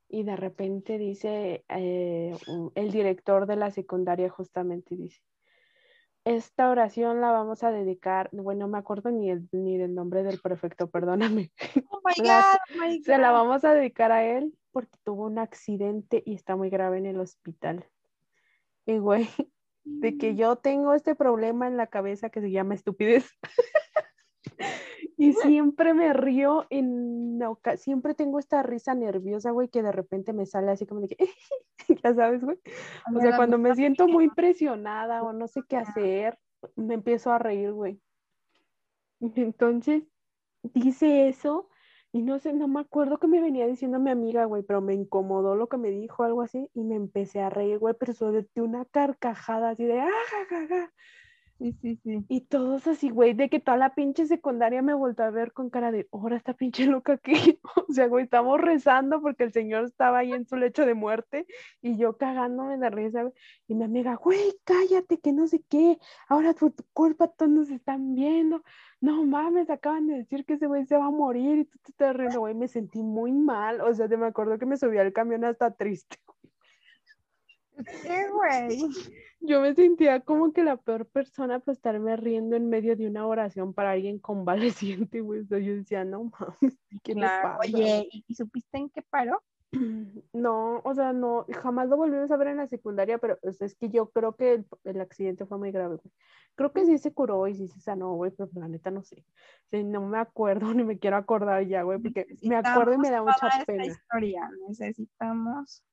Y 0.08 0.24
de 0.24 0.36
repente 0.36 1.00
dice 1.00 1.66
eh, 1.70 2.38
el 2.76 2.92
director 2.92 3.48
de 3.48 3.56
la 3.56 3.72
secundaria 3.72 4.30
justamente 4.30 4.96
dice, 4.96 5.22
esta 6.26 6.70
oración 6.70 7.22
la 7.22 7.32
vamos 7.32 7.64
a 7.64 7.72
dedicar, 7.72 8.30
bueno, 8.32 8.62
no 8.66 8.68
me 8.74 8.78
acuerdo 8.78 9.10
ni, 9.12 9.30
el- 9.32 9.48
ni 9.52 9.78
del 9.78 9.96
nombre 9.96 10.24
del 10.24 10.40
prefecto, 10.40 10.90
perdóname. 10.90 11.52
Oh 11.90 12.02
my 12.06 12.14
God, 12.18 12.60
oh 12.76 12.80
my 12.80 13.02
Se 13.04 13.18
la 13.18 13.32
God. 13.32 13.38
vamos 13.38 13.64
a 13.66 13.74
dedicar 13.74 14.12
a 14.12 14.24
él 14.24 14.54
porque 14.72 14.98
tuvo 15.04 15.26
un 15.26 15.40
accidente 15.40 16.22
y 16.26 16.36
está 16.36 16.56
muy 16.56 16.70
grave 16.70 16.98
en 16.98 17.06
el 17.06 17.20
hospital. 17.20 17.86
Y 18.86 18.98
güey, 18.98 19.30
de 19.84 20.18
que 20.18 20.36
yo 20.36 20.56
tengo 20.58 20.94
este 20.94 21.16
problema 21.16 21.68
en 21.68 21.78
la 21.78 21.88
cabeza 21.88 22.30
que 22.30 22.42
se 22.42 22.52
llama 22.52 22.76
estupidez. 22.76 23.30
y 25.20 25.34
siempre 25.34 25.94
me 25.94 26.14
río 26.14 26.66
en 26.70 27.40
siempre 27.76 28.14
tengo 28.14 28.40
esta 28.40 28.64
risa 28.64 28.96
nerviosa, 28.96 29.52
güey, 29.52 29.68
que 29.68 29.84
de 29.84 29.92
repente 29.92 30.32
me 30.32 30.46
sale 30.46 30.72
así 30.72 30.86
como 30.86 31.02
de 31.02 31.10
que, 31.10 31.18
ya 32.04 32.14
sabes, 32.16 32.44
güey. 32.44 32.58
O 33.14 33.20
sea, 33.20 33.36
cuando 33.36 33.58
me 33.58 33.76
siento 33.76 34.08
muy 34.08 34.30
presionada 34.30 35.22
o 35.24 35.34
no 35.34 35.48
sé 35.48 35.62
qué 35.68 35.76
hacer, 35.76 36.40
me 36.76 36.94
empiezo 36.94 37.32
a 37.32 37.38
reír, 37.38 37.74
güey. 37.74 38.02
Entonces, 39.36 40.04
dice 40.64 41.28
eso 41.28 41.70
y 42.12 42.22
no 42.24 42.40
sé, 42.40 42.54
no 42.54 42.68
me 42.68 42.80
acuerdo 42.80 43.20
que 43.20 43.28
me 43.28 43.42
venía 43.42 43.68
diciendo 43.68 44.00
mi 44.00 44.10
amiga, 44.10 44.46
güey, 44.46 44.64
pero 44.64 44.82
me 44.82 44.94
incomodó 44.94 45.56
lo 45.56 45.68
que 45.68 45.78
me 45.78 45.92
dijo, 45.92 46.24
algo 46.24 46.42
así, 46.42 46.70
y 46.74 46.84
me 46.84 46.96
empecé 46.96 47.42
a 47.42 47.50
reír, 47.50 47.78
güey, 47.78 47.94
pero 48.00 48.14
solté 48.14 48.62
una 48.62 48.86
carcajada 48.86 49.72
así 49.72 49.84
de, 49.84 50.00
ah, 50.00 50.10
ja, 50.30 50.46
ja, 50.50 50.68
ja". 50.68 50.94
Sí, 51.60 51.74
sí, 51.82 52.00
sí. 52.04 52.26
Y 52.30 52.42
todos 52.46 52.88
así, 52.88 53.10
güey, 53.10 53.34
de 53.34 53.50
que 53.50 53.60
toda 53.60 53.76
la 53.76 53.94
pinche 53.94 54.26
secundaria 54.28 54.82
me 54.82 54.94
volvió 54.94 55.26
a 55.26 55.30
ver 55.30 55.52
con 55.52 55.70
cara 55.70 55.92
de, 55.92 56.08
ahora 56.14 56.38
esta 56.38 56.54
pinche 56.54 56.86
loca 56.86 57.14
aquí. 57.14 57.34
O 57.90 57.92
sea, 57.92 58.08
güey, 58.08 58.24
estamos 58.24 58.62
rezando 58.62 59.22
porque 59.22 59.44
el 59.44 59.52
señor 59.52 59.84
estaba 59.84 60.20
ahí 60.20 60.32
en 60.32 60.46
su 60.48 60.56
lecho 60.56 60.86
de 60.86 60.94
muerte 60.94 61.48
y 61.82 61.98
yo 61.98 62.16
cagándome 62.18 62.78
de 62.78 62.90
risa, 62.90 63.24
güey. 63.24 63.34
Y 63.68 63.76
mi 63.76 63.84
amiga, 63.84 64.16
güey, 64.16 64.40
cállate, 64.64 65.20
que 65.20 65.34
no 65.34 65.48
sé 65.48 65.62
qué. 65.68 65.98
Ahora 66.30 66.54
por 66.54 66.72
tu 66.72 66.86
culpa 66.94 67.28
todos 67.28 67.52
nos 67.52 67.70
están 67.70 68.16
viendo. 68.16 68.64
No 69.02 69.26
mames, 69.26 69.70
acaban 69.70 70.08
de 70.08 70.16
decir 70.20 70.46
que 70.46 70.54
ese 70.54 70.68
güey 70.68 70.86
se 70.86 70.96
va 70.96 71.08
a 71.08 71.12
morir 71.12 71.60
y 71.60 71.66
tú 71.66 71.78
te 71.84 71.92
estás 71.92 72.16
riendo, 72.16 72.40
güey. 72.40 72.56
Me 72.56 72.70
sentí 72.70 73.04
muy 73.04 73.34
mal. 73.34 73.82
O 73.82 73.94
sea, 73.94 74.08
te 74.08 74.16
me 74.16 74.28
acuerdo 74.28 74.58
que 74.60 74.66
me 74.66 74.78
subí 74.78 74.98
al 74.98 75.12
camión 75.12 75.44
hasta 75.44 75.72
triste. 75.72 76.18
¿Qué, 77.86 78.30
güey? 78.30 78.80
Yo 79.42 79.62
me 79.62 79.74
sentía 79.74 80.20
como 80.20 80.52
que 80.52 80.64
la 80.64 80.78
peor 80.78 81.06
persona 81.06 81.60
por 81.60 81.74
estarme 81.74 82.16
riendo 82.18 82.56
en 82.56 82.70
medio 82.70 82.96
de 82.96 83.08
una 83.08 83.26
oración 83.26 83.74
para 83.74 83.92
alguien 83.92 84.20
convaleciente, 84.20 85.22
güey. 85.22 85.46
Yo 85.48 85.58
decía, 85.58 86.04
no 86.04 86.26
mames, 86.26 86.78
¿qué 87.04 87.14
Claro. 87.14 87.58
pasa? 87.58 87.60
Oye, 87.60 88.10
¿y, 88.12 88.36
supiste 88.36 88.78
en 88.78 88.90
qué 88.90 89.02
paró? 89.02 89.42
No, 90.34 90.82
o 90.84 90.96
sea, 90.96 91.14
no, 91.14 91.46
jamás 91.62 91.88
lo 91.90 91.98
volvimos 91.98 92.32
a 92.32 92.38
ver 92.38 92.48
en 92.50 92.58
la 92.58 92.68
secundaria, 92.68 93.18
pero 93.18 93.38
o 93.44 93.52
sea, 93.52 93.68
es 93.68 93.76
que 93.76 93.90
yo 93.90 94.10
creo 94.10 94.36
que 94.36 94.54
el, 94.54 94.66
el 94.84 95.00
accidente 95.00 95.46
fue 95.46 95.58
muy 95.58 95.72
grave, 95.72 95.98
güey. 95.98 96.14
Creo 96.56 96.74
que 96.74 96.86
sí 96.86 96.98
se 96.98 97.14
curó 97.14 97.48
y 97.48 97.56
sí 97.56 97.68
se 97.68 97.80
sanó, 97.80 98.14
güey, 98.16 98.32
pero 98.32 98.50
la 98.56 98.68
neta 98.68 98.92
no 98.92 99.04
sé. 99.04 99.24
O 99.66 99.70
sea, 99.70 99.84
no 99.84 100.02
me 100.08 100.18
acuerdo 100.18 100.62
ni 100.76 100.84
me 100.84 100.98
quiero 100.98 101.18
acordar 101.18 101.66
ya, 101.66 101.84
güey, 101.84 102.00
porque 102.00 102.26
me 102.42 102.56
acuerdo 102.56 102.94
y 102.94 102.98
me 102.98 103.12
da 103.12 103.22
mucha 103.22 103.50
pena. 103.66 103.86
historia. 103.86 104.50
Necesitamos. 104.68 105.84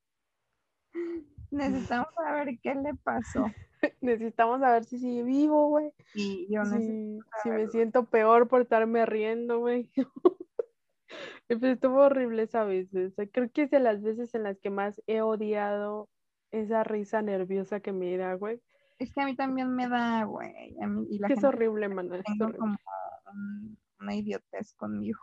Necesitamos 1.56 2.08
saber 2.14 2.58
qué 2.62 2.74
le 2.74 2.94
pasó. 2.94 3.44
Necesitamos 4.00 4.60
saber 4.60 4.84
si 4.84 4.98
sigue 4.98 5.22
vivo, 5.22 5.68
güey. 5.68 5.92
Yo 6.48 6.62
necesito. 6.62 7.24
Si, 7.42 7.42
si 7.42 7.50
me 7.50 7.68
siento 7.68 8.04
peor 8.06 8.48
por 8.48 8.62
estarme 8.62 9.04
riendo, 9.06 9.58
güey. 9.60 9.90
Y 9.94 10.04
pues 11.60 11.62
estuvo 11.62 11.98
horrible 12.02 12.42
esa 12.42 12.64
vez. 12.64 12.88
creo 13.32 13.50
que 13.50 13.62
es 13.62 13.70
de 13.70 13.80
las 13.80 14.02
veces 14.02 14.34
en 14.34 14.42
las 14.42 14.58
que 14.58 14.70
más 14.70 15.00
he 15.06 15.20
odiado 15.20 16.08
esa 16.50 16.84
risa 16.84 17.22
nerviosa 17.22 17.80
que 17.80 17.92
me 17.92 18.16
da, 18.16 18.34
güey. 18.34 18.60
Es 18.98 19.12
que 19.12 19.20
a 19.20 19.26
mí 19.26 19.36
también 19.36 19.74
me 19.74 19.88
da, 19.88 20.24
güey. 20.24 20.76
a 20.80 20.86
mí- 20.86 21.06
Y 21.10 21.18
la 21.18 21.26
es 21.28 21.34
gente 21.34 21.46
horrible, 21.46 21.88
mana. 21.88 22.16
es 22.16 22.24
tengo 22.24 22.44
horrible. 22.46 22.58
como 22.58 22.76
un- 23.32 23.78
una 24.00 24.14
idiotez 24.14 24.74
conmigo. 24.74 25.20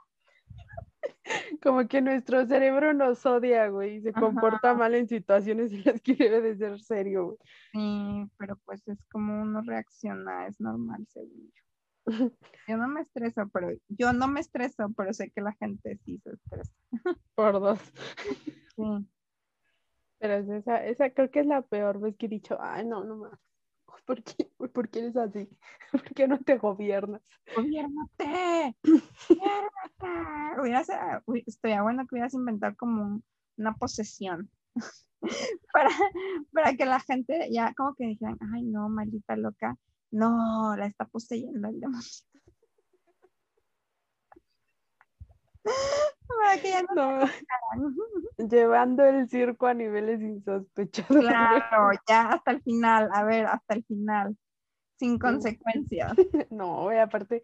Como 1.62 1.88
que 1.88 2.02
nuestro 2.02 2.46
cerebro 2.46 2.94
nos 2.94 3.26
odia, 3.26 3.68
güey, 3.68 3.98
y 3.98 4.02
se 4.02 4.10
Ajá. 4.10 4.20
comporta 4.20 4.74
mal 4.74 4.96
en 4.96 5.08
situaciones 5.08 5.72
en 5.72 5.84
las 5.86 6.02
que 6.02 6.16
debe 6.16 6.42
de 6.42 6.58
ser 6.58 6.80
serio, 6.82 7.26
güey. 7.26 7.38
Sí, 7.72 8.32
pero 8.38 8.58
pues 8.66 8.88
es 8.88 9.04
como 9.12 9.42
uno 9.42 9.62
reacciona, 9.62 10.48
es 10.48 10.60
normal, 10.60 11.06
según 11.10 11.52
yo. 11.56 11.64
Yo 12.68 12.78
no 12.78 12.88
me 12.88 13.02
estreso, 13.02 13.50
pero 13.54 13.70
yo 13.88 14.14
no 14.14 14.28
me 14.28 14.42
estreso, 14.42 14.92
pero 14.96 15.14
sé 15.14 15.32
que 15.32 15.42
la 15.42 15.54
gente 15.54 15.98
sí 16.06 16.18
se 16.20 16.32
estresa. 16.32 16.74
Por 17.36 17.60
dos. 17.60 17.80
Sí. 18.76 19.08
Pero 20.20 20.34
es 20.36 20.50
esa, 20.50 20.86
esa 20.86 21.10
creo 21.10 21.30
que 21.30 21.42
es 21.42 21.46
la 21.46 21.62
peor 21.62 22.00
vez 22.00 22.16
que 22.18 22.28
he 22.28 22.30
dicho, 22.30 22.58
ay, 22.60 22.86
no, 22.86 23.04
no 23.04 23.18
más. 23.18 23.40
¿Por 24.06 24.24
qué? 24.24 24.52
¿Por 24.58 24.90
qué 24.90 25.00
eres 25.00 25.18
así? 25.18 25.50
¿Por 25.92 26.04
qué 26.14 26.28
no 26.28 26.40
te 26.40 26.58
gobiernas? 26.58 27.22
¡Gobiérnate! 27.56 28.76
Hubieras, 30.60 30.88
estaría 31.46 31.82
bueno 31.82 32.04
que 32.08 32.16
hubieras 32.16 32.34
inventado 32.34 32.76
como 32.78 33.04
un- 33.04 33.24
una 33.58 33.74
posesión. 33.76 34.50
para, 35.74 35.90
para 36.52 36.76
que 36.76 36.86
la 36.86 37.00
gente 37.00 37.48
ya 37.52 37.74
como 37.76 37.96
que 37.96 38.08
dijeran, 38.08 38.38
ay 38.54 38.64
no, 38.64 38.90
maldita 38.90 39.36
loca. 39.36 39.78
No, 40.12 40.76
la 40.76 40.86
está 40.88 41.06
poseyendo 41.06 41.70
el 41.70 41.80
demonio. 41.80 42.02
para 45.16 45.32
que 45.32 45.44
ya 45.44 45.53
no 46.96 47.26
llevando 48.50 49.04
el 49.06 49.30
circo 49.30 49.68
a 49.68 49.74
niveles 49.74 50.22
insospechados. 50.22 51.26
Claro, 51.26 51.92
ya 52.08 52.30
hasta 52.30 52.52
el 52.52 52.62
final, 52.62 53.10
a 53.14 53.24
ver, 53.24 53.46
hasta 53.46 53.76
el 53.76 53.84
final, 53.86 54.38
sin 54.98 55.18
consecuencias. 55.20 56.14
No, 56.50 56.84
güey, 56.84 57.00
aparte, 57.00 57.42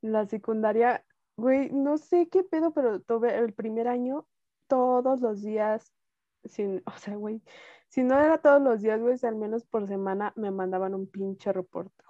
la 0.00 0.26
secundaria, 0.26 1.04
güey, 1.36 1.70
no 1.70 1.98
sé 1.98 2.28
qué 2.28 2.42
pedo, 2.42 2.72
pero 2.72 3.00
tuve 3.00 3.36
el 3.36 3.52
primer 3.52 3.88
año, 3.88 4.26
todos 4.66 5.20
los 5.20 5.42
días, 5.42 5.92
sin, 6.44 6.82
o 6.86 6.92
sea, 6.92 7.16
güey, 7.16 7.42
si 7.88 8.02
no 8.02 8.18
era 8.18 8.38
todos 8.38 8.62
los 8.62 8.80
días, 8.80 9.00
güey, 9.00 9.16
al 9.22 9.36
menos 9.36 9.64
por 9.64 9.86
semana 9.86 10.32
me 10.36 10.50
mandaban 10.50 10.94
un 10.94 11.08
pinche 11.08 11.52
reporte. 11.52 12.04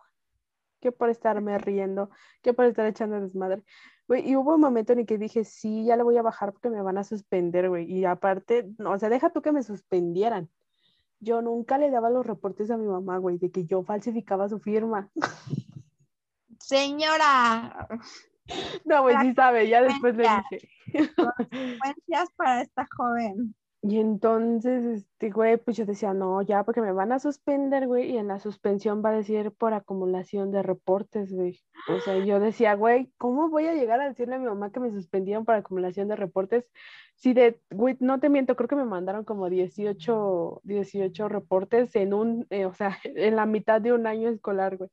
Que 0.81 0.93
por 0.93 1.11
estarme 1.11 1.59
riendo, 1.59 2.11
que 2.43 2.53
por 2.53 2.64
estar 2.64 2.87
echando 2.87 3.20
desmadre. 3.20 3.62
Güey, 4.09 4.28
y 4.28 4.37
hubo 4.37 4.55
un 4.55 4.61
momento 4.61 4.93
en 4.93 5.01
el 5.01 5.07
que 5.07 5.18
dije, 5.18 5.45
sí, 5.45 5.85
ya 5.85 5.97
le 5.97 6.03
voy 6.03 6.16
a 6.16 6.22
bajar 6.22 6.53
porque 6.53 6.70
me 6.70 6.83
van 6.83 6.99
a 6.99 7.05
suspender, 7.05 7.68
güey. 7.68 7.91
Y 7.91 8.05
aparte, 8.05 8.68
no, 8.78 8.93
o 8.93 8.99
sea, 8.99 9.09
deja 9.09 9.31
tú 9.31 9.41
que 9.43 9.53
me 9.53 9.62
suspendieran. 9.62 10.51
Yo 11.20 11.43
nunca 11.43 11.78
le 11.78 11.91
daba 11.91 12.11
los 12.11 12.26
reportes 12.26 12.70
a 12.70 12.76
mi 12.76 12.87
mamá, 12.87 13.18
güey, 13.18 13.39
de 13.39 13.51
que 13.51 13.66
yo 13.66 13.85
falsificaba 13.85 14.49
su 14.49 14.59
firma. 14.59 15.11
Señora. 16.59 17.87
No, 18.85 19.03
güey, 19.03 19.16
sí 19.20 19.35
sabe, 19.35 19.68
ya 19.68 19.83
después 19.83 20.16
le 20.16 20.24
dije. 20.24 21.14
Consecuencias 21.14 22.31
para 22.37 22.62
esta 22.62 22.89
joven. 22.97 23.55
Y 23.83 23.99
entonces, 23.99 24.85
este, 24.85 25.31
güey, 25.31 25.57
pues 25.57 25.74
yo 25.74 25.87
decía, 25.87 26.12
no, 26.12 26.43
ya, 26.43 26.64
porque 26.64 26.83
me 26.83 26.93
van 26.93 27.12
a 27.12 27.18
suspender, 27.18 27.87
güey, 27.87 28.11
y 28.11 28.18
en 28.18 28.28
la 28.28 28.39
suspensión 28.39 29.03
va 29.03 29.09
a 29.09 29.12
decir 29.12 29.53
por 29.53 29.72
acumulación 29.72 30.51
de 30.51 30.62
reportes, 30.62 31.33
güey. 31.33 31.59
O 31.89 31.99
sea, 32.01 32.18
yo 32.18 32.41
decía, 32.41 32.74
güey, 32.74 33.11
¿cómo 33.16 33.49
voy 33.49 33.68
a 33.68 33.74
llegar 33.74 33.99
a 34.03 34.09
decirle 34.09 34.35
a 34.35 34.39
mi 34.39 34.45
mamá 34.45 34.70
que 34.70 34.81
me 34.81 34.91
suspendieron 34.91 35.47
por 35.47 35.55
acumulación 35.55 36.09
de 36.09 36.16
reportes? 36.16 36.66
Si 37.14 37.33
de, 37.33 37.59
güey, 37.70 37.97
no 38.01 38.20
te 38.20 38.28
miento, 38.28 38.55
creo 38.55 38.68
que 38.68 38.76
me 38.76 38.85
mandaron 38.85 39.24
como 39.24 39.49
18, 39.49 40.61
18 40.64 41.28
reportes 41.31 41.97
en 41.97 42.12
un, 42.12 42.47
eh, 42.51 42.66
o 42.66 42.74
sea, 42.74 42.99
en 43.05 43.35
la 43.37 43.47
mitad 43.47 43.81
de 43.81 43.95
un 43.95 44.07
año 44.07 44.28
escolar, 44.28 44.76
güey. 44.76 44.91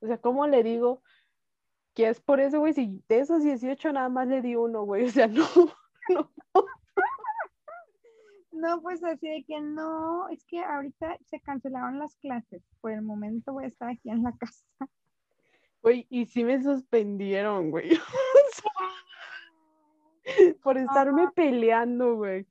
O 0.00 0.06
sea, 0.06 0.18
¿cómo 0.18 0.46
le 0.46 0.62
digo 0.62 1.02
que 1.94 2.08
es 2.08 2.20
por 2.20 2.40
eso, 2.40 2.60
güey? 2.60 2.72
Si 2.72 3.02
de 3.08 3.18
esos 3.18 3.42
18 3.42 3.92
nada 3.92 4.08
más 4.08 4.28
le 4.28 4.42
di 4.42 4.54
uno, 4.54 4.84
güey, 4.84 5.06
o 5.06 5.10
sea, 5.10 5.26
no, 5.28 5.44
no. 6.08 6.30
No, 8.58 8.82
pues 8.82 9.04
así 9.04 9.28
de 9.28 9.44
que 9.46 9.60
no, 9.60 10.28
es 10.30 10.44
que 10.44 10.58
ahorita 10.60 11.16
se 11.30 11.40
cancelaron 11.40 12.00
las 12.00 12.16
clases. 12.16 12.60
Por 12.80 12.90
el 12.90 13.02
momento 13.02 13.52
voy 13.52 13.64
a 13.64 13.68
estar 13.68 13.88
aquí 13.88 14.10
en 14.10 14.24
la 14.24 14.32
casa. 14.36 14.64
Güey, 15.80 16.06
y 16.10 16.26
sí 16.26 16.42
me 16.42 16.60
suspendieron, 16.60 17.70
güey. 17.70 17.90
Por 20.62 20.76
estarme 20.76 21.28
peleando, 21.34 22.16
güey. 22.16 22.46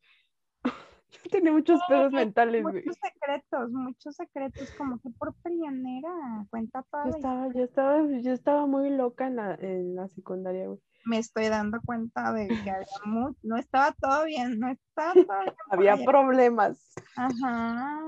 Yo 1.24 1.30
tenía 1.30 1.52
muchos 1.52 1.80
pedos 1.88 2.12
mentales, 2.12 2.64
güey. 2.64 2.76
Muchos 2.76 2.98
secretos, 3.02 3.72
muchos 3.72 4.16
secretos, 4.16 4.72
como 4.78 5.00
que 5.00 5.10
por 5.12 5.34
peleonera. 5.36 6.46
Cuenta 6.50 6.84
todo. 6.92 7.06
Yo 7.06 7.16
estaba, 7.16 7.54
yo 7.54 7.64
estaba, 7.64 8.08
yo 8.22 8.34
estaba 8.34 8.66
muy 8.66 8.90
loca 8.90 9.28
en 9.28 9.36
la, 9.38 9.56
en 9.56 9.96
la 9.96 10.08
secundaria, 10.10 10.68
güey 10.68 10.80
me 11.08 11.20
estoy 11.20 11.48
dando 11.48 11.80
cuenta 11.86 12.34
de 12.34 12.48
que 12.48 12.70
había 12.70 12.86
no 13.42 13.58
estaba 13.58 13.94
todo 13.94 14.26
bien, 14.26 14.60
no 14.60 14.70
estaba 14.70 15.14
todo 15.14 15.42
bien. 15.42 15.56
había 15.70 16.06
problemas. 16.06 16.94
Ajá. 17.16 18.02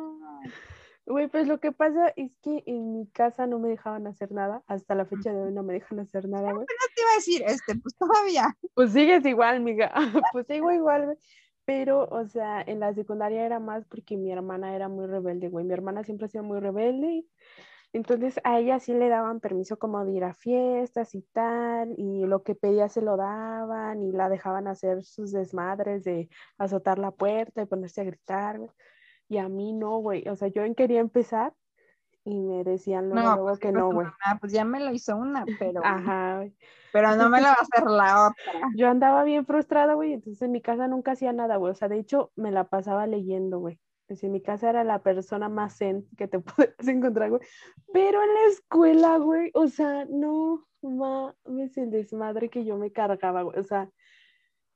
Güey, 1.05 1.27
pues 1.27 1.47
lo 1.47 1.59
que 1.59 1.71
pasa 1.71 2.09
es 2.15 2.31
que 2.43 2.61
en 2.67 2.93
mi 2.93 3.07
casa 3.07 3.47
no 3.47 3.57
me 3.57 3.69
dejaban 3.69 4.05
hacer 4.05 4.31
nada. 4.31 4.61
Hasta 4.67 4.93
la 4.93 5.05
fecha 5.05 5.33
de 5.33 5.41
hoy 5.41 5.51
no 5.51 5.63
me 5.63 5.73
dejan 5.73 5.99
hacer 6.01 6.29
nada, 6.29 6.51
güey. 6.51 6.67
No 6.67 6.95
te 6.95 7.01
iba 7.01 7.11
a 7.11 7.15
decir, 7.15 7.43
este, 7.47 7.75
pues 7.75 7.95
todavía. 7.97 8.55
Pues 8.75 8.93
sigues 8.93 9.25
igual, 9.25 9.55
amiga. 9.55 9.91
pues 10.33 10.45
sigo 10.45 10.71
igual, 10.71 11.05
güey. 11.05 11.17
Pero, 11.69 12.07
o 12.09 12.25
sea, 12.25 12.63
en 12.65 12.79
la 12.79 12.95
secundaria 12.95 13.45
era 13.45 13.59
más 13.59 13.85
porque 13.85 14.17
mi 14.17 14.31
hermana 14.31 14.75
era 14.75 14.89
muy 14.89 15.05
rebelde, 15.05 15.49
güey. 15.49 15.63
Mi 15.65 15.73
hermana 15.73 16.03
siempre 16.03 16.25
ha 16.25 16.27
sido 16.27 16.43
muy 16.43 16.59
rebelde. 16.59 17.25
Entonces 17.93 18.39
a 18.43 18.57
ella 18.59 18.79
sí 18.79 18.91
le 18.91 19.07
daban 19.07 19.39
permiso 19.39 19.77
como 19.77 20.03
de 20.03 20.13
ir 20.13 20.23
a 20.23 20.33
fiestas 20.33 21.13
y 21.13 21.21
tal, 21.31 21.93
y 21.95 22.25
lo 22.25 22.41
que 22.41 22.55
pedía 22.55 22.89
se 22.89 23.03
lo 23.03 23.17
daban 23.17 24.01
y 24.01 24.11
la 24.11 24.29
dejaban 24.29 24.67
hacer 24.67 25.03
sus 25.03 25.31
desmadres 25.31 26.03
de 26.03 26.29
azotar 26.57 26.97
la 26.97 27.11
puerta 27.11 27.61
y 27.61 27.67
ponerse 27.67 28.01
a 28.01 28.05
gritar. 28.05 28.59
Y 29.27 29.37
a 29.37 29.47
mí 29.47 29.71
no, 29.73 29.99
güey. 29.99 30.27
O 30.27 30.35
sea, 30.35 30.47
yo 30.47 30.63
quería 30.75 31.01
empezar 31.01 31.53
y 32.29 32.39
me 32.39 32.63
decían 32.63 33.09
luego, 33.09 33.43
pues, 33.43 33.59
que 33.59 33.71
no, 33.71 33.91
güey. 33.91 34.07
pues 34.39 34.51
ya 34.51 34.63
me 34.63 34.79
lo 34.79 34.91
hizo 34.91 35.15
una, 35.17 35.45
pero. 35.57 35.81
Ajá, 35.83 36.45
Pero 36.93 37.15
no 37.15 37.29
me 37.29 37.41
la 37.41 37.49
va 37.49 37.55
a 37.59 37.61
hacer 37.61 37.89
la 37.89 38.27
otra. 38.27 38.69
Yo 38.75 38.87
andaba 38.87 39.23
bien 39.23 39.45
frustrada, 39.45 39.93
güey, 39.95 40.13
entonces 40.13 40.41
en 40.41 40.51
mi 40.51 40.61
casa 40.61 40.87
nunca 40.87 41.11
hacía 41.13 41.33
nada, 41.33 41.55
güey. 41.57 41.71
O 41.71 41.75
sea, 41.75 41.87
de 41.87 41.99
hecho, 41.99 42.31
me 42.35 42.51
la 42.51 42.65
pasaba 42.65 43.07
leyendo, 43.07 43.59
güey. 43.59 43.79
Pues 44.07 44.23
en 44.23 44.31
mi 44.31 44.41
casa 44.41 44.69
era 44.69 44.83
la 44.83 45.03
persona 45.03 45.49
más 45.49 45.77
zen 45.77 46.07
que 46.17 46.27
te 46.27 46.39
puedes 46.79 46.87
encontrar, 46.87 47.29
güey. 47.29 47.41
Pero 47.93 48.21
en 48.21 48.33
la 48.33 48.45
escuela, 48.51 49.17
güey, 49.17 49.51
o 49.53 49.67
sea, 49.67 50.05
no 50.05 50.65
mames 50.81 51.77
el 51.77 51.91
desmadre 51.91 52.49
que 52.49 52.63
yo 52.63 52.77
me 52.77 52.91
cargaba, 52.91 53.41
güey. 53.41 53.59
O 53.59 53.63
sea, 53.63 53.89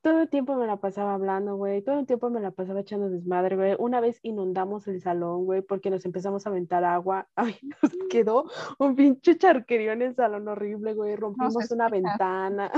todo 0.04 0.20
el 0.20 0.30
tiempo 0.30 0.56
me 0.56 0.68
la 0.68 0.76
pasaba 0.78 1.14
hablando, 1.14 1.56
güey. 1.56 1.82
Todo 1.82 2.00
el 2.00 2.06
tiempo 2.06 2.30
me 2.30 2.42
la 2.42 2.52
pasaba 2.52 2.82
echando 2.82 3.10
desmadre, 3.10 3.56
güey. 3.56 3.76
Una 3.80 4.02
vez 4.02 4.20
inundamos 4.22 4.86
el 4.90 5.02
salón, 5.02 5.46
güey, 5.46 5.62
porque 5.62 5.90
nos 5.90 6.04
empezamos 6.04 6.46
a 6.46 6.50
aventar 6.50 6.84
agua. 6.84 7.30
Ay, 7.36 7.58
nos 7.82 7.94
quedó 8.10 8.52
un 8.80 8.98
pinche 8.98 9.38
charquerío 9.38 9.94
en 9.94 10.02
el 10.02 10.14
salón 10.14 10.50
horrible, 10.50 10.94
güey. 10.94 11.16
Rompimos 11.16 11.72
una 11.72 11.88
ventana. 11.88 12.70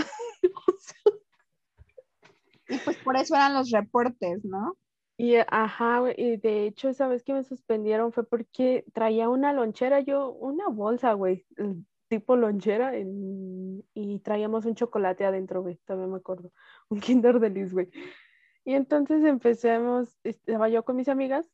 y 2.69 2.77
pues 2.77 2.97
por 2.97 3.17
eso 3.17 3.33
eran 3.35 3.55
los 3.55 3.71
reportes, 3.71 4.45
¿no? 4.45 4.77
Y 5.17 5.37
ajá, 5.47 6.03
y 6.15 6.37
de 6.37 6.67
hecho 6.67 6.89
esa 6.89 7.07
vez 7.07 7.23
que 7.23 7.33
me 7.33 7.43
suspendieron 7.43 8.11
fue 8.11 8.27
porque 8.27 8.85
traía 8.93 9.29
una 9.29 9.51
lonchera, 9.51 10.01
yo, 10.01 10.29
una 10.29 10.67
bolsa, 10.67 11.13
güey, 11.13 11.47
tipo 12.19 12.35
lonchera, 12.35 12.93
y 12.97 14.19
traíamos 14.19 14.65
un 14.65 14.75
chocolate 14.75 15.25
adentro, 15.25 15.61
güey, 15.61 15.77
también 15.85 16.11
me 16.11 16.17
acuerdo, 16.17 16.51
un 16.89 16.99
Kinder 16.99 17.39
Delice, 17.39 17.73
güey. 17.73 17.89
Y 18.63 18.73
entonces 18.73 19.23
empecemos, 19.23 20.17
estaba 20.23 20.69
yo 20.69 20.83
con 20.83 20.95
mis 20.95 21.09
amigas, 21.09 21.51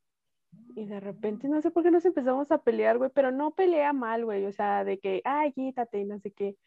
y 0.75 0.85
de 0.85 0.99
repente, 0.99 1.47
no 1.47 1.61
sé 1.61 1.71
por 1.71 1.83
qué 1.83 1.91
nos 1.91 2.05
empezamos 2.05 2.51
a 2.51 2.59
pelear, 2.59 2.97
güey, 2.97 3.09
pero 3.13 3.31
no 3.31 3.51
pelea 3.51 3.93
mal, 3.93 4.25
güey, 4.25 4.45
o 4.45 4.51
sea, 4.51 4.83
de 4.83 4.99
que, 4.99 5.21
ay, 5.23 5.51
quítate 5.53 5.99
y 5.99 6.05
no 6.05 6.19
sé 6.19 6.31
qué. 6.31 6.57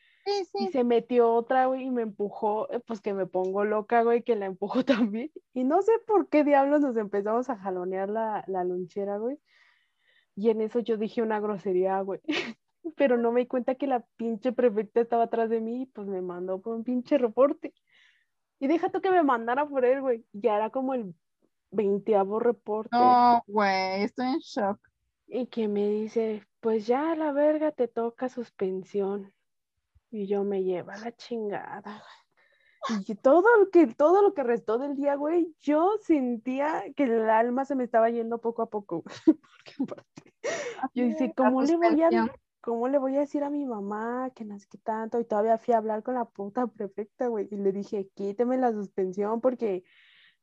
Y 0.54 0.68
se 0.68 0.84
metió 0.84 1.32
otra, 1.32 1.66
güey, 1.66 1.84
y 1.84 1.90
me 1.90 2.02
empujó, 2.02 2.70
eh, 2.70 2.80
pues 2.80 3.00
que 3.00 3.14
me 3.14 3.26
pongo 3.26 3.64
loca, 3.64 4.02
güey, 4.02 4.22
que 4.22 4.36
la 4.36 4.46
empujó 4.46 4.84
también. 5.12 5.30
Y 5.52 5.64
no 5.64 5.82
sé 5.82 5.92
por 6.06 6.28
qué 6.28 6.44
diablos 6.44 6.80
nos 6.80 6.96
empezamos 6.96 7.48
a 7.50 7.56
jalonear 7.56 8.08
la, 8.08 8.44
la 8.46 8.64
lonchera, 8.64 9.18
güey. 9.18 9.38
Y 10.36 10.50
en 10.50 10.60
eso 10.60 10.80
yo 10.80 10.96
dije 10.96 11.22
una 11.22 11.40
grosería, 11.40 12.00
güey. 12.00 12.20
Pero 12.96 13.16
no 13.16 13.32
me 13.32 13.40
di 13.40 13.46
cuenta 13.46 13.74
que 13.74 13.86
la 13.86 14.00
pinche 14.16 14.52
prefecta 14.52 15.00
estaba 15.00 15.24
atrás 15.24 15.48
de 15.50 15.60
mí 15.60 15.82
y 15.82 15.86
pues 15.86 16.06
me 16.06 16.20
mandó 16.20 16.60
por 16.60 16.74
un 16.74 16.84
pinche 16.84 17.18
reporte. 17.18 17.72
Y 18.60 18.66
déjate 18.66 19.00
que 19.00 19.10
me 19.10 19.22
mandara 19.22 19.66
por 19.66 19.84
él, 19.84 20.00
güey. 20.00 20.24
Ya 20.32 20.56
era 20.56 20.70
como 20.70 20.94
el 20.94 21.14
veinteavo 21.70 22.40
reporte. 22.40 22.96
No, 22.96 23.42
güey, 23.46 24.02
estoy 24.02 24.26
en 24.26 24.38
shock. 24.38 24.78
Y 25.26 25.46
que 25.46 25.68
me 25.68 25.88
dice, 25.88 26.46
pues 26.60 26.86
ya 26.86 27.14
la 27.14 27.32
verga 27.32 27.72
te 27.72 27.88
toca 27.88 28.28
suspensión. 28.28 29.32
Y 30.10 30.26
yo 30.26 30.44
me 30.44 30.62
lleva 30.62 30.96
la 30.96 31.12
chingada, 31.16 32.02
Y 33.06 33.14
todo 33.16 33.44
lo 33.58 33.70
que, 33.70 33.86
todo 33.88 34.22
lo 34.22 34.34
que 34.34 34.42
restó 34.44 34.78
del 34.78 34.94
día, 34.94 35.16
güey, 35.16 35.54
yo 35.60 35.96
sentía 36.02 36.84
que 36.94 37.04
el 37.04 37.28
alma 37.28 37.64
se 37.64 37.74
me 37.74 37.84
estaba 37.84 38.10
yendo 38.10 38.40
poco 38.40 38.62
a 38.62 38.70
poco. 38.70 39.02
yo 40.94 41.04
dije, 41.04 41.32
¿cómo 41.34 41.62
le 41.62 41.76
voy 41.76 42.02
a 42.02 42.10
¿cómo 42.64 42.88
le 42.88 42.96
voy 42.96 43.14
a 43.16 43.20
decir 43.20 43.44
a 43.44 43.50
mi 43.50 43.66
mamá 43.66 44.30
que 44.34 44.42
no 44.46 44.54
es 44.56 44.66
que 44.66 44.78
tanto? 44.78 45.20
Y 45.20 45.26
todavía 45.26 45.58
fui 45.58 45.74
a 45.74 45.78
hablar 45.78 46.02
con 46.02 46.14
la 46.14 46.24
puta 46.24 46.66
prefecta, 46.66 47.28
güey. 47.28 47.46
Y 47.50 47.56
le 47.56 47.72
dije, 47.72 48.08
quíteme 48.14 48.56
la 48.56 48.72
suspensión 48.72 49.42
porque 49.42 49.84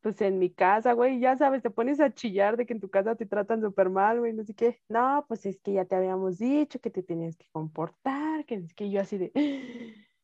pues 0.02 0.22
en 0.22 0.40
mi 0.40 0.54
casa, 0.54 0.94
güey, 0.94 1.20
ya 1.20 1.38
sabes, 1.38 1.64
te 1.64 1.72
pones 1.72 2.00
a 2.00 2.14
chillar 2.14 2.58
de 2.58 2.66
que 2.68 2.74
en 2.74 2.80
tu 2.80 2.90
casa 2.92 3.16
te 3.16 3.26
tratan 3.26 3.62
súper 3.62 3.90
mal, 3.90 4.20
güey, 4.20 4.34
no 4.34 4.44
sé 4.44 4.54
qué. 4.54 4.82
No, 4.90 5.26
pues 5.28 5.46
es 5.48 5.60
que 5.62 5.74
ya 5.74 5.86
te 5.86 5.96
habíamos 5.96 6.38
dicho 6.38 6.80
que 6.80 6.92
te 6.92 7.04
tenías 7.04 7.38
que 7.38 7.48
comportar, 7.52 8.46
que 8.46 8.56
es 8.56 8.74
que 8.76 8.92
yo 8.92 9.02
así 9.02 9.18
de... 9.18 9.32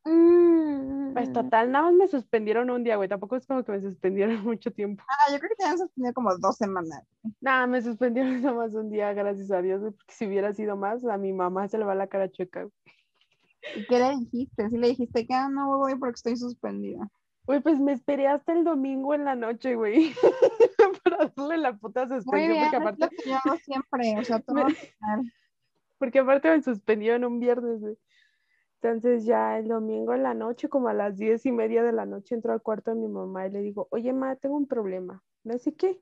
Pues 0.04 1.30
mm. 1.30 1.34
total, 1.34 1.72
nada 1.72 1.86
más 1.86 1.94
me 1.94 2.08
suspendieron 2.08 2.70
un 2.70 2.84
día, 2.84 2.96
güey, 2.96 3.10
tampoco 3.10 3.36
es 3.36 3.46
como 3.46 3.64
que 3.64 3.72
me 3.72 3.82
suspendieron 3.82 4.44
mucho 4.46 4.72
tiempo. 4.72 5.04
Ah, 5.08 5.32
yo 5.32 5.40
creo 5.40 5.50
que 5.50 5.56
te 5.56 5.66
han 5.66 5.78
suspendido 5.78 6.14
como 6.14 6.36
dos 6.38 6.58
semanas. 6.58 7.04
Nada, 7.42 7.68
me 7.68 7.82
suspendieron 7.82 8.42
nada 8.42 8.56
más 8.56 8.74
un 8.74 8.90
día, 8.90 9.14
gracias 9.14 9.52
a 9.52 9.62
Dios, 9.62 9.82
porque 9.82 10.14
si 10.14 10.28
hubiera 10.28 10.54
sido 10.54 10.76
más, 10.78 11.04
a 11.06 11.18
mi 11.18 11.34
mamá 11.34 11.68
se 11.68 11.78
le 11.78 11.86
va 11.86 11.96
la 11.96 12.08
cara 12.08 12.30
chueca, 12.30 12.62
güey. 12.62 12.74
¿Y 13.76 13.86
qué 13.88 14.00
le 14.00 14.18
dijiste? 14.18 14.70
Sí 14.70 14.78
le 14.78 14.88
dijiste 14.90 15.26
que 15.26 15.34
ah, 15.34 15.50
no 15.50 15.78
voy 15.78 15.96
porque 15.96 16.16
estoy 16.16 16.38
suspendida. 16.38 17.10
Güey, 17.46 17.62
pues 17.62 17.80
me 17.80 17.94
esperé 17.94 18.28
hasta 18.28 18.54
el 18.54 18.64
domingo 18.64 19.14
en 19.14 19.26
la 19.26 19.36
noche, 19.36 19.76
güey, 19.76 20.14
para 21.04 21.32
darle 21.36 21.58
la 21.58 21.74
puta 21.78 22.08
suspensión. 22.08 22.60
porque 22.60 22.76
aparte... 22.76 23.06
es 23.06 23.12
lo 23.12 23.18
que 23.18 23.30
yo 23.30 23.36
hago 23.36 23.58
siempre, 23.58 24.16
o 24.20 24.24
sea, 24.24 24.40
todo 24.40 24.66
Porque 25.98 26.20
aparte 26.20 26.50
me 26.50 26.62
suspendió 26.62 27.16
en 27.16 27.26
un 27.26 27.40
viernes, 27.40 27.80
güey. 27.80 27.98
Entonces 28.82 29.26
ya 29.26 29.58
el 29.58 29.68
domingo 29.68 30.14
en 30.14 30.24
la 30.24 30.34
noche, 30.34 30.70
como 30.70 30.88
a 30.88 30.94
las 30.94 31.18
diez 31.18 31.46
y 31.46 31.52
media 31.52 31.84
de 31.84 31.92
la 31.92 32.06
noche, 32.06 32.36
entro 32.36 32.54
al 32.54 32.62
cuarto 32.62 32.92
de 32.92 32.98
mi 32.98 33.08
mamá 33.08 33.48
y 33.48 33.52
le 33.52 33.62
digo, 33.62 33.88
oye, 33.92 34.14
ma, 34.14 34.36
tengo 34.36 34.56
un 34.56 34.68
problema. 34.68 35.24
¿No 35.44 35.58
sé 35.58 35.76
qué? 35.76 36.02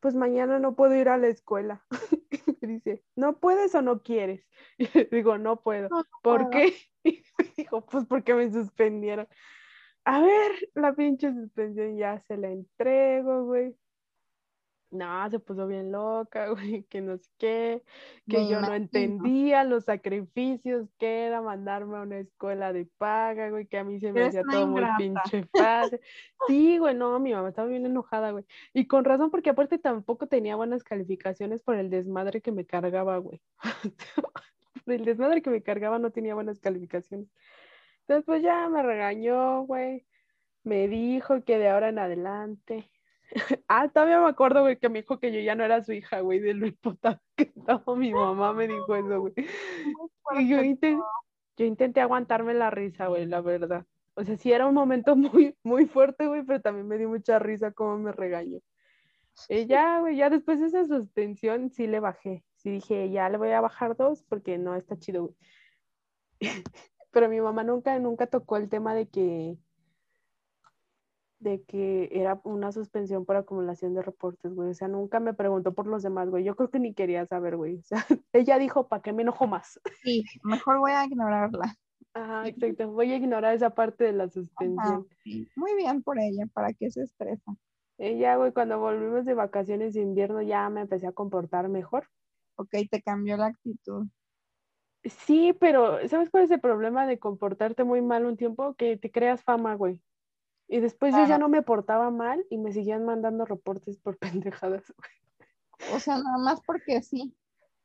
Pues 0.00 0.14
mañana 0.14 0.58
no 0.58 0.76
puedo 0.76 0.94
ir 0.94 1.08
a 1.08 1.18
la 1.18 1.28
escuela. 1.28 1.84
dice, 2.60 3.04
¿no 3.16 3.38
puedes 3.40 3.74
o 3.74 3.82
no 3.82 4.02
quieres? 4.02 4.46
Y 4.78 4.88
le 4.92 5.04
digo, 5.06 5.38
no 5.38 5.60
puedo. 5.62 5.88
¿Por 6.22 6.50
qué? 6.50 6.74
Y 7.06 7.22
me 7.38 7.52
dijo, 7.54 7.84
pues 7.84 8.06
porque 8.06 8.32
me 8.32 8.50
suspendieron 8.50 9.28
a 10.04 10.20
ver, 10.20 10.52
la 10.74 10.94
pinche 10.94 11.32
suspensión 11.32 11.96
ya 11.96 12.20
se 12.20 12.36
la 12.36 12.50
entrego, 12.50 13.44
güey. 13.44 13.74
No, 14.94 15.28
se 15.30 15.38
puso 15.38 15.66
bien 15.66 15.92
loca, 15.92 16.48
güey, 16.78 16.84
que 16.84 17.00
no 17.00 17.18
sé 17.18 17.30
qué, 17.38 17.82
que 18.28 18.48
yo 18.48 18.60
no 18.60 18.74
entendía 18.74 19.64
los 19.64 19.84
sacrificios 19.84 20.88
que 20.98 21.26
era 21.26 21.42
mandarme 21.42 21.98
a 21.98 22.02
una 22.02 22.18
escuela 22.18 22.72
de 22.72 22.86
paga, 22.98 23.50
güey, 23.50 23.66
que 23.66 23.78
a 23.78 23.84
mí 23.84 24.00
se 24.00 24.12
me 24.12 24.24
hacía 24.24 24.42
todo 24.50 24.66
muy 24.66 24.82
pinche 24.96 25.46
fácil. 25.52 26.00
Sí, 26.46 26.78
güey, 26.78 26.94
no, 26.94 27.18
mi 27.18 27.32
mamá 27.32 27.48
estaba 27.48 27.68
bien 27.68 27.86
enojada, 27.86 28.30
güey. 28.30 28.44
Y 28.72 28.86
con 28.86 29.04
razón, 29.04 29.30
porque 29.30 29.50
aparte 29.50 29.78
tampoco 29.78 30.26
tenía 30.26 30.56
buenas 30.56 30.84
calificaciones 30.84 31.62
por 31.62 31.76
el 31.76 31.90
desmadre 31.90 32.40
que 32.40 32.52
me 32.52 32.64
cargaba, 32.64 33.18
güey. 33.18 33.40
el 34.86 35.04
desmadre 35.04 35.42
que 35.42 35.50
me 35.50 35.62
cargaba 35.62 35.98
no 35.98 36.10
tenía 36.10 36.34
buenas 36.34 36.60
calificaciones. 36.60 37.28
Entonces, 38.00 38.24
pues 38.26 38.42
ya 38.42 38.68
me 38.68 38.82
regañó, 38.82 39.62
güey. 39.62 40.06
Me 40.62 40.88
dijo 40.88 41.42
que 41.44 41.58
de 41.58 41.68
ahora 41.68 41.88
en 41.88 41.98
adelante 41.98 42.90
ah, 43.68 43.88
todavía 43.88 44.20
me 44.20 44.28
acuerdo, 44.28 44.62
güey, 44.62 44.78
que 44.78 44.88
me 44.88 45.00
dijo 45.02 45.18
que 45.18 45.32
yo 45.32 45.40
ya 45.40 45.54
no 45.54 45.64
era 45.64 45.82
su 45.82 45.92
hija, 45.92 46.20
güey, 46.20 46.40
de 46.40 46.54
lo 46.54 46.66
imputado 46.66 47.20
que 47.36 47.52
estaba 47.54 47.96
mi 47.96 48.12
mamá, 48.12 48.52
me 48.52 48.68
dijo 48.68 48.94
eso, 48.94 49.20
güey. 49.20 49.34
Y 50.38 50.48
yo, 50.48 50.58
yo 51.56 51.64
intenté 51.64 52.00
aguantarme 52.00 52.54
la 52.54 52.70
risa, 52.70 53.08
güey, 53.08 53.26
la 53.26 53.40
verdad. 53.40 53.86
O 54.14 54.24
sea, 54.24 54.36
sí 54.36 54.52
era 54.52 54.66
un 54.66 54.74
momento 54.74 55.16
muy, 55.16 55.56
muy 55.62 55.86
fuerte, 55.86 56.26
güey, 56.26 56.44
pero 56.44 56.60
también 56.60 56.86
me 56.86 56.98
dio 56.98 57.08
mucha 57.08 57.38
risa 57.38 57.72
cómo 57.72 57.98
me 57.98 58.12
regañó. 58.12 58.60
Y 59.48 59.66
ya, 59.66 59.98
güey, 59.98 60.16
ya 60.16 60.30
después 60.30 60.60
de 60.60 60.66
esa 60.66 60.84
suspensión 60.84 61.70
sí 61.70 61.86
le 61.88 61.98
bajé. 62.00 62.44
Sí 62.56 62.70
dije, 62.70 63.10
ya 63.10 63.28
le 63.28 63.36
voy 63.36 63.50
a 63.50 63.60
bajar 63.60 63.96
dos 63.96 64.22
porque 64.28 64.58
no 64.58 64.76
está 64.76 64.96
chido, 64.96 65.24
güey. 65.24 65.36
Pero 67.10 67.28
mi 67.28 67.40
mamá 67.40 67.64
nunca, 67.64 67.98
nunca 67.98 68.26
tocó 68.26 68.56
el 68.56 68.68
tema 68.68 68.94
de 68.94 69.08
que, 69.08 69.56
de 71.38 71.62
que 71.62 72.08
era 72.12 72.40
una 72.44 72.72
suspensión 72.72 73.24
por 73.24 73.36
acumulación 73.36 73.94
de 73.94 74.02
reportes, 74.02 74.54
güey. 74.54 74.70
O 74.70 74.74
sea, 74.74 74.88
nunca 74.88 75.20
me 75.20 75.34
preguntó 75.34 75.74
por 75.74 75.86
los 75.86 76.02
demás, 76.02 76.30
güey. 76.30 76.44
Yo 76.44 76.56
creo 76.56 76.70
que 76.70 76.78
ni 76.78 76.94
quería 76.94 77.26
saber, 77.26 77.56
güey. 77.56 77.78
O 77.80 77.82
sea, 77.82 78.06
ella 78.32 78.58
dijo, 78.58 78.88
¿para 78.88 79.02
qué 79.02 79.12
me 79.12 79.22
enojo 79.22 79.46
más? 79.46 79.80
Sí, 80.02 80.24
mejor 80.42 80.78
voy 80.78 80.92
a 80.92 81.04
ignorarla. 81.04 81.76
Ajá, 82.14 82.48
exacto. 82.48 82.90
Voy 82.92 83.12
a 83.12 83.16
ignorar 83.16 83.54
esa 83.54 83.70
parte 83.70 84.04
de 84.04 84.12
la 84.12 84.28
suspensión. 84.28 85.06
Muy 85.56 85.74
bien 85.76 86.02
por 86.02 86.18
ella, 86.18 86.46
¿para 86.52 86.72
qué 86.72 86.90
se 86.90 87.02
estresa? 87.02 87.54
Ella, 87.98 88.36
güey, 88.36 88.52
cuando 88.52 88.78
volvimos 88.78 89.24
de 89.24 89.34
vacaciones 89.34 89.94
de 89.94 90.00
invierno 90.00 90.42
ya 90.42 90.68
me 90.68 90.82
empecé 90.82 91.06
a 91.06 91.12
comportar 91.12 91.68
mejor. 91.68 92.08
Ok, 92.56 92.70
te 92.90 93.02
cambió 93.02 93.36
la 93.36 93.46
actitud. 93.46 94.06
Sí, 95.04 95.52
pero 95.58 96.06
¿sabes 96.08 96.30
cuál 96.30 96.44
es 96.44 96.50
el 96.50 96.60
problema 96.60 97.06
de 97.06 97.18
comportarte 97.18 97.84
muy 97.84 98.00
mal 98.00 98.24
un 98.24 98.36
tiempo? 98.36 98.74
Que 98.74 98.96
te 98.96 99.10
creas 99.10 99.42
fama, 99.42 99.74
güey. 99.74 100.00
Y 100.68 100.80
después 100.80 101.14
yo 101.14 101.26
ya 101.26 101.38
no 101.38 101.48
me 101.48 101.62
portaba 101.62 102.10
mal 102.10 102.44
y 102.50 102.58
me 102.58 102.72
seguían 102.72 103.04
mandando 103.04 103.44
reportes 103.44 103.98
por 103.98 104.16
pendejadas, 104.62 104.84
güey. 104.96 105.94
O 105.94 105.98
sea, 105.98 106.18
nada 106.18 106.38
más 106.38 106.60
porque 106.66 107.02
sí. 107.02 107.36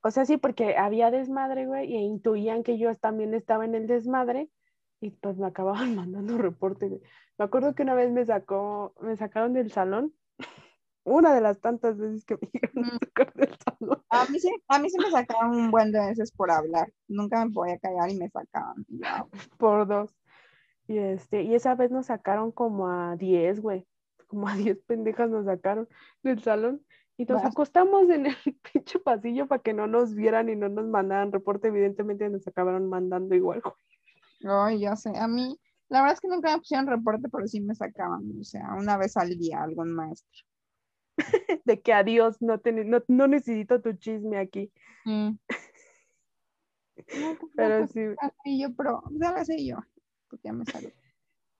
O 0.01 0.11
sea, 0.11 0.25
sí, 0.25 0.37
porque 0.37 0.77
había 0.77 1.11
desmadre, 1.11 1.65
güey, 1.65 1.91
y 1.91 1.97
intuían 1.97 2.63
que 2.63 2.77
yo 2.77 2.95
también 2.95 3.33
estaba 3.33 3.65
en 3.65 3.75
el 3.75 3.87
desmadre 3.87 4.49
y 5.01 5.11
pues 5.11 5.37
me 5.37 5.47
acababan 5.47 5.95
mandando 5.95 6.37
reportes, 6.37 6.89
güey. 6.89 7.01
Me 7.37 7.45
acuerdo 7.45 7.75
que 7.75 7.83
una 7.83 7.95
vez 7.95 8.11
me 8.11 8.25
sacó, 8.25 8.93
me 9.01 9.15
sacaron 9.17 9.53
del 9.53 9.71
salón, 9.71 10.13
una 11.03 11.33
de 11.33 11.41
las 11.41 11.59
tantas 11.59 11.97
veces 11.97 12.25
que 12.25 12.35
me 12.35 12.49
llegaron 12.51 12.85
a 12.85 12.95
mm. 12.95 12.99
sacar 12.99 13.33
del 13.33 13.57
salón. 13.57 14.03
A 14.09 14.25
mí, 14.25 14.39
sí, 14.39 14.49
a 14.67 14.79
mí 14.79 14.89
sí 14.89 14.97
me 14.97 15.11
sacaban 15.11 15.51
un 15.51 15.71
buen 15.71 15.91
de 15.91 15.99
veces 15.99 16.31
por 16.31 16.51
hablar. 16.51 16.91
Nunca 17.07 17.45
me 17.45 17.51
podía 17.51 17.77
callar 17.79 18.09
y 18.09 18.17
me 18.17 18.29
sacaban. 18.29 18.85
Por 19.57 19.87
dos. 19.87 20.15
Y, 20.89 20.97
este, 20.97 21.43
y 21.43 21.53
esa 21.53 21.75
vez 21.75 21.91
nos 21.91 22.07
sacaron 22.07 22.51
como 22.51 22.87
a 22.87 23.15
10, 23.15 23.61
güey. 23.61 23.85
Como 24.25 24.47
a 24.47 24.55
10 24.55 24.81
pendejas 24.87 25.29
nos 25.29 25.45
sacaron 25.45 25.87
del 26.23 26.41
salón. 26.41 26.83
Y 27.15 27.25
nos 27.25 27.43
acostamos 27.43 28.09
en 28.09 28.25
el 28.25 28.35
pinche 28.73 28.97
pasillo 28.97 29.47
para 29.47 29.61
que 29.61 29.71
no 29.71 29.85
nos 29.85 30.15
vieran 30.15 30.49
y 30.49 30.55
no 30.55 30.67
nos 30.67 30.87
mandaran 30.87 31.31
reporte. 31.31 31.67
Evidentemente 31.67 32.27
nos 32.27 32.47
acabaron 32.47 32.89
mandando 32.89 33.35
igual, 33.35 33.61
güey. 33.61 33.75
Ay, 34.51 34.79
ya 34.79 34.95
sé. 34.95 35.15
A 35.15 35.27
mí, 35.27 35.59
la 35.89 36.01
verdad 36.01 36.15
es 36.15 36.21
que 36.21 36.27
nunca 36.27 36.53
me 36.53 36.57
pusieron 36.57 36.87
reporte, 36.87 37.29
pero 37.29 37.45
sí 37.45 37.61
me 37.61 37.75
sacaban. 37.75 38.23
O 38.39 38.43
sea, 38.43 38.73
una 38.73 38.97
vez 38.97 39.15
al 39.15 39.37
día 39.37 39.61
algún 39.61 39.93
maestro. 39.93 40.41
de 41.65 41.81
que 41.81 41.93
adiós, 41.93 42.41
no, 42.41 42.59
no, 42.63 43.03
no, 43.07 43.27
necesito 43.27 43.79
tu 43.79 43.93
chisme 43.93 44.39
aquí. 44.39 44.71
Mm. 45.05 45.33
Pues, 46.95 47.07
pero 47.55 47.85
sí. 47.85 48.01
Yo, 48.59 48.73
pero 48.75 49.03
ya 49.11 49.33
lo 49.33 49.45
sé 49.45 49.63
yo 49.63 49.77
pues 50.29 50.41
ya 50.41 50.53
me 50.53 50.65
salió. 50.65 50.91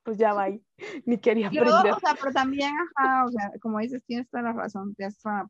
Pues 0.04 0.18
ya 0.18 0.34
va 0.34 0.48
ni 1.06 1.18
quería 1.18 1.48
aprender. 1.48 1.94
o 1.94 2.00
sea, 2.00 2.16
pero 2.20 2.32
también, 2.32 2.74
ajá, 2.96 3.26
o 3.26 3.32
sea, 3.32 3.52
como 3.62 3.80
dices, 3.80 4.04
tienes 4.06 4.30
toda 4.30 4.44
la 4.44 4.54
razón, 4.54 4.96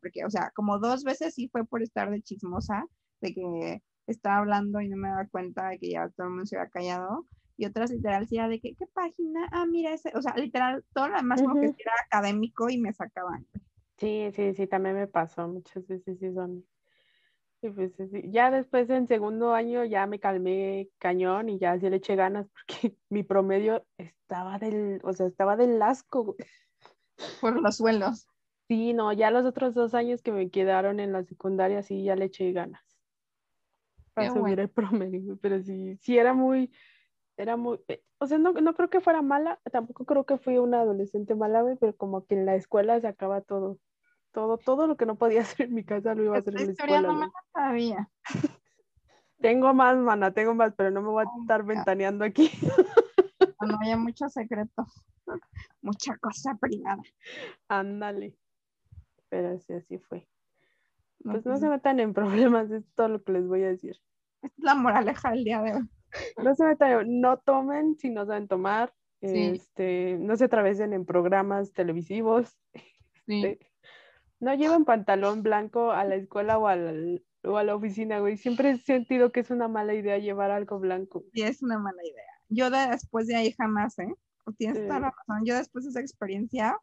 porque, 0.00 0.24
o 0.24 0.30
sea, 0.30 0.50
como 0.54 0.78
dos 0.78 1.04
veces 1.04 1.34
sí 1.34 1.48
fue 1.48 1.64
por 1.64 1.82
estar 1.82 2.10
de 2.10 2.22
chismosa, 2.22 2.84
de 3.20 3.34
que 3.34 3.82
estaba 4.06 4.38
hablando 4.38 4.80
y 4.80 4.88
no 4.88 4.96
me 4.96 5.08
daba 5.08 5.26
cuenta 5.28 5.68
de 5.68 5.78
que 5.78 5.90
ya 5.90 6.08
todo 6.10 6.26
el 6.26 6.32
mundo 6.32 6.46
se 6.46 6.56
había 6.56 6.70
callado, 6.70 7.26
y 7.56 7.66
otras 7.66 7.90
literal 7.90 8.26
sí 8.26 8.36
era 8.36 8.48
de 8.48 8.60
que, 8.60 8.74
¿qué 8.74 8.86
página? 8.86 9.46
Ah, 9.52 9.66
mira 9.66 9.92
ese, 9.92 10.10
o 10.14 10.22
sea, 10.22 10.34
literal, 10.34 10.84
todo 10.94 11.08
lo 11.08 11.16
demás 11.16 11.42
como 11.42 11.60
que 11.60 11.66
era 11.66 11.92
académico 12.06 12.70
y 12.70 12.78
me 12.78 12.92
sacaban. 12.92 13.46
Sí, 13.98 14.30
sí, 14.32 14.54
sí, 14.54 14.66
también 14.66 14.94
me 14.94 15.06
pasó, 15.06 15.46
muchas 15.46 15.86
veces 15.86 16.18
sí 16.18 16.32
son 16.32 16.64
pues, 17.60 17.92
ya 18.24 18.50
después 18.50 18.88
en 18.90 19.06
segundo 19.06 19.52
año 19.52 19.84
ya 19.84 20.06
me 20.06 20.18
calmé 20.18 20.88
cañón 20.98 21.48
y 21.48 21.58
ya 21.58 21.78
sí 21.78 21.90
le 21.90 21.96
eché 21.96 22.16
ganas 22.16 22.48
porque 22.54 22.96
mi 23.08 23.22
promedio 23.22 23.84
estaba 23.98 24.58
del, 24.58 25.00
o 25.04 25.12
sea, 25.12 25.26
estaba 25.26 25.56
del 25.56 25.80
asco. 25.82 26.36
Por 27.40 27.60
los 27.60 27.76
suelos. 27.76 28.26
Sí, 28.68 28.92
no, 28.92 29.12
ya 29.12 29.30
los 29.30 29.44
otros 29.44 29.74
dos 29.74 29.94
años 29.94 30.22
que 30.22 30.32
me 30.32 30.48
quedaron 30.48 31.00
en 31.00 31.12
la 31.12 31.24
secundaria 31.24 31.82
sí 31.82 32.04
ya 32.04 32.16
le 32.16 32.26
eché 32.26 32.52
ganas 32.52 32.80
para 34.14 34.32
subir 34.32 34.60
el 34.60 34.68
promedio, 34.68 35.38
pero 35.40 35.62
sí, 35.62 35.96
sí 36.00 36.18
era 36.18 36.34
muy, 36.34 36.72
era 37.36 37.56
muy, 37.56 37.80
eh, 37.88 38.02
o 38.18 38.26
sea, 38.26 38.38
no, 38.38 38.52
no 38.52 38.74
creo 38.74 38.90
que 38.90 39.00
fuera 39.00 39.22
mala, 39.22 39.60
tampoco 39.70 40.04
creo 40.04 40.24
que 40.24 40.38
fui 40.38 40.58
una 40.58 40.80
adolescente 40.80 41.34
mala, 41.34 41.64
pero 41.80 41.96
como 41.96 42.26
que 42.26 42.34
en 42.34 42.46
la 42.46 42.54
escuela 42.54 43.00
se 43.00 43.08
acaba 43.08 43.40
todo. 43.40 43.78
Todo, 44.32 44.58
todo 44.58 44.86
lo 44.86 44.96
que 44.96 45.06
no 45.06 45.16
podía 45.16 45.40
hacer 45.60 45.66
en 45.66 45.74
mi 45.74 45.84
casa 45.84 46.14
lo 46.14 46.24
iba 46.24 46.36
a 46.36 46.38
hacer 46.40 46.58
en 46.58 46.66
la 46.66 46.72
escuela. 46.72 47.02
No 47.02 47.32
sabía. 47.52 48.10
Tengo 49.40 49.72
más, 49.72 49.96
mana, 49.96 50.32
tengo 50.32 50.54
más, 50.54 50.74
pero 50.76 50.90
no 50.90 51.00
me 51.00 51.08
voy 51.08 51.24
a 51.24 51.40
estar 51.40 51.64
ventaneando 51.64 52.24
aquí. 52.24 52.50
No 53.62 53.78
haya 53.82 53.98
mucho 53.98 54.26
secreto, 54.30 54.86
mucha 55.82 56.16
cosa 56.16 56.56
privada. 56.58 57.02
Ándale. 57.68 58.34
Pero 59.28 59.58
sí, 59.58 59.74
así 59.74 59.98
fue. 59.98 60.26
Pues 61.22 61.44
no 61.44 61.58
se 61.58 61.68
metan 61.68 62.00
en 62.00 62.14
problemas, 62.14 62.70
es 62.70 62.90
todo 62.94 63.08
lo 63.08 63.22
que 63.22 63.32
les 63.32 63.46
voy 63.46 63.62
a 63.64 63.68
decir. 63.68 63.98
es 64.40 64.52
la 64.56 64.74
moraleja 64.74 65.32
del 65.32 65.44
día 65.44 65.60
de 65.60 65.74
hoy. 65.74 65.90
No 66.42 66.54
se 66.54 66.64
metan, 66.64 67.20
no 67.20 67.38
tomen 67.38 67.96
si 67.98 68.08
no 68.08 68.24
saben 68.24 68.48
tomar. 68.48 68.94
Este, 69.20 70.16
no 70.18 70.36
se 70.36 70.46
atravesen 70.46 70.94
en 70.94 71.04
programas 71.04 71.74
televisivos. 71.74 72.58
Sí. 73.26 73.44
Este, 73.44 73.69
no 74.40 74.54
llevan 74.54 74.84
pantalón 74.84 75.42
blanco 75.42 75.92
a 75.92 76.04
la 76.04 76.16
escuela 76.16 76.58
o 76.58 76.66
a 76.66 76.76
la, 76.76 77.20
o 77.44 77.56
a 77.56 77.64
la 77.64 77.74
oficina, 77.74 78.18
güey. 78.18 78.36
Siempre 78.36 78.70
he 78.70 78.76
sentido 78.78 79.30
que 79.32 79.40
es 79.40 79.50
una 79.50 79.68
mala 79.68 79.94
idea 79.94 80.18
llevar 80.18 80.50
algo 80.50 80.78
blanco. 80.80 81.24
Sí, 81.32 81.42
es 81.42 81.62
una 81.62 81.78
mala 81.78 82.02
idea. 82.02 82.24
Yo 82.48 82.70
después 82.70 83.26
de 83.26 83.36
ahí 83.36 83.52
jamás, 83.52 83.98
¿eh? 83.98 84.12
Tienes 84.56 84.86
toda 84.86 84.98
la 84.98 85.10
razón. 85.10 85.44
Yo 85.44 85.54
después 85.54 85.84
de 85.84 85.90
esa 85.90 86.00
experiencia, 86.00 86.76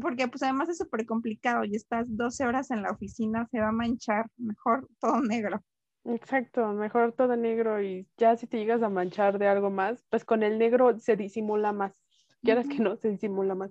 porque 0.00 0.28
pues 0.28 0.42
además 0.42 0.68
es 0.68 0.78
súper 0.78 1.06
complicado 1.06 1.64
y 1.64 1.74
estás 1.74 2.14
12 2.14 2.44
horas 2.44 2.70
en 2.70 2.82
la 2.82 2.90
oficina, 2.90 3.46
se 3.50 3.60
va 3.60 3.68
a 3.68 3.72
manchar. 3.72 4.26
Mejor 4.36 4.86
todo 5.00 5.20
negro. 5.22 5.62
Exacto, 6.04 6.68
mejor 6.72 7.12
todo 7.12 7.34
negro 7.36 7.80
y 7.80 8.06
ya 8.18 8.36
si 8.36 8.46
te 8.46 8.58
llegas 8.58 8.82
a 8.82 8.90
manchar 8.90 9.38
de 9.38 9.48
algo 9.48 9.70
más, 9.70 10.04
pues 10.10 10.24
con 10.24 10.42
el 10.42 10.58
negro 10.58 10.98
se 10.98 11.16
disimula 11.16 11.72
más. 11.72 11.98
Quieras 12.42 12.68
que 12.68 12.78
no, 12.78 12.96
se 12.96 13.08
disimula 13.08 13.54
más. 13.54 13.70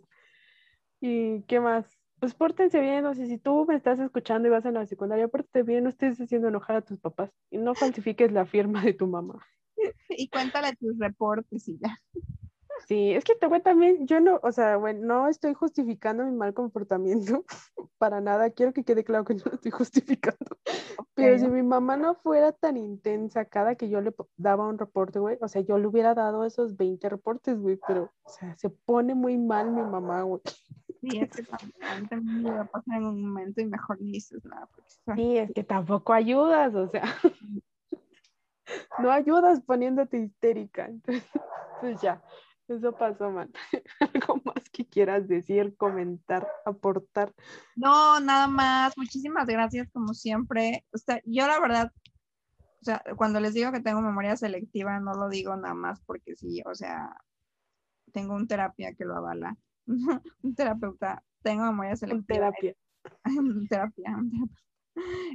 ¿Y 0.99 1.43
qué 1.43 1.60
más? 1.60 1.86
Pues 2.24 2.36
pórtense 2.36 2.80
bien, 2.80 3.05
o 3.05 3.13
sea, 3.13 3.26
si 3.26 3.38
tú 3.38 3.65
me 3.67 3.76
estás 3.76 3.99
escuchando 3.99 4.47
y 4.47 4.51
vas 4.51 4.65
a 4.65 4.71
la 4.71 4.86
secundaria, 4.86 5.28
pórtate 5.28 5.61
bien, 5.61 5.84
no 5.84 5.89
estés 5.89 6.17
haciendo 6.21 6.47
enojar 6.47 6.78
a 6.78 6.82
tus 6.82 6.97
papás 6.97 7.30
y 7.51 7.57
no 7.57 7.76
falsifiques 7.76 8.32
la 8.32 8.45
firma 8.45 8.82
de 8.82 8.93
tu 8.93 9.07
mamá. 9.07 9.45
Y 10.07 10.30
cuéntale 10.30 10.74
tus 10.78 10.97
reportes 10.97 11.67
y 11.67 11.78
ya. 11.80 11.99
Sí, 12.88 13.11
es 13.11 13.26
que 13.26 13.36
te 13.36 13.47
voy 13.47 13.61
también, 13.61 14.07
yo 14.07 14.21
no, 14.21 14.39
o 14.41 14.53
sea, 14.53 14.78
bueno, 14.78 15.05
no 15.05 15.28
estoy 15.28 15.53
justificando 15.53 16.24
mi 16.24 16.32
mal 16.32 16.53
comportamiento 16.53 17.43
para 17.97 18.21
nada, 18.21 18.51
quiero 18.51 18.71
que 18.71 18.86
quede 18.86 19.03
claro 19.03 19.26
que 19.26 19.34
no 19.34 19.43
lo 19.43 19.55
estoy 19.55 19.71
justificando, 19.71 20.57
pero 21.15 21.38
si 21.38 21.47
mi 21.49 21.61
mamá 21.61 21.97
no 21.97 22.15
fuera 22.15 22.53
tan 22.53 22.78
intensa 22.78 23.43
cada 23.43 23.76
que 23.76 23.89
yo 23.89 23.99
le 23.99 24.13
daba 24.38 24.65
un 24.65 24.78
reporte, 24.78 25.19
güey, 25.19 25.38
o 25.41 25.49
sea, 25.49 25.61
yo 25.61 25.78
le 25.78 25.88
hubiera 25.88 26.13
dado 26.13 26.45
esos 26.45 26.78
20 26.78 27.09
reportes, 27.09 27.59
güey, 27.59 27.78
pero, 27.86 28.13
o 28.24 28.30
sea, 28.30 28.55
se 28.57 28.69
pone 28.69 29.13
muy 29.13 29.38
mal 29.38 29.71
mi 29.71 29.82
mamá, 29.82 30.21
güey. 30.21 30.41
Sí, 31.04 31.20
es 31.20 31.30
que 31.32 31.43
también, 31.43 32.43
me 32.43 32.51
va 32.51 32.62
a 32.62 32.66
pasar 32.66 32.97
en 32.99 33.06
un 33.06 33.22
momento 33.22 33.60
y 33.60 33.66
mejor 33.66 33.99
ni 33.99 34.14
dices 34.14 34.45
nada. 34.45 34.70
sí, 35.16 35.38
es 35.38 35.51
que 35.54 35.64
tampoco 35.66 36.14
ayudas, 36.14 36.74
o 36.76 36.88
sea, 36.88 37.04
no 38.99 39.12
ayudas 39.12 39.62
poniéndote 39.64 40.18
histérica. 40.18 40.86
Entonces, 40.86 41.24
pues 41.82 42.01
ya, 42.01 42.24
Eso 42.70 42.93
pasó, 42.93 43.30
man. 43.32 43.51
Algo 43.99 44.41
más 44.45 44.70
que 44.72 44.88
quieras 44.88 45.28
decir, 45.28 45.76
comentar, 45.76 46.47
aportar. 46.66 47.34
No, 47.76 48.22
nada 48.22 48.47
más. 48.47 48.97
Muchísimas 48.97 49.45
gracias, 49.47 49.89
como 49.91 50.14
siempre. 50.14 50.86
O 50.93 50.97
sea, 50.97 51.20
yo 51.26 51.45
la 51.47 51.60
verdad, 51.60 51.91
o 52.80 52.86
sea, 52.86 53.04
cuando 53.18 53.41
les 53.41 53.54
digo 53.54 53.74
que 53.74 53.82
tengo 53.82 53.99
memoria 53.99 54.38
selectiva, 54.38 55.01
no 55.01 55.16
lo 55.16 55.28
digo 55.28 55.54
nada 55.58 55.74
más 55.74 56.01
porque 56.06 56.38
sí, 56.38 56.62
o 56.66 56.74
sea, 56.74 57.14
tengo 58.14 58.36
un 58.36 58.47
terapia 58.47 58.93
que 58.93 59.04
lo 59.04 59.18
avala. 59.18 59.58
un 60.43 60.55
terapeuta, 60.55 61.23
tengo 61.41 61.65
memoria 61.65 61.95
selectiva. 61.95 62.51
Terapia. 62.51 62.75
terapia, 63.69 64.17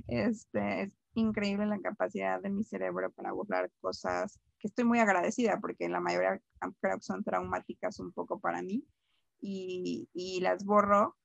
Este, 0.06 0.82
es 0.82 0.92
increíble 1.14 1.66
la 1.66 1.80
capacidad 1.80 2.40
de 2.40 2.50
mi 2.50 2.64
cerebro 2.64 3.10
para 3.12 3.32
borrar 3.32 3.70
cosas 3.80 4.38
que 4.58 4.68
estoy 4.68 4.84
muy 4.84 4.98
agradecida 4.98 5.58
porque 5.60 5.88
la 5.88 6.00
mayoría 6.00 6.40
creo 6.80 6.96
que 6.96 7.02
son 7.02 7.24
traumáticas 7.24 7.98
un 8.00 8.12
poco 8.12 8.40
para 8.40 8.62
mí 8.62 8.84
y, 9.40 10.08
y 10.12 10.40
las 10.40 10.64
borro 10.64 11.16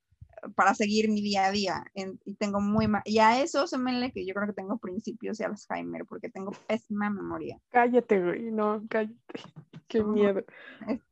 para 0.56 0.74
seguir 0.74 1.10
mi 1.10 1.22
día 1.22 1.46
a 1.46 1.52
día. 1.52 1.86
y 1.94 2.36
tengo 2.36 2.60
muy 2.60 2.88
y 3.06 3.20
a 3.20 3.42
eso 3.42 3.68
se 3.68 3.78
me 3.78 4.12
que 4.12 4.26
yo 4.26 4.34
creo 4.34 4.48
que 4.48 4.54
tengo 4.54 4.78
principios 4.78 5.38
de 5.38 5.46
Alzheimer 5.46 6.06
porque 6.06 6.30
tengo 6.30 6.52
pésima 6.68 7.10
memoria. 7.10 7.60
Cállate, 7.70 8.22
güey, 8.22 8.52
no, 8.52 8.84
cállate. 8.90 9.16
Qué 9.88 10.04
miedo. 10.04 10.44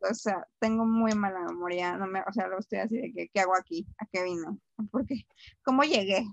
o 0.10 0.14
sea, 0.14 0.48
tengo 0.60 0.86
muy 0.86 1.14
mala 1.14 1.42
memoria, 1.42 1.98
no 1.98 2.08
me, 2.08 2.22
o 2.22 2.34
sea, 2.34 2.48
lo 2.48 2.60
estoy 2.60 2.80
así 2.80 2.98
de 2.98 3.14
que, 3.14 3.30
¿qué 3.30 3.40
hago 3.40 3.56
aquí? 3.56 3.86
¿A 4.00 4.06
qué 4.12 4.24
vino? 4.24 4.60
Porque, 4.92 5.26
¿cómo 5.64 5.84
llegué? 5.84 6.26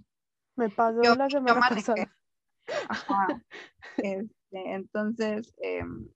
Me 0.57 0.71
pasó 0.71 1.01
la 1.15 1.29
semana 1.29 1.69
pasada. 1.69 2.15
Este, 3.97 4.29
entonces, 4.53 5.55
em, 5.59 6.09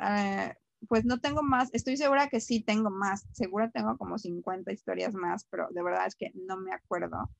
eh, 0.00 0.54
pues 0.88 1.04
no 1.04 1.18
tengo 1.18 1.42
más, 1.42 1.70
estoy 1.72 1.96
segura 1.96 2.28
que 2.28 2.40
sí 2.40 2.62
tengo 2.62 2.90
más, 2.90 3.26
segura 3.32 3.70
tengo 3.70 3.96
como 3.96 4.18
50 4.18 4.72
historias 4.72 5.14
más, 5.14 5.46
pero 5.50 5.68
de 5.70 5.82
verdad 5.82 6.06
es 6.06 6.14
que 6.14 6.30
no 6.34 6.56
me 6.56 6.72
acuerdo. 6.72 7.30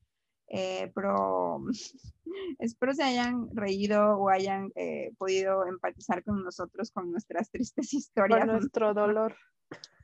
Eh, 0.51 0.91
pero 0.95 1.62
espero 2.59 2.95
se 2.95 3.03
hayan 3.03 3.55
reído 3.55 4.18
o 4.18 4.30
hayan 4.30 4.72
eh, 4.76 5.12
podido 5.18 5.66
empatizar 5.66 6.24
con 6.24 6.43
nosotros 6.43 6.91
con 6.91 7.11
nuestras 7.11 7.51
tristes 7.51 7.93
historias. 7.93 8.47
Con 8.47 8.57
nuestro 8.57 8.95
dolor. 8.95 9.36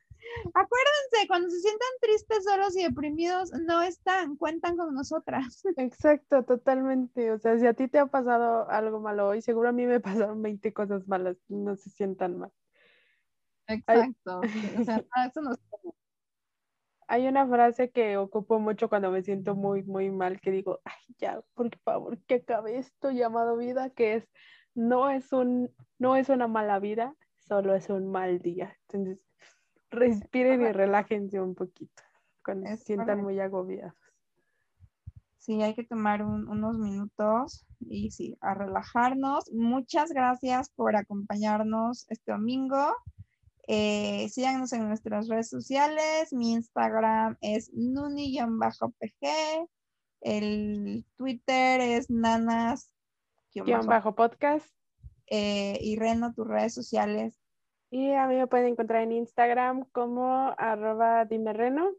Acuérdense, 0.55 1.28
cuando 1.28 1.49
se 1.51 1.61
sientan 1.61 1.89
tristes, 2.01 2.45
solos 2.45 2.76
y 2.76 2.82
deprimidos, 2.82 3.53
no 3.66 3.82
están, 3.82 4.37
cuentan 4.37 4.76
con 4.76 4.95
nosotras. 4.95 5.62
Exacto, 5.76 6.45
totalmente. 6.45 7.32
O 7.32 7.39
sea, 7.39 7.59
si 7.59 7.66
a 7.66 7.74
ti 7.74 7.89
te 7.89 7.99
ha 7.99 8.07
pasado 8.07 8.68
algo 8.68 9.01
malo 9.01 9.28
hoy, 9.28 9.43
seguro 9.43 9.68
a 9.68 9.72
mí 9.72 9.87
me 9.87 10.01
pasaron 10.01 10.43
20 10.43 10.72
cosas 10.72 11.07
malas, 11.09 11.37
no 11.49 11.76
se 11.76 11.91
sientan 11.91 12.39
mal. 12.39 12.53
Exacto. 13.67 14.41
O 14.41 14.85
sea, 14.85 15.05
eso 15.31 15.41
no 15.41 15.57
Hay 17.09 17.27
una 17.27 17.47
frase 17.47 17.91
que 17.91 18.17
ocupo 18.17 18.59
mucho 18.59 18.89
cuando 18.89 19.11
me 19.11 19.23
siento 19.23 19.55
muy, 19.55 19.83
muy 19.83 20.11
mal, 20.11 20.41
que 20.41 20.51
digo, 20.51 20.81
ay, 20.85 21.15
ya, 21.19 21.41
por 21.55 21.77
favor, 21.79 22.19
que 22.27 22.37
acabe 22.37 22.79
esto 22.79 23.11
llamado 23.11 23.57
vida, 23.57 23.91
que 23.91 24.15
es, 24.15 24.29
no 24.75 25.11
es, 25.11 25.33
un, 25.33 25.71
no 25.99 26.17
es 26.17 26.29
una 26.29 26.49
mala 26.49 26.79
vida, 26.79 27.15
solo 27.37 27.75
es 27.75 27.89
un 27.91 28.11
mal 28.11 28.41
día. 28.41 28.77
Entonces, 28.89 29.19
respiren 29.91 30.62
y 30.62 30.73
relájense 30.73 31.41
un 31.41 31.55
poquito 31.55 32.03
cuando 32.45 32.67
se 32.69 32.77
sientan 32.79 33.23
muy 33.23 33.41
agobiados. 33.41 33.95
Sí, 35.39 35.61
hay 35.61 35.75
que 35.75 35.85
tomar 35.85 36.23
unos 36.23 36.79
minutos 36.79 37.67
y 37.79 38.11
sí, 38.11 38.37
a 38.41 38.55
relajarnos. 38.55 39.53
Muchas 39.53 40.11
gracias 40.11 40.71
por 40.71 40.97
acompañarnos 40.97 42.07
este 42.09 42.33
domingo. 42.33 42.97
Eh, 43.67 44.29
síganos 44.29 44.73
en 44.73 44.87
nuestras 44.89 45.29
redes 45.29 45.49
sociales. 45.49 46.33
Mi 46.33 46.53
Instagram 46.53 47.37
es 47.41 47.73
nuni-pg. 47.73 49.67
El 50.21 51.05
Twitter 51.17 51.81
es 51.81 52.11
nanas-podcast. 52.11 54.69
Eh, 55.27 55.79
y 55.81 55.97
Reno, 55.97 56.35
tus 56.35 56.47
redes 56.47 56.75
sociales. 56.75 57.41
Y 57.91 58.12
a 58.12 58.27
mí 58.27 58.37
me 58.37 58.47
pueden 58.47 58.69
encontrar 58.69 59.03
en 59.03 59.12
Instagram 59.12 59.85
como 59.93 60.55
arroba 60.59 61.25
dimerreno. 61.25 61.91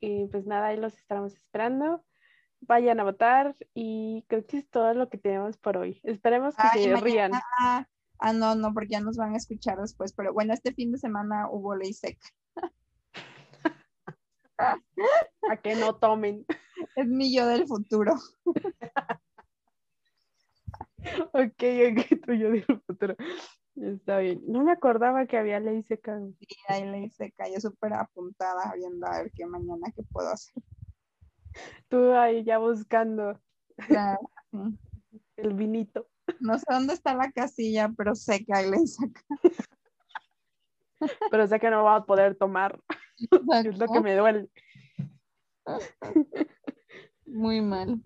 Y 0.00 0.26
pues 0.26 0.46
nada, 0.46 0.68
ahí 0.68 0.76
los 0.76 0.96
estaremos 0.96 1.34
esperando. 1.34 2.04
Vayan 2.60 3.00
a 3.00 3.04
votar 3.04 3.56
y 3.74 4.24
creo 4.28 4.46
que 4.46 4.58
es 4.58 4.70
todo 4.70 4.94
lo 4.94 5.10
que 5.10 5.18
tenemos 5.18 5.58
por 5.58 5.76
hoy. 5.76 6.00
Esperemos 6.02 6.54
que 6.56 6.78
se 6.78 6.96
rían. 6.96 7.32
Ah, 8.26 8.32
no, 8.32 8.54
no, 8.54 8.72
porque 8.72 8.88
ya 8.92 9.00
nos 9.00 9.18
van 9.18 9.34
a 9.34 9.36
escuchar 9.36 9.78
después. 9.78 10.14
Pero 10.14 10.32
bueno, 10.32 10.54
este 10.54 10.72
fin 10.72 10.90
de 10.90 10.96
semana 10.96 11.46
hubo 11.50 11.76
ley 11.76 11.92
seca. 11.92 12.26
a 15.50 15.56
que 15.62 15.74
no 15.74 15.96
tomen. 15.96 16.46
Es 16.96 17.06
mi 17.06 17.36
yo 17.36 17.46
del 17.46 17.66
futuro. 17.66 18.14
ok, 21.34 21.34
ok, 21.34 22.24
tu 22.24 22.32
yo 22.32 22.50
del 22.50 22.64
futuro. 22.64 23.14
Está 23.76 24.20
bien. 24.20 24.40
No 24.46 24.64
me 24.64 24.72
acordaba 24.72 25.26
que 25.26 25.36
había 25.36 25.60
ley 25.60 25.82
seca. 25.82 26.18
Sí, 26.38 26.46
hay 26.68 26.86
ley 26.86 27.10
seca. 27.10 27.44
Yo 27.52 27.60
súper 27.60 27.92
apuntada 27.92 28.72
viendo 28.74 29.06
a 29.06 29.18
ver 29.18 29.32
qué 29.32 29.44
mañana 29.44 29.92
qué 29.94 30.02
puedo 30.02 30.30
hacer. 30.30 30.62
Tú 31.88 32.14
ahí 32.14 32.42
ya 32.42 32.56
buscando. 32.56 33.38
El 35.36 35.52
vinito. 35.52 36.08
No 36.40 36.58
sé 36.58 36.64
dónde 36.68 36.94
está 36.94 37.14
la 37.14 37.30
casilla, 37.32 37.90
pero 37.96 38.14
sé 38.14 38.44
que 38.44 38.54
hay 38.54 38.70
ley 38.70 38.86
seca. 38.86 39.20
Pero 41.30 41.46
sé 41.46 41.60
que 41.60 41.70
no 41.70 41.84
va 41.84 41.96
a 41.96 42.04
poder 42.04 42.36
tomar. 42.36 42.80
Es 43.66 43.78
lo 43.78 43.86
que 43.86 44.00
me 44.00 44.16
duele. 44.16 44.48
Muy 47.26 47.60
mal. 47.60 48.02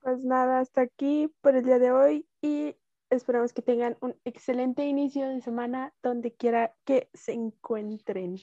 Pues 0.00 0.24
nada, 0.24 0.60
hasta 0.60 0.80
aquí 0.80 1.32
por 1.40 1.54
el 1.54 1.64
día 1.64 1.78
de 1.78 1.92
hoy 1.92 2.26
y 2.42 2.74
Esperamos 3.10 3.54
que 3.54 3.62
tengan 3.62 3.96
un 4.00 4.14
excelente 4.26 4.84
inicio 4.84 5.26
de 5.30 5.40
semana 5.40 5.94
donde 6.02 6.34
quiera 6.34 6.74
que 6.84 7.08
se 7.14 7.32
encuentren. 7.32 8.36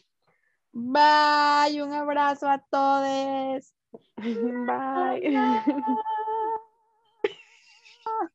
Bye, 0.71 1.83
un 1.83 1.93
abrazo 1.93 2.49
a 2.49 2.57
todos. 2.57 3.75
Bye. 4.17 5.61